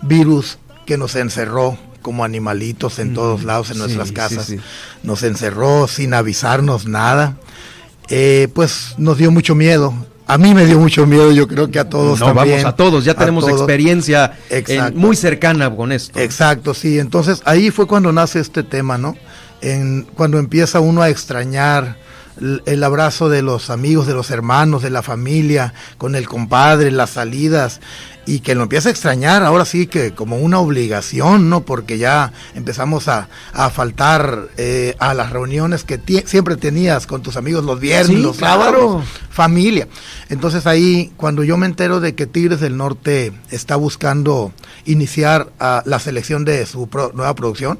virus 0.02 0.58
que 0.86 0.98
nos 0.98 1.16
encerró 1.16 1.78
como 2.02 2.24
animalitos 2.24 3.00
en 3.00 3.16
todos 3.16 3.44
lados, 3.44 3.72
en 3.72 3.80
nuestras 3.80 4.12
casas, 4.12 4.46
sí, 4.46 4.58
sí. 4.58 4.64
nos 5.02 5.24
encerró 5.24 5.88
sin 5.88 6.14
avisarnos 6.14 6.86
nada, 6.86 7.38
eh, 8.10 8.48
pues 8.54 8.94
nos 9.00 9.18
dio 9.18 9.32
mucho 9.32 9.56
miedo. 9.56 9.92
A 10.28 10.38
mí 10.38 10.54
me 10.54 10.66
dio 10.66 10.80
mucho 10.80 11.08
miedo, 11.08 11.32
yo 11.32 11.48
creo 11.48 11.72
que 11.72 11.80
a 11.80 11.90
todos 11.90 12.20
no, 12.20 12.28
también. 12.28 12.58
Vamos 12.58 12.66
a 12.66 12.76
todos, 12.76 13.06
ya 13.06 13.16
tenemos 13.16 13.46
todos. 13.46 13.62
experiencia 13.62 14.38
en, 14.50 14.96
muy 14.96 15.16
cercana 15.16 15.76
con 15.76 15.92
esto. 15.92 16.20
Exacto, 16.20 16.74
sí. 16.74 17.00
Entonces 17.00 17.42
ahí 17.46 17.72
fue 17.72 17.88
cuando 17.88 18.12
nace 18.12 18.40
este 18.40 18.62
tema, 18.62 18.98
¿no? 19.00 19.16
En, 19.62 20.04
cuando 20.16 20.38
empieza 20.38 20.80
uno 20.80 21.02
a 21.02 21.10
extrañar 21.10 21.98
el 22.40 22.84
abrazo 22.84 23.30
de 23.30 23.42
los 23.42 23.70
amigos, 23.70 24.08
de 24.08 24.14
los 24.14 24.30
hermanos, 24.32 24.84
de 24.84 24.90
la 24.90 25.02
familia, 25.02 25.74
con 25.98 26.16
el 26.16 26.28
compadre, 26.28 26.92
las 26.92 27.12
salidas, 27.12 27.80
y 28.26 28.40
que 28.40 28.56
lo 28.56 28.64
empieza 28.64 28.90
a 28.90 28.92
extrañar 28.92 29.44
ahora 29.44 29.66
sí 29.66 29.88
que 29.88 30.14
como 30.14 30.38
una 30.38 30.60
obligación, 30.60 31.50
¿no? 31.50 31.62
Porque 31.62 31.98
ya 31.98 32.34
empezamos 32.56 33.08
a, 33.08 33.30
a 33.54 33.70
faltar 33.70 34.50
eh, 34.58 34.96
a 35.00 35.14
las 35.14 35.30
reuniones 35.30 35.84
que 35.84 36.00
siempre 36.26 36.58
tenías 36.58 37.08
con 37.08 37.22
tus 37.22 37.38
amigos 37.38 37.64
los 37.64 37.80
viernes, 37.80 38.18
sí, 38.18 38.24
los 38.24 38.38
claro. 38.38 38.64
sábados, 38.64 39.06
familia. 39.30 39.88
Entonces 40.30 40.66
ahí, 40.66 41.14
cuando 41.18 41.44
yo 41.44 41.56
me 41.58 41.68
entero 41.68 42.00
de 42.00 42.16
que 42.16 42.26
Tigres 42.26 42.60
del 42.60 42.78
Norte 42.78 43.32
está 43.52 43.76
buscando 43.76 44.52
iniciar 44.86 45.52
uh, 45.62 45.88
la 45.88 46.00
selección 46.00 46.46
de 46.46 46.66
su 46.66 46.88
pro 46.88 47.12
nueva 47.14 47.36
producción, 47.36 47.80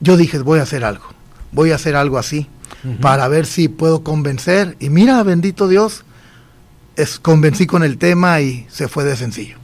yo 0.00 0.16
dije, 0.16 0.38
voy 0.38 0.58
a 0.58 0.62
hacer 0.62 0.84
algo, 0.84 1.06
voy 1.52 1.70
a 1.70 1.76
hacer 1.76 1.96
algo 1.96 2.18
así 2.18 2.48
uh 2.84 2.88
-huh. 2.88 3.00
para 3.00 3.28
ver 3.28 3.46
si 3.46 3.68
puedo 3.68 4.02
convencer. 4.02 4.76
Y 4.80 4.90
mira, 4.90 5.22
bendito 5.22 5.68
Dios, 5.68 6.04
es, 6.96 7.18
convencí 7.18 7.66
con 7.66 7.82
el 7.82 7.98
tema 7.98 8.40
y 8.40 8.66
se 8.70 8.88
fue 8.88 9.04
de 9.04 9.16
sencillo. 9.16 9.56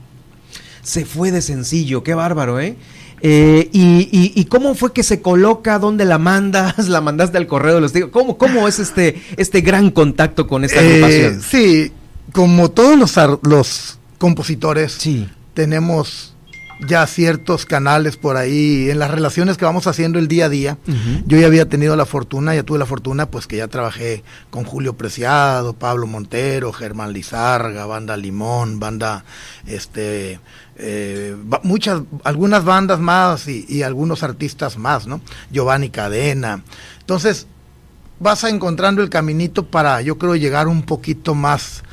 Se 0.81 1.05
fue 1.05 1.31
de 1.31 1.41
sencillo, 1.41 2.03
qué 2.03 2.13
bárbaro, 2.13 2.59
¿eh? 2.59 2.75
Eh, 3.21 3.69
y, 3.71 4.09
y, 4.11 4.33
y, 4.39 4.45
cómo 4.45 4.75
fue 4.75 4.93
que 4.93 5.01
se 5.01 5.21
coloca? 5.21 5.79
¿Dónde 5.79 6.05
la 6.05 6.19
mandas? 6.19 6.77
¿La 6.89 7.01
mandaste 7.01 7.37
al 7.37 7.47
correo 7.47 7.75
de 7.75 7.81
los 7.81 7.91
tigres? 7.91 8.11
¿Cómo, 8.11 8.37
¿Cómo 8.37 8.67
es 8.67 8.79
este, 8.79 9.21
este 9.37 9.61
gran 9.61 9.89
contacto 9.89 10.47
con 10.47 10.63
esta 10.63 10.79
agrupación? 10.79 11.33
Eh, 11.33 11.39
sí, 11.41 11.91
como 12.33 12.69
todos 12.69 12.99
los, 12.99 13.15
los 13.43 13.99
compositores, 14.19 14.91
sí. 14.91 15.27
tenemos 15.53 16.34
ya 16.79 17.05
ciertos 17.07 17.65
canales 17.65 18.17
por 18.17 18.37
ahí 18.37 18.89
en 18.89 18.99
las 18.99 19.11
relaciones 19.11 19.57
que 19.57 19.65
vamos 19.65 19.87
haciendo 19.87 20.19
el 20.19 20.27
día 20.27 20.45
a 20.45 20.49
día. 20.49 20.77
Uh 20.87 20.91
-huh. 20.91 21.23
Yo 21.25 21.39
ya 21.39 21.47
había 21.47 21.67
tenido 21.67 21.95
la 21.95 22.05
fortuna, 22.05 22.53
ya 22.55 22.63
tuve 22.63 22.79
la 22.79 22.85
fortuna, 22.85 23.27
pues 23.27 23.47
que 23.47 23.57
ya 23.57 23.67
trabajé 23.67 24.23
con 24.49 24.65
Julio 24.65 24.95
Preciado, 24.95 25.73
Pablo 25.73 26.07
Montero, 26.07 26.73
Germán 26.73 27.13
Lizarga, 27.13 27.85
Banda 27.85 28.17
Limón, 28.17 28.79
banda, 28.79 29.23
este, 29.65 30.39
eh, 30.77 31.35
muchas, 31.63 32.01
algunas 32.23 32.63
bandas 32.65 32.99
más 32.99 33.47
y, 33.47 33.65
y, 33.69 33.83
algunos 33.83 34.23
artistas 34.23 34.77
más, 34.77 35.07
¿no? 35.07 35.21
Giovanni 35.51 35.89
Cadena. 35.89 36.63
Entonces, 36.99 37.47
vas 38.19 38.43
encontrando 38.43 39.01
el 39.01 39.09
caminito 39.09 39.65
para, 39.65 40.01
yo 40.01 40.17
creo, 40.17 40.35
llegar 40.35 40.67
un 40.67 40.83
poquito 40.83 41.35
más 41.35 41.83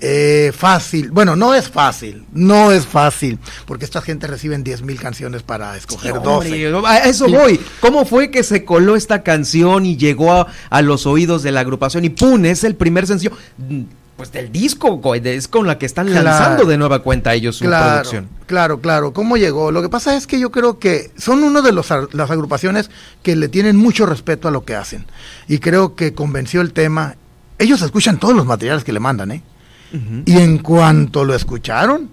eh, 0.00 0.52
fácil, 0.54 1.10
bueno, 1.10 1.36
no 1.36 1.54
es 1.54 1.68
fácil, 1.68 2.26
no 2.32 2.70
es 2.72 2.86
fácil, 2.86 3.38
porque 3.64 3.84
esta 3.84 4.02
gente 4.02 4.26
reciben 4.26 4.62
10 4.62 4.82
mil 4.82 5.00
canciones 5.00 5.42
para 5.42 5.76
escoger 5.76 6.12
sí, 6.12 6.18
12. 6.22 6.74
Hombre, 6.74 6.88
a 6.88 6.98
eso 7.08 7.28
voy. 7.28 7.60
¿Cómo 7.80 8.04
fue 8.04 8.30
que 8.30 8.42
se 8.42 8.64
coló 8.64 8.96
esta 8.96 9.22
canción 9.22 9.86
y 9.86 9.96
llegó 9.96 10.32
a, 10.32 10.48
a, 10.68 10.82
los 10.82 11.06
oídos 11.06 11.42
de 11.42 11.52
la 11.52 11.60
agrupación? 11.60 12.04
Y 12.04 12.10
¡pum! 12.10 12.44
Es 12.44 12.64
el 12.64 12.74
primer 12.74 13.06
sencillo. 13.06 13.32
Pues 14.16 14.32
del 14.32 14.50
disco, 14.50 15.00
es 15.14 15.48
con 15.48 15.66
la 15.66 15.78
que 15.78 15.84
están 15.84 16.06
claro, 16.06 16.24
lanzando 16.24 16.64
de 16.64 16.78
nueva 16.78 17.00
cuenta 17.02 17.34
ellos 17.34 17.56
su 17.56 17.66
claro, 17.66 17.96
producción. 17.96 18.28
Claro, 18.46 18.80
claro. 18.80 19.12
¿Cómo 19.12 19.36
llegó? 19.36 19.70
Lo 19.72 19.82
que 19.82 19.90
pasa 19.90 20.16
es 20.16 20.26
que 20.26 20.40
yo 20.40 20.50
creo 20.50 20.78
que 20.78 21.10
son 21.18 21.42
uno 21.42 21.60
de 21.60 21.72
los, 21.72 21.88
las 22.12 22.30
agrupaciones 22.30 22.90
que 23.22 23.36
le 23.36 23.48
tienen 23.48 23.76
mucho 23.76 24.06
respeto 24.06 24.48
a 24.48 24.50
lo 24.50 24.64
que 24.64 24.74
hacen. 24.74 25.04
Y 25.48 25.58
creo 25.58 25.96
que 25.96 26.14
convenció 26.14 26.62
el 26.62 26.72
tema. 26.72 27.16
Ellos 27.58 27.82
escuchan 27.82 28.18
todos 28.18 28.34
los 28.34 28.46
materiales 28.46 28.84
que 28.84 28.92
le 28.94 29.00
mandan, 29.00 29.32
¿eh? 29.32 29.42
Uh 29.92 29.96
-huh. 29.96 30.22
Y 30.26 30.38
en 30.38 30.58
cuanto 30.58 31.24
lo 31.24 31.34
escucharon, 31.34 32.10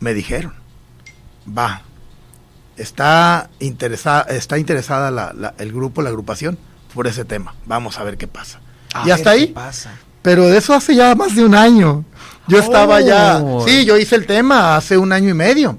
me 0.00 0.14
dijeron, 0.14 0.52
va, 1.46 1.82
está, 2.76 3.50
interesa 3.60 4.22
está 4.22 4.58
interesada 4.58 5.10
la, 5.10 5.32
la, 5.32 5.54
el 5.58 5.72
grupo, 5.72 6.02
la 6.02 6.10
agrupación, 6.10 6.58
por 6.94 7.06
ese 7.06 7.24
tema. 7.24 7.54
Vamos 7.66 7.98
a 7.98 8.04
ver 8.04 8.16
qué 8.16 8.26
pasa. 8.28 8.60
A 8.94 9.06
y 9.06 9.10
hasta 9.10 9.30
ahí. 9.30 9.48
Pasa. 9.48 9.90
Pero 10.22 10.46
de 10.46 10.56
eso 10.56 10.72
hace 10.72 10.94
ya 10.94 11.14
más 11.14 11.34
de 11.34 11.44
un 11.44 11.54
año. 11.54 12.04
Yo 12.48 12.58
oh. 12.58 12.60
estaba 12.60 13.00
ya. 13.00 13.42
Sí, 13.66 13.84
yo 13.84 13.98
hice 13.98 14.16
el 14.16 14.26
tema 14.26 14.76
hace 14.76 14.96
un 14.96 15.12
año 15.12 15.28
y 15.28 15.34
medio. 15.34 15.78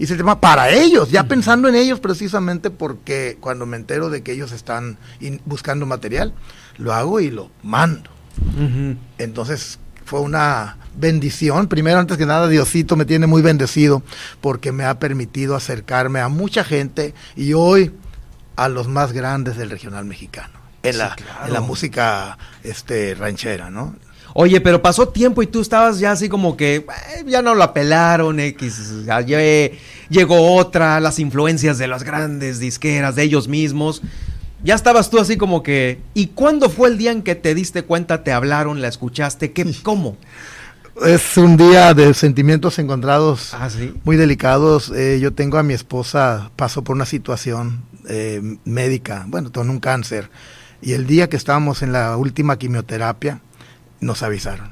Hice 0.00 0.12
el 0.12 0.18
tema 0.18 0.40
para 0.40 0.70
ellos, 0.70 1.10
ya 1.10 1.22
uh 1.22 1.24
-huh. 1.24 1.28
pensando 1.28 1.68
en 1.68 1.74
ellos 1.74 1.98
precisamente 1.98 2.70
porque 2.70 3.36
cuando 3.40 3.66
me 3.66 3.76
entero 3.76 4.10
de 4.10 4.22
que 4.22 4.32
ellos 4.32 4.52
están 4.52 4.96
buscando 5.44 5.86
material, 5.86 6.34
lo 6.76 6.94
hago 6.94 7.20
y 7.20 7.30
lo 7.30 7.50
mando. 7.62 8.08
Uh 8.56 8.60
-huh. 8.60 8.96
Entonces, 9.18 9.80
fue 10.08 10.20
una 10.20 10.78
bendición. 10.96 11.68
Primero, 11.68 11.98
antes 11.98 12.16
que 12.16 12.24
nada, 12.24 12.48
Diosito 12.48 12.96
me 12.96 13.04
tiene 13.04 13.26
muy 13.26 13.42
bendecido 13.42 14.02
porque 14.40 14.72
me 14.72 14.84
ha 14.84 14.98
permitido 14.98 15.54
acercarme 15.54 16.20
a 16.20 16.28
mucha 16.28 16.64
gente 16.64 17.12
y 17.36 17.52
hoy 17.52 17.92
a 18.56 18.68
los 18.70 18.88
más 18.88 19.12
grandes 19.12 19.58
del 19.58 19.68
regional 19.68 20.06
mexicano. 20.06 20.58
En, 20.82 20.94
sí, 20.94 20.98
la, 20.98 21.14
claro. 21.14 21.46
en 21.46 21.52
la 21.52 21.60
música 21.60 22.38
este, 22.64 23.14
ranchera, 23.14 23.70
¿no? 23.70 23.96
Oye, 24.32 24.62
pero 24.62 24.80
pasó 24.80 25.08
tiempo 25.08 25.42
y 25.42 25.46
tú 25.46 25.60
estabas 25.60 25.98
ya 25.98 26.12
así 26.12 26.30
como 26.30 26.56
que 26.56 26.76
eh, 26.76 27.24
ya 27.26 27.42
no 27.42 27.54
la 27.54 27.74
pelaron, 27.74 28.40
X, 28.40 29.04
ya, 29.04 29.20
ya, 29.20 29.38
llegó 30.08 30.54
otra, 30.54 31.00
las 31.00 31.18
influencias 31.18 31.76
de 31.76 31.86
las 31.86 32.02
grandes 32.02 32.60
disqueras, 32.60 33.14
de 33.14 33.24
ellos 33.24 33.46
mismos 33.46 34.00
ya 34.62 34.74
estabas 34.74 35.10
tú 35.10 35.18
así 35.18 35.36
como 35.36 35.62
que. 35.62 36.00
¿Y 36.14 36.28
cuándo 36.28 36.68
fue 36.68 36.88
el 36.88 36.98
día 36.98 37.12
en 37.12 37.22
que 37.22 37.34
te 37.34 37.54
diste 37.54 37.82
cuenta, 37.82 38.24
te 38.24 38.32
hablaron, 38.32 38.80
la 38.80 38.88
escuchaste? 38.88 39.52
¿Qué, 39.52 39.72
¿Cómo? 39.82 40.16
Es 41.04 41.36
un 41.36 41.56
día 41.56 41.94
de 41.94 42.12
sentimientos 42.12 42.80
encontrados 42.80 43.54
ah, 43.54 43.70
¿sí? 43.70 43.94
muy 44.04 44.16
delicados. 44.16 44.90
Eh, 44.90 45.20
yo 45.20 45.32
tengo 45.32 45.58
a 45.58 45.62
mi 45.62 45.74
esposa, 45.74 46.50
pasó 46.56 46.82
por 46.82 46.96
una 46.96 47.06
situación 47.06 47.84
eh, 48.08 48.40
médica, 48.64 49.24
bueno, 49.28 49.52
con 49.52 49.70
un 49.70 49.78
cáncer. 49.78 50.28
Y 50.82 50.94
el 50.94 51.06
día 51.06 51.28
que 51.28 51.36
estábamos 51.36 51.82
en 51.82 51.92
la 51.92 52.16
última 52.16 52.58
quimioterapia, 52.58 53.40
nos 54.00 54.22
avisaron. 54.22 54.70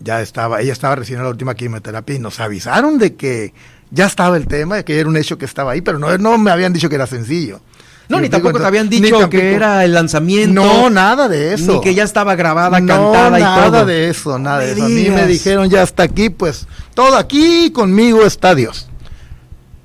ya 0.00 0.20
estaba, 0.22 0.60
ella 0.60 0.72
estaba 0.72 0.96
recibiendo 0.96 1.24
la 1.24 1.30
última 1.30 1.54
quimioterapia 1.54 2.16
y 2.16 2.18
nos 2.18 2.40
avisaron 2.40 2.98
de 2.98 3.14
que 3.14 3.54
ya 3.90 4.06
estaba 4.06 4.36
el 4.36 4.46
tema, 4.46 4.76
de 4.76 4.84
que 4.84 4.98
era 4.98 5.08
un 5.08 5.16
hecho 5.16 5.38
que 5.38 5.44
estaba 5.44 5.72
ahí, 5.72 5.80
pero 5.80 5.98
no, 5.98 6.16
no 6.18 6.36
me 6.36 6.50
habían 6.50 6.72
dicho 6.72 6.88
que 6.88 6.96
era 6.96 7.06
sencillo. 7.06 7.60
No, 8.08 8.20
ni 8.20 8.28
tampoco 8.28 8.58
te 8.58 8.66
habían 8.66 8.88
dicho 8.88 9.30
que 9.30 9.54
era 9.54 9.84
el 9.84 9.94
lanzamiento. 9.94 10.62
No, 10.62 10.90
nada 10.90 11.28
de 11.28 11.54
eso. 11.54 11.74
Ni 11.74 11.80
que 11.80 11.94
ya 11.94 12.04
estaba 12.04 12.34
grabada, 12.34 12.80
no, 12.80 12.86
cantada 12.86 13.38
y 13.38 13.42
todo. 13.42 13.70
nada 13.70 13.84
de 13.84 14.10
eso, 14.10 14.38
nada 14.38 14.58
de 14.58 14.72
eso. 14.72 14.84
A 14.84 14.88
mí 14.88 15.08
me 15.08 15.26
dijeron 15.26 15.70
ya 15.70 15.82
hasta 15.82 16.02
aquí, 16.02 16.30
pues 16.30 16.66
todo 16.94 17.16
aquí 17.16 17.70
conmigo 17.72 18.24
está 18.24 18.54
Dios. 18.54 18.88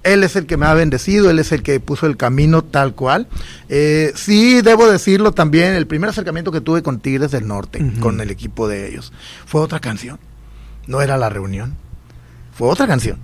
Él 0.03 0.24
es 0.24 0.36
el 0.36 0.45
que 0.45 0.57
me 0.57 0.65
ha 0.65 0.74
bendecido, 0.74 1.30
Él 1.30 1.39
es 1.39 1.51
el 1.51 1.61
que 1.61 1.80
puso 1.80 2.05
el 2.05 2.17
camino 2.17 2.63
tal 2.63 2.95
cual. 2.95 3.28
Eh, 3.67 4.13
sí, 4.15 4.61
debo 4.61 4.89
decirlo 4.89 5.34
también, 5.34 5.74
el 5.74 5.88
primer 5.88 6.09
acercamiento 6.09 6.51
que 6.51 6.61
tuve 6.61 6.82
con 6.82 6.99
Tigres 6.99 7.32
del 7.32 7.47
Norte, 7.47 7.84
con 7.99 8.22
el 8.22 8.32
equipo 8.32 8.67
de 8.67 8.89
ellos, 8.89 9.11
fue 9.45 9.61
otra 9.61 9.80
canción. 9.80 10.20
No 10.88 11.01
era 11.01 11.17
la 11.17 11.30
reunión, 11.30 11.76
fue 12.53 12.70
otra 12.70 12.88
canción. 12.88 13.20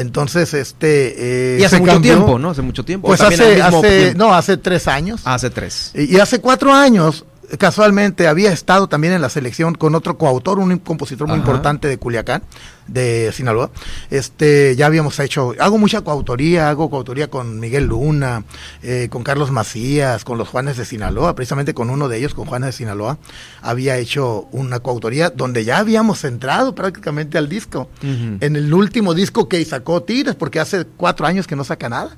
Entonces, 0.00 0.54
este... 0.54 1.56
eh, 1.56 1.60
Y 1.60 1.64
hace 1.64 1.78
mucho 1.80 1.92
cambió. 1.92 2.14
tiempo, 2.14 2.38
¿no? 2.38 2.50
Hace 2.50 2.62
mucho 2.62 2.84
tiempo. 2.84 3.08
Pues 3.08 3.20
hace, 3.20 3.60
hace- 3.62 4.14
no, 4.14 4.34
hace 4.34 4.56
tres 4.56 4.86
años. 4.88 5.20
Hace 5.24 5.50
tres. 5.50 5.90
Y, 5.94 6.16
y 6.16 6.20
hace 6.20 6.40
cuatro 6.40 6.72
años, 6.72 7.24
casualmente, 7.56 8.28
había 8.28 8.52
estado 8.52 8.88
también 8.88 9.14
en 9.14 9.22
la 9.22 9.30
selección 9.30 9.74
con 9.74 9.94
otro 9.94 10.18
coautor, 10.18 10.58
un 10.58 10.78
compositor 10.78 11.26
muy 11.26 11.36
Ajá. 11.36 11.46
importante 11.46 11.88
de 11.88 11.96
Culiacán, 11.96 12.42
de 12.86 13.30
Sinaloa. 13.32 13.70
Este, 14.10 14.76
ya 14.76 14.86
habíamos 14.86 15.18
hecho, 15.20 15.54
hago 15.58 15.78
mucha 15.78 16.02
coautoría, 16.02 16.68
hago 16.68 16.90
coautoría 16.90 17.30
con 17.30 17.60
Miguel 17.60 17.86
Luna, 17.86 18.44
eh, 18.82 19.08
con 19.10 19.22
Carlos 19.22 19.50
Macías, 19.50 20.24
con 20.24 20.36
los 20.36 20.48
Juanes 20.48 20.76
de 20.76 20.84
Sinaloa, 20.84 21.34
precisamente 21.34 21.72
con 21.72 21.90
uno 21.90 22.08
de 22.08 22.18
ellos, 22.18 22.34
con 22.34 22.46
Juanes 22.46 22.68
de 22.68 22.72
Sinaloa, 22.72 23.18
había 23.62 23.96
hecho 23.96 24.48
una 24.52 24.80
coautoría 24.80 25.30
donde 25.30 25.64
ya 25.64 25.78
habíamos 25.78 26.24
entrado 26.24 26.74
prácticamente 26.74 27.38
al 27.38 27.48
disco. 27.48 27.88
En 28.02 28.56
el 28.56 28.72
último 28.74 29.14
disco 29.14 29.48
que 29.48 29.64
sacó 29.64 30.02
Tigres, 30.02 30.34
porque 30.34 30.60
hace 30.60 30.84
cuatro 30.84 31.26
años 31.26 31.46
que 31.46 31.56
no 31.56 31.64
saca 31.64 31.88
nada. 31.88 32.16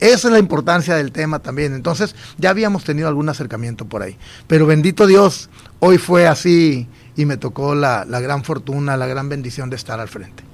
Esa 0.00 0.28
es 0.28 0.32
la 0.32 0.38
importancia 0.38 0.94
del 0.94 1.12
tema 1.12 1.38
también. 1.38 1.74
Entonces, 1.74 2.14
ya 2.38 2.50
habíamos 2.50 2.84
tenido 2.84 3.08
algún 3.08 3.28
acercamiento 3.28 3.86
por 3.86 4.02
ahí. 4.02 4.16
Pero 4.46 4.66
bendito 4.66 5.06
Dios, 5.06 5.48
hoy 5.80 5.98
fue 5.98 6.26
así 6.26 6.86
y 7.16 7.24
me 7.24 7.36
tocó 7.36 7.74
la, 7.74 8.04
la 8.04 8.20
gran 8.20 8.44
fortuna, 8.44 8.96
la 8.96 9.06
gran 9.06 9.28
bendición 9.28 9.70
de 9.70 9.76
estar 9.76 9.98
al 10.00 10.08
frente. 10.08 10.44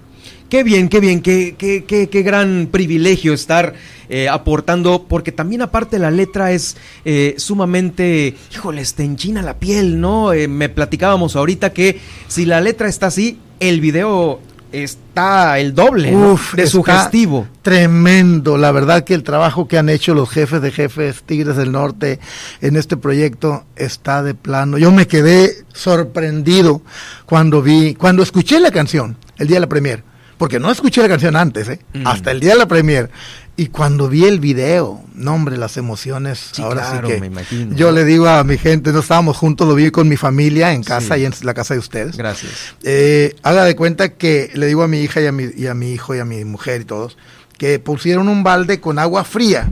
Qué 0.48 0.64
bien, 0.64 0.90
qué 0.90 1.00
bien, 1.00 1.22
qué, 1.22 1.54
qué, 1.56 1.84
qué, 1.84 2.10
qué 2.10 2.22
gran 2.22 2.68
privilegio 2.70 3.32
estar 3.32 3.72
eh, 4.10 4.28
aportando, 4.28 5.06
porque 5.08 5.32
también 5.32 5.62
aparte 5.62 5.98
la 5.98 6.10
letra 6.10 6.52
es 6.52 6.76
eh, 7.06 7.34
sumamente, 7.38 8.36
híjole, 8.52 8.84
te 8.84 9.02
enchina 9.02 9.40
la 9.40 9.58
piel, 9.58 9.98
¿no? 9.98 10.34
Eh, 10.34 10.48
me 10.48 10.68
platicábamos 10.68 11.36
ahorita 11.36 11.72
que 11.72 11.98
si 12.28 12.44
la 12.44 12.60
letra 12.60 12.86
está 12.86 13.06
así, 13.06 13.38
el 13.60 13.80
video 13.80 14.40
está 14.72 15.58
el 15.58 15.74
doble 15.74 16.10
¿no? 16.10 16.32
Uf, 16.32 16.54
de 16.54 16.62
está 16.62 16.72
sugestivo. 16.72 17.46
Tremendo, 17.62 18.56
la 18.56 18.72
verdad 18.72 19.04
que 19.04 19.14
el 19.14 19.22
trabajo 19.22 19.68
que 19.68 19.78
han 19.78 19.88
hecho 19.88 20.14
los 20.14 20.30
jefes 20.30 20.60
de 20.62 20.72
jefes 20.72 21.22
Tigres 21.22 21.56
del 21.56 21.72
Norte 21.72 22.18
en 22.60 22.76
este 22.76 22.96
proyecto 22.96 23.64
está 23.76 24.22
de 24.22 24.34
plano. 24.34 24.78
Yo 24.78 24.90
me 24.90 25.06
quedé 25.06 25.64
sorprendido 25.72 26.82
cuando 27.26 27.62
vi, 27.62 27.94
cuando 27.94 28.22
escuché 28.22 28.58
la 28.60 28.70
canción 28.70 29.16
el 29.38 29.46
día 29.46 29.56
de 29.56 29.60
la 29.60 29.68
premier, 29.68 30.02
porque 30.38 30.58
no 30.58 30.70
escuché 30.70 31.02
la 31.02 31.08
canción 31.08 31.36
antes, 31.36 31.68
¿eh? 31.68 31.80
Mm. 31.94 32.06
hasta 32.06 32.30
el 32.30 32.40
día 32.40 32.52
de 32.52 32.58
la 32.58 32.66
premier. 32.66 33.10
Y 33.54 33.66
cuando 33.66 34.08
vi 34.08 34.24
el 34.24 34.40
video, 34.40 35.02
no 35.14 35.34
hombre, 35.34 35.58
las 35.58 35.76
emociones, 35.76 36.52
ahora 36.58 36.88
claro, 36.88 37.08
sí 37.08 37.14
que 37.14 37.20
me 37.20 37.26
imagino. 37.26 37.76
yo 37.76 37.92
le 37.92 38.04
digo 38.06 38.26
a 38.26 38.42
mi 38.44 38.56
gente, 38.56 38.92
no 38.92 39.00
estábamos 39.00 39.36
juntos, 39.36 39.68
lo 39.68 39.74
vi 39.74 39.90
con 39.90 40.08
mi 40.08 40.16
familia 40.16 40.72
en 40.72 40.82
casa 40.82 41.16
Sí. 41.16 41.20
y 41.20 41.24
en 41.26 41.34
la 41.42 41.52
casa 41.52 41.74
de 41.74 41.80
ustedes. 41.80 42.16
Gracias. 42.16 42.50
Eh, 42.82 43.36
haga 43.42 43.64
de 43.64 43.76
cuenta 43.76 44.14
que 44.14 44.50
le 44.54 44.66
digo 44.66 44.82
a 44.82 44.88
mi 44.88 45.00
hija 45.00 45.20
y 45.20 45.26
a 45.26 45.32
mi, 45.32 45.50
y 45.54 45.66
a 45.66 45.74
mi 45.74 45.92
hijo 45.92 46.14
y 46.14 46.18
a 46.18 46.24
mi 46.24 46.44
mujer 46.46 46.80
y 46.80 46.84
todos 46.86 47.18
que 47.58 47.78
pusieron 47.78 48.28
un 48.28 48.42
balde 48.42 48.80
con 48.80 48.98
agua 48.98 49.22
fría 49.22 49.70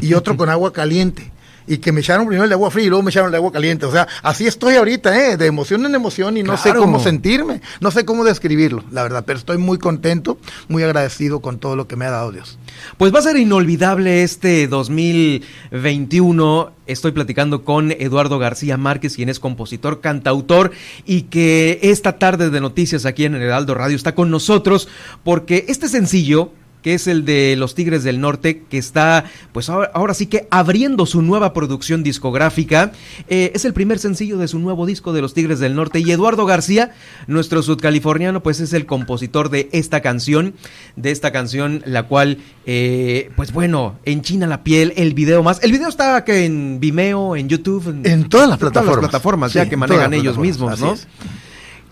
y 0.00 0.14
otro 0.14 0.36
con 0.38 0.48
agua 0.48 0.72
caliente. 0.72 1.32
Y 1.68 1.78
que 1.78 1.92
me 1.92 2.00
echaron 2.00 2.26
primero 2.26 2.44
el 2.44 2.50
de 2.50 2.54
agua 2.54 2.70
fría 2.70 2.86
y 2.86 2.88
luego 2.88 3.02
me 3.02 3.10
echaron 3.10 3.28
el 3.28 3.32
de 3.32 3.36
agua 3.36 3.52
caliente. 3.52 3.86
O 3.86 3.92
sea, 3.92 4.08
así 4.22 4.46
estoy 4.46 4.76
ahorita, 4.76 5.16
¿eh? 5.16 5.36
de 5.36 5.46
emoción 5.46 5.84
en 5.86 5.94
emoción 5.94 6.36
y 6.36 6.42
no 6.42 6.56
sé 6.56 6.74
cómo 6.74 6.98
sentirme, 6.98 7.60
no 7.80 7.90
sé 7.90 8.04
cómo 8.04 8.24
describirlo, 8.24 8.84
la 8.90 9.02
verdad. 9.02 9.24
Pero 9.26 9.38
estoy 9.38 9.58
muy 9.58 9.78
contento, 9.78 10.38
muy 10.68 10.82
agradecido 10.82 11.40
con 11.40 11.58
todo 11.58 11.76
lo 11.76 11.86
que 11.86 11.96
me 11.96 12.06
ha 12.06 12.10
dado 12.10 12.32
Dios. 12.32 12.58
Pues 12.96 13.14
va 13.14 13.18
a 13.18 13.22
ser 13.22 13.36
inolvidable 13.36 14.22
este 14.22 14.66
2021. 14.66 16.72
Estoy 16.86 17.12
platicando 17.12 17.64
con 17.64 17.92
Eduardo 17.92 18.38
García 18.38 18.78
Márquez, 18.78 19.14
quien 19.14 19.28
es 19.28 19.40
compositor, 19.40 20.00
cantautor 20.00 20.72
y 21.04 21.22
que 21.22 21.78
esta 21.82 22.18
tarde 22.18 22.50
de 22.50 22.60
noticias 22.60 23.04
aquí 23.04 23.26
en 23.26 23.34
el 23.34 23.42
Heraldo 23.42 23.74
Radio 23.74 23.96
está 23.96 24.14
con 24.14 24.30
nosotros 24.30 24.88
porque 25.22 25.66
este 25.68 25.88
sencillo 25.88 26.52
que 26.82 26.94
es 26.94 27.06
el 27.06 27.24
de 27.24 27.56
Los 27.56 27.74
Tigres 27.74 28.04
del 28.04 28.20
Norte, 28.20 28.62
que 28.68 28.78
está, 28.78 29.24
pues 29.52 29.68
ahora, 29.68 29.90
ahora 29.94 30.14
sí 30.14 30.26
que 30.26 30.46
abriendo 30.50 31.06
su 31.06 31.22
nueva 31.22 31.52
producción 31.52 32.02
discográfica. 32.02 32.92
Eh, 33.28 33.52
es 33.54 33.64
el 33.64 33.72
primer 33.72 33.98
sencillo 33.98 34.38
de 34.38 34.48
su 34.48 34.58
nuevo 34.58 34.86
disco 34.86 35.12
de 35.12 35.20
Los 35.20 35.34
Tigres 35.34 35.58
del 35.58 35.74
Norte. 35.74 36.00
Y 36.00 36.10
Eduardo 36.10 36.46
García, 36.46 36.92
nuestro 37.26 37.62
sudcaliforniano, 37.62 38.42
pues 38.42 38.60
es 38.60 38.72
el 38.72 38.86
compositor 38.86 39.50
de 39.50 39.68
esta 39.72 40.00
canción, 40.00 40.54
de 40.96 41.10
esta 41.10 41.32
canción, 41.32 41.82
la 41.84 42.04
cual, 42.04 42.38
eh, 42.66 43.30
pues 43.36 43.52
bueno, 43.52 43.98
enchina 44.04 44.46
la 44.46 44.62
piel, 44.62 44.92
el 44.96 45.14
video 45.14 45.42
más. 45.42 45.62
El 45.62 45.72
video 45.72 45.88
está 45.88 46.24
que 46.24 46.44
en 46.44 46.80
Vimeo, 46.80 47.36
en 47.36 47.48
YouTube, 47.48 47.88
En 48.04 48.28
todas 48.28 48.48
las 48.48 48.58
plataformas. 48.58 48.98
plataformas, 48.98 49.52
Sí, 49.52 49.58
ya 49.58 49.68
que 49.68 49.74
en 49.74 49.80
manejan 49.80 50.10
todas 50.10 50.10
las 50.10 50.20
ellos 50.20 50.36
plataformas, 50.36 50.78
mismos, 50.78 50.80
¿no? 50.80 50.94
es. 50.94 51.08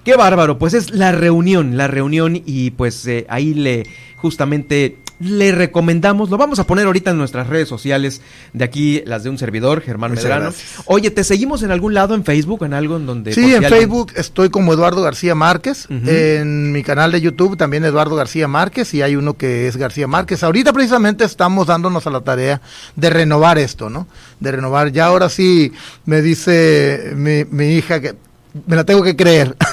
Qué 0.07 0.17
bárbaro, 0.17 0.57
pues 0.57 0.73
es 0.73 0.93
la 0.93 1.11
reunión, 1.13 1.77
la 1.77 1.89
reunión 1.89 2.41
y 2.47 2.71
pues 2.71 3.07
eh, 3.09 3.27
ahí 3.29 3.53
le 3.55 3.83
justamente 4.17 4.97
le 5.19 5.51
recomendamos, 5.51 6.29
lo 6.29 6.37
vamos 6.37 6.59
a 6.59 6.65
poner 6.65 6.85
ahorita 6.87 7.11
en 7.11 7.17
nuestras 7.17 7.47
redes 7.49 7.69
sociales 7.69 8.21
de 8.53 8.65
aquí, 8.65 9.03
las 9.07 9.25
de 9.25 9.31
un 9.31 9.39
servidor, 9.39 9.81
Germán 9.81 10.11
Muchas 10.11 10.25
Medrano. 10.25 10.43
gracias. 10.45 10.83
Oye, 10.85 11.11
¿te 11.11 11.25
seguimos 11.25 11.63
en 11.63 11.71
algún 11.71 11.95
lado, 11.95 12.15
en 12.15 12.23
Facebook, 12.23 12.65
en 12.65 12.75
algo 12.75 12.99
en 12.99 13.07
donde... 13.07 13.33
Sí, 13.33 13.55
en 13.55 13.65
alguien- 13.65 13.71
Facebook 13.81 14.13
estoy 14.15 14.51
como 14.51 14.75
Eduardo 14.75 15.03
García 15.03 15.35
Márquez. 15.35 15.87
En 15.89 16.71
mi 16.71 16.83
canal 16.83 17.13
de 17.13 17.21
YouTube 17.23 17.57
también 17.57 17.85
Eduardo 17.87 18.15
García 18.15 18.47
Márquez 18.47 18.93
y 18.93 19.01
hay 19.01 19.17
uno 19.17 19.39
que 19.39 19.67
es 19.69 19.77
García 19.79 20.07
Márquez. 20.07 20.43
Ahorita 20.45 20.73
precisamente 20.75 21.25
estamos 21.25 21.67
dándonos 21.67 22.07
a 22.07 22.11
la 22.11 22.21
tarea 22.21 22.61
de 22.95 23.09
renovar 23.09 23.57
esto, 23.59 23.89
¿no? 23.89 24.07
De 24.39 24.53
renovar. 24.53 24.93
Ya 24.93 25.07
ahora 25.07 25.31
sí 25.31 25.73
me 26.05 26.21
dice 26.21 27.15
mi, 27.17 27.45
mi 27.51 27.73
hija 27.73 28.01
que 28.03 28.15
me 28.67 28.77
la 28.77 28.85
tengo 28.85 29.03
que 29.03 29.17
creer. 29.17 29.57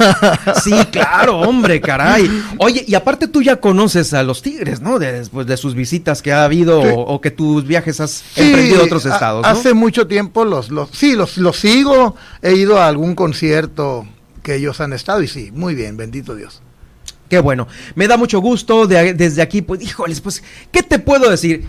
Sí, 0.63 0.71
claro, 0.91 1.39
hombre, 1.39 1.79
caray. 1.81 2.29
Oye, 2.57 2.83
y 2.87 2.95
aparte 2.95 3.27
tú 3.27 3.41
ya 3.41 3.57
conoces 3.57 4.13
a 4.13 4.23
los 4.23 4.41
Tigres, 4.41 4.81
¿no? 4.81 4.99
De- 4.99 5.11
Después 5.13 5.47
de 5.47 5.57
sus 5.57 5.73
visitas 5.75 6.21
que 6.21 6.31
ha 6.31 6.43
habido 6.43 6.81
Sí. 6.83 6.89
o, 6.93 6.99
o 7.01 7.21
que 7.21 7.31
tus 7.31 7.65
viajes 7.65 7.99
has 7.99 8.23
Sí, 8.33 8.41
emprendido 8.41 8.81
a 8.81 8.85
otros 8.85 9.05
a- 9.05 9.13
estados, 9.13 9.41
¿no? 9.43 9.47
Hace 9.47 9.73
mucho 9.73 10.07
tiempo 10.07 10.45
los, 10.45 10.69
los 10.69 10.89
sí, 10.91 11.13
los, 11.15 11.37
los 11.37 11.57
sigo. 11.57 12.15
He 12.41 12.53
ido 12.53 12.79
a 12.79 12.87
algún 12.87 13.15
concierto 13.15 14.05
que 14.41 14.55
ellos 14.55 14.79
han 14.81 14.93
estado 14.93 15.21
y 15.21 15.27
sí, 15.27 15.51
muy 15.53 15.75
bien, 15.75 15.95
bendito 15.97 16.35
Dios. 16.35 16.61
Qué 17.29 17.39
bueno. 17.39 17.67
Me 17.95 18.07
da 18.07 18.17
mucho 18.17 18.39
gusto 18.39 18.85
de- 18.85 19.13
desde 19.13 19.41
aquí, 19.41 19.61
pues, 19.61 19.81
híjoles, 19.81 20.21
pues, 20.21 20.43
¿qué 20.71 20.83
te 20.83 20.99
puedo 20.99 21.29
decir? 21.29 21.65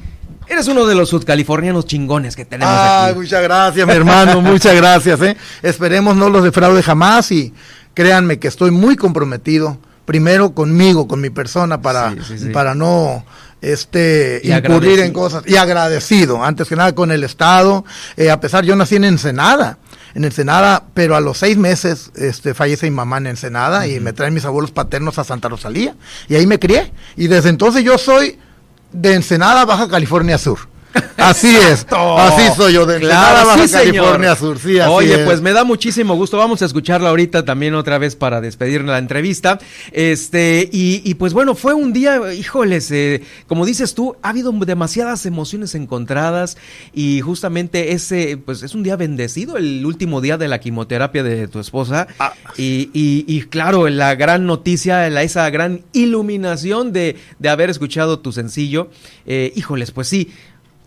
Eres 0.48 0.68
uno 0.68 0.86
de 0.86 0.94
los 0.94 1.08
sudcalifornianos 1.08 1.86
chingones 1.86 2.36
que 2.36 2.44
tenemos 2.44 2.74
Ay, 2.76 3.10
aquí. 3.10 3.18
muchas 3.20 3.42
gracias, 3.42 3.86
mi 3.86 3.92
hermano, 3.92 4.40
muchas 4.40 4.74
gracias. 4.76 5.20
¿eh? 5.22 5.36
Esperemos 5.62 6.16
no 6.16 6.28
los 6.28 6.44
defraude 6.44 6.82
jamás 6.82 7.30
y 7.32 7.52
créanme 7.94 8.38
que 8.38 8.48
estoy 8.48 8.70
muy 8.70 8.96
comprometido, 8.96 9.78
primero 10.04 10.52
conmigo, 10.54 11.08
con 11.08 11.20
mi 11.20 11.30
persona, 11.30 11.80
para, 11.80 12.10
Sí, 12.12 12.18
sí, 12.28 12.38
sí. 12.38 12.48
para 12.50 12.74
no 12.74 13.24
este 13.62 14.40
Y 14.44 14.52
incurrir 14.52 15.00
en 15.00 15.12
cosas. 15.12 15.44
Y 15.46 15.56
agradecido, 15.56 16.44
antes 16.44 16.68
que 16.68 16.76
nada 16.76 16.94
con 16.94 17.10
el 17.10 17.24
Estado. 17.24 17.84
Eh, 18.16 18.30
a 18.30 18.38
pesar, 18.40 18.64
yo 18.64 18.76
nací 18.76 18.96
en 18.96 19.04
Ensenada. 19.04 19.78
En 20.14 20.24
Ensenada, 20.24 20.84
pero 20.94 21.16
a 21.16 21.20
los 21.20 21.38
seis 21.38 21.56
meses 21.56 22.12
este, 22.14 22.54
fallece 22.54 22.88
mi 22.88 22.94
mamá 22.94 23.16
en 23.18 23.26
Ensenada 23.28 23.86
y 23.88 23.98
me 24.00 24.12
traen 24.12 24.32
mis 24.34 24.44
abuelos 24.44 24.70
paternos 24.70 25.18
a 25.18 25.24
Santa 25.24 25.48
Rosalía. 25.48 25.96
Y 26.28 26.36
ahí 26.36 26.46
me 26.46 26.58
crié. 26.58 26.92
Y 27.16 27.26
desde 27.26 27.48
entonces 27.48 27.82
yo 27.82 27.96
soy 27.98 28.38
de 28.94 29.14
Ensenada, 29.14 29.64
Baja 29.64 29.88
California 29.88 30.38
Sur. 30.38 30.73
Así 31.16 31.56
es. 31.56 31.86
Así 31.90 32.42
soy 32.56 32.74
yo 32.74 32.86
de 32.86 33.00
Claro, 33.00 33.46
Baja 33.48 33.62
sí, 33.62 33.68
señor. 33.68 33.84
California 34.04 34.36
Sur. 34.36 34.58
Sí, 34.58 34.78
así 34.78 34.90
Oye, 34.92 35.14
es. 35.14 35.20
pues 35.24 35.40
me 35.40 35.52
da 35.52 35.64
muchísimo 35.64 36.14
gusto. 36.14 36.36
Vamos 36.36 36.60
a 36.62 36.66
escucharla 36.66 37.08
ahorita 37.10 37.44
también 37.44 37.74
otra 37.74 37.98
vez 37.98 38.14
para 38.16 38.40
despedir 38.40 38.82
la 38.84 38.98
entrevista. 38.98 39.58
Este, 39.92 40.68
y, 40.72 41.02
y 41.04 41.14
pues 41.14 41.32
bueno, 41.32 41.54
fue 41.54 41.74
un 41.74 41.92
día, 41.92 42.20
híjoles, 42.34 42.90
eh, 42.90 43.22
como 43.46 43.64
dices 43.66 43.94
tú, 43.94 44.16
ha 44.22 44.28
habido 44.30 44.52
demasiadas 44.52 45.24
emociones 45.26 45.74
encontradas 45.74 46.56
y 46.92 47.20
justamente 47.22 47.92
ese, 47.92 48.36
pues 48.36 48.62
es 48.62 48.74
un 48.74 48.82
día 48.82 48.96
bendecido, 48.96 49.56
el 49.56 49.84
último 49.86 50.20
día 50.20 50.36
de 50.36 50.48
la 50.48 50.60
quimioterapia 50.60 51.22
de 51.22 51.48
tu 51.48 51.58
esposa. 51.58 52.06
Ah. 52.18 52.34
Y, 52.56 52.90
y- 52.92 53.24
y 53.26 53.42
claro, 53.42 53.88
la 53.88 54.14
gran 54.14 54.46
noticia, 54.46 55.08
la, 55.10 55.22
esa 55.22 55.48
gran 55.50 55.82
iluminación 55.92 56.92
de, 56.92 57.16
de 57.38 57.48
haber 57.48 57.70
escuchado 57.70 58.18
tu 58.20 58.32
sencillo. 58.32 58.90
Eh, 59.26 59.52
híjoles, 59.56 59.90
pues 59.90 60.08
sí. 60.08 60.30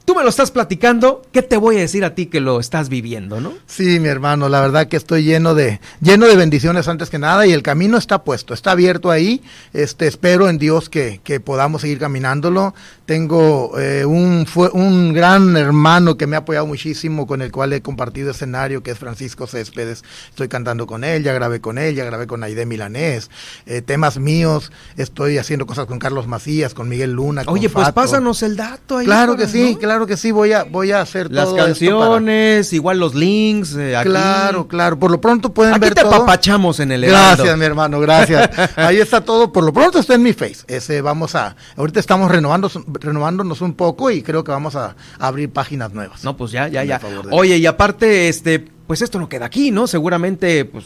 Tú 0.07 0.15
me 0.15 0.23
lo 0.23 0.29
estás 0.29 0.51
platicando, 0.51 1.21
¿qué 1.33 1.41
te 1.41 1.57
voy 1.57 1.75
a 1.75 1.79
decir 1.81 2.05
a 2.05 2.15
ti 2.15 2.27
que 2.27 2.39
lo 2.39 2.61
estás 2.61 2.87
viviendo, 2.87 3.41
no? 3.41 3.51
Sí, 3.65 3.99
mi 3.99 4.07
hermano, 4.07 4.47
la 4.47 4.61
verdad 4.61 4.87
que 4.87 4.95
estoy 4.95 5.25
lleno 5.25 5.53
de 5.53 5.81
lleno 5.99 6.27
de 6.27 6.37
bendiciones 6.37 6.87
antes 6.87 7.09
que 7.09 7.19
nada 7.19 7.45
y 7.45 7.51
el 7.51 7.61
camino 7.61 7.97
está 7.97 8.23
puesto, 8.23 8.53
está 8.53 8.71
abierto 8.71 9.11
ahí. 9.11 9.43
Este, 9.73 10.07
espero 10.07 10.47
en 10.47 10.59
Dios 10.59 10.87
que, 10.87 11.19
que 11.25 11.41
podamos 11.41 11.81
seguir 11.81 11.99
caminándolo. 11.99 12.73
Tengo 13.07 13.79
eh, 13.79 14.03
un 14.03 14.45
fue 14.45 14.69
un 14.73 15.13
gran 15.13 15.55
hermano 15.55 16.17
que 16.17 16.27
me 16.27 16.35
ha 16.35 16.39
apoyado 16.39 16.67
muchísimo, 16.67 17.25
con 17.25 17.41
el 17.41 17.53
cual 17.53 17.71
he 17.71 17.81
compartido 17.81 18.31
escenario, 18.31 18.83
que 18.83 18.91
es 18.91 18.99
Francisco 18.99 19.47
Céspedes. 19.47 20.03
Estoy 20.29 20.49
cantando 20.49 20.85
con 20.87 21.05
él, 21.05 21.23
ya 21.23 21.31
grabé 21.31 21.61
con 21.61 21.77
él, 21.77 21.95
ya 21.95 22.03
grabé 22.03 22.27
con 22.27 22.43
Aide 22.43 22.65
Milanés, 22.65 23.31
eh, 23.65 23.81
temas 23.81 24.17
míos. 24.19 24.73
Estoy 24.97 25.37
haciendo 25.37 25.65
cosas 25.65 25.85
con 25.85 25.99
Carlos 25.99 26.27
Macías, 26.27 26.73
con 26.73 26.89
Miguel 26.89 27.13
Luna. 27.13 27.43
Oye, 27.47 27.67
con 27.69 27.75
pues 27.75 27.85
Fato. 27.85 27.95
pásanos 27.95 28.43
el 28.43 28.57
dato 28.57 28.97
ahí. 28.97 29.05
Claro 29.05 29.37
que 29.37 29.47
sí, 29.47 29.71
¿no? 29.75 29.79
claro 29.79 30.05
que 30.05 30.17
sí, 30.17 30.31
voy 30.31 30.51
a, 30.51 30.65
voy 30.65 30.91
a 30.91 30.99
hacer 30.99 31.31
Las 31.31 31.45
todo 31.45 31.55
esto 31.59 31.65
canciones, 31.65 32.73
igual 32.73 32.99
los 32.99 33.15
links. 33.15 33.73
eh, 33.77 33.95
aquí. 33.95 34.09
Claro, 34.09 34.67
claro, 34.67 34.99
por 34.99 35.11
lo 35.11 35.21
pronto 35.21 35.53
pueden 35.53 35.75
Aquí 35.75 35.79
ver 35.81 35.95
te 35.95 36.01
todo. 36.01 36.13
apapachamos 36.13 36.81
en 36.81 36.91
el. 36.91 37.05
Gracias, 37.05 37.57
mi 37.57 37.63
hermano, 37.63 38.01
gracias. 38.01 38.49
Ahí 38.75 38.97
está 38.97 39.21
todo, 39.21 39.53
por 39.53 39.63
lo 39.63 39.71
pronto 39.71 39.99
está 39.99 40.15
en 40.15 40.23
mi 40.23 40.33
face. 40.33 40.65
Ese 40.67 41.01
vamos 41.01 41.35
a, 41.35 41.55
ahorita 41.77 42.01
estamos 42.01 42.29
renovando, 42.29 42.69
renovándonos 42.99 43.61
un 43.61 43.73
poco 43.73 44.11
y 44.11 44.21
creo 44.21 44.43
que 44.43 44.51
vamos 44.51 44.75
a, 44.75 44.95
abrir 45.19 45.49
páginas 45.51 45.93
nuevas. 45.93 46.23
No, 46.23 46.35
pues 46.37 46.51
ya, 46.51 46.67
ya, 46.67 46.83
ya. 46.83 46.99
Oye, 47.31 47.57
y 47.57 47.65
aparte, 47.65 48.29
este, 48.29 48.59
pues 48.87 49.01
esto 49.01 49.19
no 49.19 49.29
queda 49.29 49.45
aquí, 49.45 49.71
¿no? 49.71 49.87
Seguramente, 49.87 50.65
pues, 50.65 50.85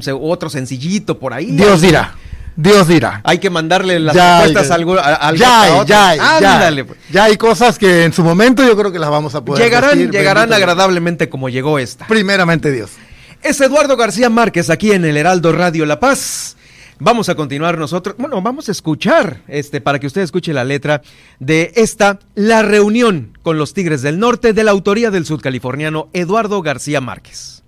se- 0.00 0.12
otro 0.12 0.50
sencillito 0.50 1.18
por 1.18 1.32
ahí. 1.34 1.46
Dios 1.52 1.80
dirá, 1.80 2.14
Dios 2.56 2.88
dirá. 2.88 3.20
Hay 3.24 3.38
que 3.38 3.50
mandarle 3.50 4.00
las 4.00 4.14
Ya 4.14 4.38
hay, 4.38 4.44
propuestas 4.52 4.70
a 4.70 4.74
algo, 4.74 4.94
a- 4.98 5.34
ya 5.34 5.62
hay, 5.62 5.86
ya 5.86 6.08
hay, 6.08 6.18
ya 6.40 6.66
hay. 6.66 6.82
pues. 6.82 6.98
Ya 7.10 7.24
hay 7.24 7.36
cosas 7.36 7.78
que 7.78 8.04
en 8.04 8.12
su 8.12 8.22
momento 8.24 8.64
yo 8.66 8.76
creo 8.76 8.90
que 8.92 8.98
las 8.98 9.10
vamos 9.10 9.34
a 9.34 9.44
poder 9.44 9.62
Llegarán, 9.64 10.10
llegarán 10.10 10.48
Dios. 10.48 10.56
agradablemente 10.58 11.28
como 11.28 11.48
llegó 11.48 11.78
esta. 11.78 12.06
Primeramente 12.06 12.72
Dios. 12.72 12.90
Es 13.42 13.60
Eduardo 13.60 13.96
García 13.96 14.28
Márquez 14.30 14.68
aquí 14.68 14.90
en 14.90 15.04
el 15.04 15.16
Heraldo 15.16 15.52
Radio 15.52 15.86
La 15.86 16.00
Paz. 16.00 16.56
Vamos 17.00 17.28
a 17.28 17.36
continuar 17.36 17.78
nosotros, 17.78 18.16
bueno, 18.18 18.42
vamos 18.42 18.68
a 18.68 18.72
escuchar, 18.72 19.42
este, 19.46 19.80
para 19.80 20.00
que 20.00 20.08
usted 20.08 20.22
escuche 20.22 20.52
la 20.52 20.64
letra 20.64 21.00
de 21.38 21.72
esta, 21.76 22.18
La 22.34 22.62
reunión 22.62 23.38
con 23.42 23.56
los 23.56 23.72
Tigres 23.72 24.02
del 24.02 24.18
Norte, 24.18 24.52
de 24.52 24.64
la 24.64 24.72
autoría 24.72 25.12
del 25.12 25.24
sudcaliforniano 25.24 26.08
Eduardo 26.12 26.60
García 26.60 27.00
Márquez. 27.00 27.62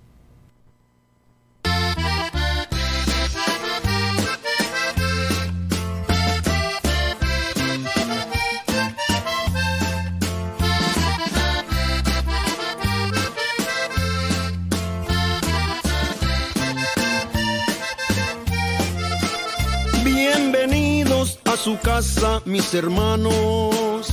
Su 21.71 21.79
casa, 21.79 22.43
mis 22.45 22.75
hermanos. 22.75 24.07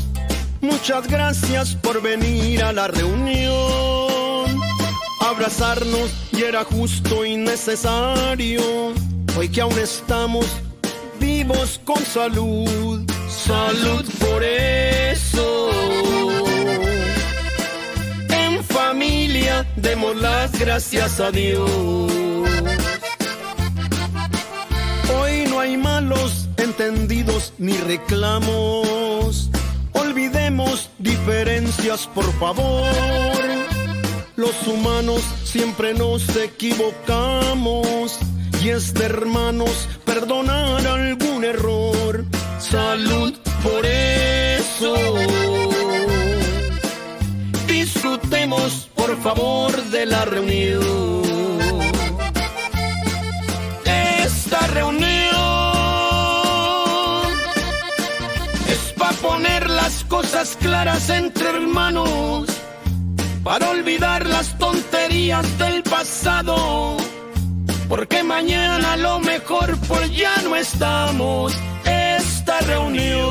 Muchas 0.61 1.07
gracias 1.07 1.75
por 1.75 2.01
venir 2.01 2.63
a 2.63 2.71
la 2.71 2.87
reunión. 2.87 4.45
Abrazarnos 5.21 6.11
y 6.31 6.43
era 6.43 6.63
justo 6.63 7.25
y 7.25 7.35
necesario. 7.35 8.61
Hoy 9.37 9.49
que 9.49 9.61
aún 9.61 9.79
estamos 9.79 10.45
vivos 11.19 11.79
con 11.83 11.97
salud. 12.05 13.01
Salud 13.27 14.05
por 14.19 14.43
eso. 14.43 15.69
En 18.29 18.63
familia 18.63 19.65
demos 19.77 20.15
las 20.15 20.51
gracias 20.59 21.19
a 21.19 21.31
Dios. 21.31 22.16
Ni 27.57 27.75
reclamos. 27.77 29.49
Olvidemos 29.93 30.89
diferencias, 30.99 32.07
por 32.13 32.31
favor. 32.33 32.85
Los 34.35 34.67
humanos 34.67 35.23
siempre 35.43 35.93
nos 35.95 36.23
equivocamos 36.35 38.19
y 38.61 38.69
es 38.69 38.93
de 38.93 39.05
hermanos 39.05 39.89
perdonar 40.05 40.85
algún 40.85 41.43
error. 41.43 42.25
Salud 42.59 43.33
por 43.63 43.83
eso. 43.83 44.95
Disfrutemos, 47.67 48.87
por 48.93 49.19
favor, 49.23 49.71
de 49.85 50.05
la 50.05 50.25
reunión. 50.25 51.23
Esta 54.23 54.67
reunión 54.67 55.16
cosas 60.07 60.57
claras 60.59 61.09
entre 61.09 61.49
hermanos, 61.49 62.47
para 63.43 63.69
olvidar 63.69 64.25
las 64.25 64.57
tonterías 64.57 65.57
del 65.57 65.83
pasado, 65.83 66.97
porque 67.87 68.23
mañana 68.23 68.97
lo 68.97 69.19
mejor 69.19 69.77
por 69.87 70.03
ya 70.09 70.41
no 70.43 70.55
estamos. 70.55 71.53
Esta 71.85 72.59
reunión 72.61 73.29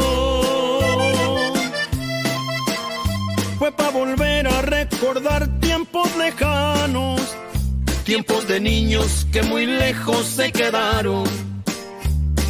fue 3.59 3.73
para 3.73 3.91
volver 3.91 4.47
a 4.47 4.63
recordar 4.63 5.49
tiempos 5.61 6.15
lejanos 6.17 7.21
tiempos 8.07 8.47
de 8.47 8.61
niños 8.61 9.27
que 9.33 9.43
muy 9.43 9.67
lejos 9.67 10.25
se 10.27 10.53
quedaron, 10.53 11.25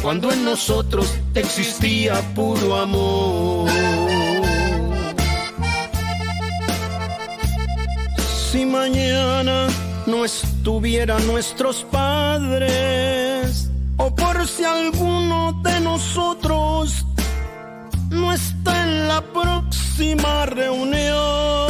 cuando 0.03 0.31
en 0.31 0.45
nosotros 0.45 1.11
existía 1.33 2.21
puro 2.35 2.77
amor. 2.77 3.67
Si 8.57 8.65
mañana 8.65 9.67
no 10.07 10.25
estuvieran 10.25 11.27
nuestros 11.27 11.83
padres, 11.91 13.69
o 13.97 14.15
por 14.15 14.47
si 14.47 14.63
alguno 14.63 15.53
de 15.61 15.79
nosotros 15.81 17.05
no 18.09 18.33
está 18.33 18.83
en 18.83 19.07
la 19.09 19.21
próxima 19.21 20.47
reunión. 20.47 21.67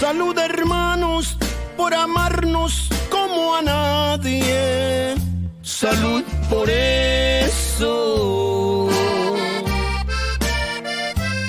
Salud 0.00 0.36
hermanos 0.36 1.36
por 1.76 1.94
amarnos 1.94 2.88
como 3.08 3.54
a 3.54 3.62
nadie. 3.62 5.14
Salud 5.62 6.24
por 6.50 6.68
eso. 6.68 8.00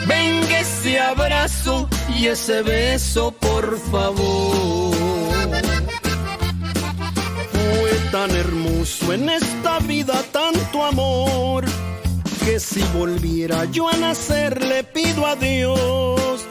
Venga 0.05 0.59
ese 0.59 0.99
abrazo 0.99 1.89
y 2.21 2.27
ese 2.27 2.61
beso, 2.61 3.30
por 3.61 3.77
favor. 3.91 4.95
Fue 7.51 7.91
tan 8.11 8.31
hermoso 8.31 9.13
en 9.13 9.29
esta 9.29 9.79
vida 9.79 10.23
tanto 10.31 10.83
amor 10.83 11.65
que 12.45 12.59
si 12.59 12.81
volviera 12.93 13.65
yo 13.65 13.87
a 13.87 13.97
nacer 13.97 14.63
le 14.65 14.83
pido 14.83 15.27
a 15.27 15.35
Dios 15.35 16.41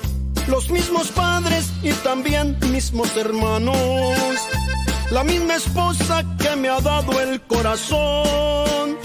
los 0.47 0.71
mismos 0.71 1.09
padres 1.09 1.71
y 1.83 1.91
también 2.05 2.57
mismos 2.71 3.17
hermanos, 3.17 3.77
la 5.11 5.25
misma 5.25 5.57
esposa 5.57 6.25
que 6.39 6.55
me 6.57 6.69
ha 6.69 6.81
dado 6.81 7.21
el 7.21 7.41
corazón, 7.43 8.97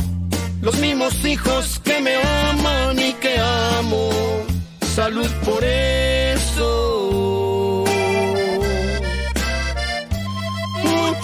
los 0.62 0.78
mismos 0.78 1.26
hijos 1.26 1.80
que 1.84 1.99
me 2.01 2.16
aman 2.16 2.99
y 2.99 3.14
que 3.14 3.36
amo, 3.39 4.10
salud 4.95 5.30
por 5.43 5.64
eso. 5.64 6.05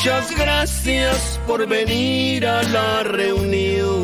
Muchas 0.04 0.36
gracias 0.36 1.40
por 1.46 1.68
venir 1.68 2.48
a 2.48 2.64
la 2.64 3.04
reunión. 3.04 4.02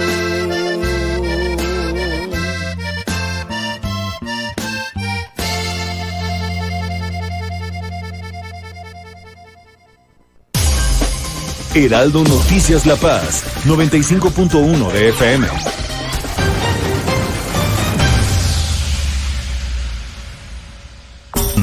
Heraldo 11.74 12.24
Noticias 12.26 12.86
La 12.86 12.96
Paz, 12.96 13.44
95.1 13.66 14.92
de 14.92 15.10
FM. 15.10 15.48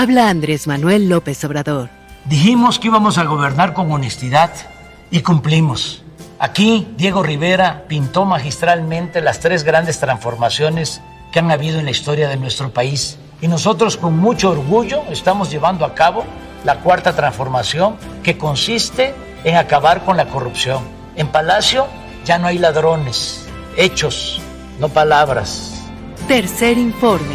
Habla 0.00 0.28
Andrés 0.28 0.68
Manuel 0.68 1.08
López 1.08 1.42
Obrador. 1.42 1.90
Dijimos 2.26 2.78
que 2.78 2.86
íbamos 2.86 3.18
a 3.18 3.24
gobernar 3.24 3.74
con 3.74 3.90
honestidad 3.90 4.52
y 5.10 5.22
cumplimos. 5.22 6.04
Aquí 6.38 6.86
Diego 6.96 7.24
Rivera 7.24 7.82
pintó 7.88 8.24
magistralmente 8.24 9.20
las 9.20 9.40
tres 9.40 9.64
grandes 9.64 9.98
transformaciones 9.98 11.00
que 11.32 11.40
han 11.40 11.50
habido 11.50 11.80
en 11.80 11.86
la 11.86 11.90
historia 11.90 12.28
de 12.28 12.36
nuestro 12.36 12.70
país. 12.70 13.18
Y 13.40 13.48
nosotros 13.48 13.96
con 13.96 14.16
mucho 14.16 14.50
orgullo 14.50 15.02
estamos 15.10 15.50
llevando 15.50 15.84
a 15.84 15.96
cabo 15.96 16.24
la 16.64 16.78
cuarta 16.78 17.16
transformación 17.16 17.96
que 18.22 18.38
consiste 18.38 19.16
en 19.42 19.56
acabar 19.56 20.04
con 20.04 20.16
la 20.16 20.28
corrupción. 20.28 20.84
En 21.16 21.26
Palacio 21.26 21.88
ya 22.24 22.38
no 22.38 22.46
hay 22.46 22.58
ladrones, 22.58 23.48
hechos, 23.76 24.40
no 24.78 24.90
palabras. 24.90 25.82
Tercer 26.28 26.78
informe. 26.78 27.34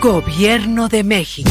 Gobierno 0.00 0.88
de 0.88 1.04
México. 1.04 1.50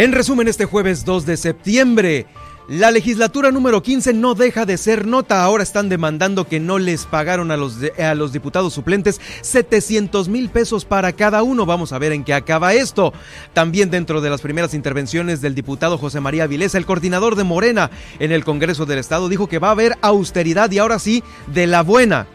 En 0.00 0.12
resumen, 0.12 0.48
este 0.48 0.64
jueves 0.64 1.04
2 1.04 1.26
de 1.26 1.36
septiembre, 1.36 2.24
la 2.70 2.90
legislatura 2.90 3.50
número 3.50 3.82
15 3.82 4.14
no 4.14 4.34
deja 4.34 4.64
de 4.64 4.78
ser 4.78 5.06
nota. 5.06 5.44
Ahora 5.44 5.62
están 5.62 5.90
demandando 5.90 6.48
que 6.48 6.58
no 6.58 6.78
les 6.78 7.04
pagaron 7.04 7.50
a 7.50 7.58
los, 7.58 7.76
a 7.98 8.14
los 8.14 8.32
diputados 8.32 8.72
suplentes 8.72 9.20
700 9.42 10.30
mil 10.30 10.48
pesos 10.48 10.86
para 10.86 11.12
cada 11.12 11.42
uno. 11.42 11.66
Vamos 11.66 11.92
a 11.92 11.98
ver 11.98 12.12
en 12.12 12.24
qué 12.24 12.32
acaba 12.32 12.72
esto. 12.72 13.12
También 13.52 13.90
dentro 13.90 14.22
de 14.22 14.30
las 14.30 14.40
primeras 14.40 14.72
intervenciones 14.72 15.42
del 15.42 15.54
diputado 15.54 15.98
José 15.98 16.20
María 16.20 16.46
Vilesa, 16.46 16.78
el 16.78 16.86
coordinador 16.86 17.36
de 17.36 17.44
Morena 17.44 17.90
en 18.20 18.32
el 18.32 18.42
Congreso 18.42 18.86
del 18.86 19.00
Estado, 19.00 19.28
dijo 19.28 19.50
que 19.50 19.58
va 19.58 19.68
a 19.68 19.72
haber 19.72 19.98
austeridad 20.00 20.70
y 20.70 20.78
ahora 20.78 20.98
sí, 20.98 21.22
de 21.48 21.66
la 21.66 21.82
buena. 21.82 22.26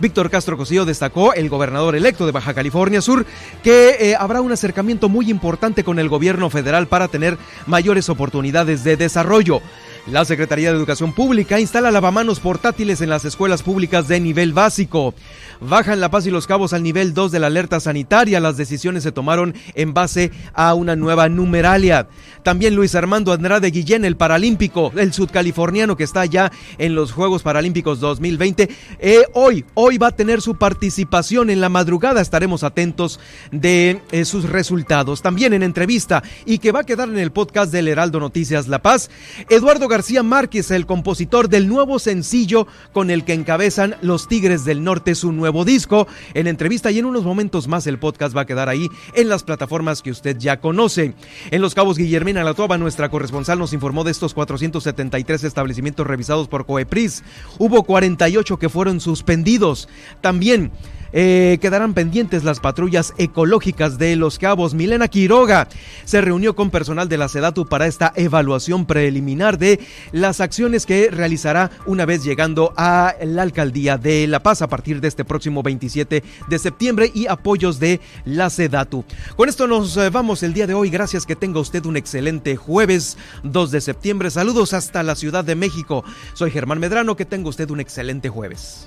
Víctor 0.00 0.30
Castro 0.30 0.56
Cosío 0.56 0.84
destacó, 0.84 1.34
el 1.34 1.48
gobernador 1.48 1.96
electo 1.96 2.26
de 2.26 2.32
Baja 2.32 2.54
California 2.54 3.00
Sur, 3.00 3.26
que 3.62 3.96
eh, 4.00 4.16
habrá 4.16 4.40
un 4.40 4.52
acercamiento 4.52 5.08
muy 5.08 5.30
importante 5.30 5.84
con 5.84 5.98
el 5.98 6.08
gobierno 6.08 6.50
federal 6.50 6.86
para 6.86 7.08
tener 7.08 7.38
mayores 7.66 8.08
oportunidades 8.08 8.84
de 8.84 8.96
desarrollo. 8.96 9.60
La 10.08 10.24
Secretaría 10.24 10.70
de 10.70 10.76
Educación 10.76 11.12
Pública 11.12 11.60
instala 11.60 11.92
lavamanos 11.92 12.40
portátiles 12.40 13.00
en 13.02 13.08
las 13.08 13.24
escuelas 13.24 13.62
públicas 13.62 14.08
de 14.08 14.18
nivel 14.18 14.52
básico. 14.52 15.14
Bajan 15.60 16.00
La 16.00 16.10
Paz 16.10 16.26
y 16.26 16.32
Los 16.32 16.48
Cabos 16.48 16.72
al 16.72 16.82
nivel 16.82 17.14
2 17.14 17.30
de 17.30 17.38
la 17.38 17.46
alerta 17.46 17.78
sanitaria. 17.78 18.40
Las 18.40 18.56
decisiones 18.56 19.04
se 19.04 19.12
tomaron 19.12 19.54
en 19.76 19.94
base 19.94 20.32
a 20.54 20.74
una 20.74 20.96
nueva 20.96 21.28
numeralia. 21.28 22.08
También 22.42 22.74
Luis 22.74 22.96
Armando 22.96 23.32
Andrade 23.32 23.70
Guillén, 23.70 24.04
el 24.04 24.16
paralímpico, 24.16 24.92
el 24.96 25.12
sudcaliforniano 25.12 25.96
que 25.96 26.02
está 26.02 26.26
ya 26.26 26.50
en 26.78 26.96
los 26.96 27.12
Juegos 27.12 27.44
Paralímpicos 27.44 28.00
2020, 28.00 28.68
eh, 28.98 29.22
hoy, 29.34 29.64
hoy 29.84 29.98
va 29.98 30.08
a 30.08 30.16
tener 30.16 30.40
su 30.40 30.54
participación 30.54 31.50
en 31.50 31.60
la 31.60 31.68
madrugada. 31.68 32.20
Estaremos 32.20 32.62
atentos 32.62 33.18
de 33.50 34.00
eh, 34.12 34.24
sus 34.24 34.48
resultados. 34.48 35.22
También 35.22 35.54
en 35.54 35.64
entrevista 35.64 36.22
y 36.46 36.58
que 36.58 36.70
va 36.70 36.80
a 36.80 36.84
quedar 36.84 37.08
en 37.08 37.18
el 37.18 37.32
podcast 37.32 37.72
del 37.72 37.88
Heraldo 37.88 38.20
Noticias 38.20 38.68
La 38.68 38.80
Paz, 38.80 39.10
Eduardo 39.48 39.88
García 39.88 40.22
Márquez, 40.22 40.70
el 40.70 40.86
compositor 40.86 41.48
del 41.48 41.66
nuevo 41.66 41.98
sencillo 41.98 42.68
con 42.92 43.10
el 43.10 43.24
que 43.24 43.34
encabezan 43.34 43.96
Los 44.02 44.28
Tigres 44.28 44.64
del 44.64 44.84
Norte 44.84 45.16
su 45.16 45.32
nuevo 45.32 45.64
disco. 45.64 46.06
En 46.34 46.46
entrevista 46.46 46.92
y 46.92 47.00
en 47.00 47.06
unos 47.06 47.24
momentos 47.24 47.66
más 47.66 47.88
el 47.88 47.98
podcast 47.98 48.36
va 48.36 48.42
a 48.42 48.46
quedar 48.46 48.68
ahí 48.68 48.88
en 49.14 49.28
las 49.28 49.42
plataformas 49.42 50.00
que 50.00 50.12
usted 50.12 50.38
ya 50.38 50.60
conoce. 50.60 51.14
En 51.50 51.60
Los 51.60 51.74
Cabos, 51.74 51.98
Guillermina 51.98 52.44
Latoba, 52.44 52.78
nuestra 52.78 53.08
corresponsal, 53.08 53.58
nos 53.58 53.72
informó 53.72 54.04
de 54.04 54.12
estos 54.12 54.32
473 54.32 55.42
establecimientos 55.42 56.06
revisados 56.06 56.46
por 56.46 56.66
COEPRIS. 56.66 57.24
Hubo 57.58 57.82
48 57.82 58.58
que 58.60 58.68
fueron 58.68 59.00
suspendidos. 59.00 59.71
También 60.20 60.70
eh, 61.12 61.58
quedarán 61.60 61.92
pendientes 61.94 62.42
las 62.42 62.60
patrullas 62.60 63.12
ecológicas 63.18 63.98
de 63.98 64.16
Los 64.16 64.38
Cabos. 64.38 64.74
Milena 64.74 65.08
Quiroga 65.08 65.68
se 66.04 66.20
reunió 66.20 66.56
con 66.56 66.70
personal 66.70 67.08
de 67.08 67.18
la 67.18 67.28
SEDATU 67.28 67.66
para 67.66 67.86
esta 67.86 68.12
evaluación 68.16 68.86
preliminar 68.86 69.58
de 69.58 69.80
las 70.12 70.40
acciones 70.40 70.86
que 70.86 71.10
realizará 71.10 71.70
una 71.86 72.06
vez 72.06 72.24
llegando 72.24 72.72
a 72.76 73.14
la 73.22 73.42
alcaldía 73.42 73.98
de 73.98 74.26
La 74.26 74.42
Paz 74.42 74.62
a 74.62 74.68
partir 74.68 75.00
de 75.00 75.08
este 75.08 75.24
próximo 75.24 75.62
27 75.62 76.22
de 76.48 76.58
septiembre 76.58 77.10
y 77.14 77.26
apoyos 77.26 77.78
de 77.78 78.00
la 78.24 78.48
SEDATU. 78.48 79.04
Con 79.36 79.48
esto 79.48 79.66
nos 79.66 79.96
eh, 79.96 80.08
vamos 80.08 80.42
el 80.42 80.54
día 80.54 80.66
de 80.66 80.74
hoy. 80.74 80.88
Gracias 80.88 81.26
que 81.26 81.36
tenga 81.36 81.60
usted 81.60 81.84
un 81.84 81.96
excelente 81.96 82.56
jueves 82.56 83.18
2 83.42 83.70
de 83.70 83.80
septiembre. 83.80 84.30
Saludos 84.30 84.72
hasta 84.72 85.02
la 85.02 85.14
Ciudad 85.14 85.44
de 85.44 85.56
México. 85.56 86.04
Soy 86.32 86.50
Germán 86.50 86.78
Medrano. 86.78 87.16
Que 87.16 87.24
tenga 87.24 87.48
usted 87.48 87.68
un 87.70 87.80
excelente 87.80 88.28
jueves. 88.28 88.86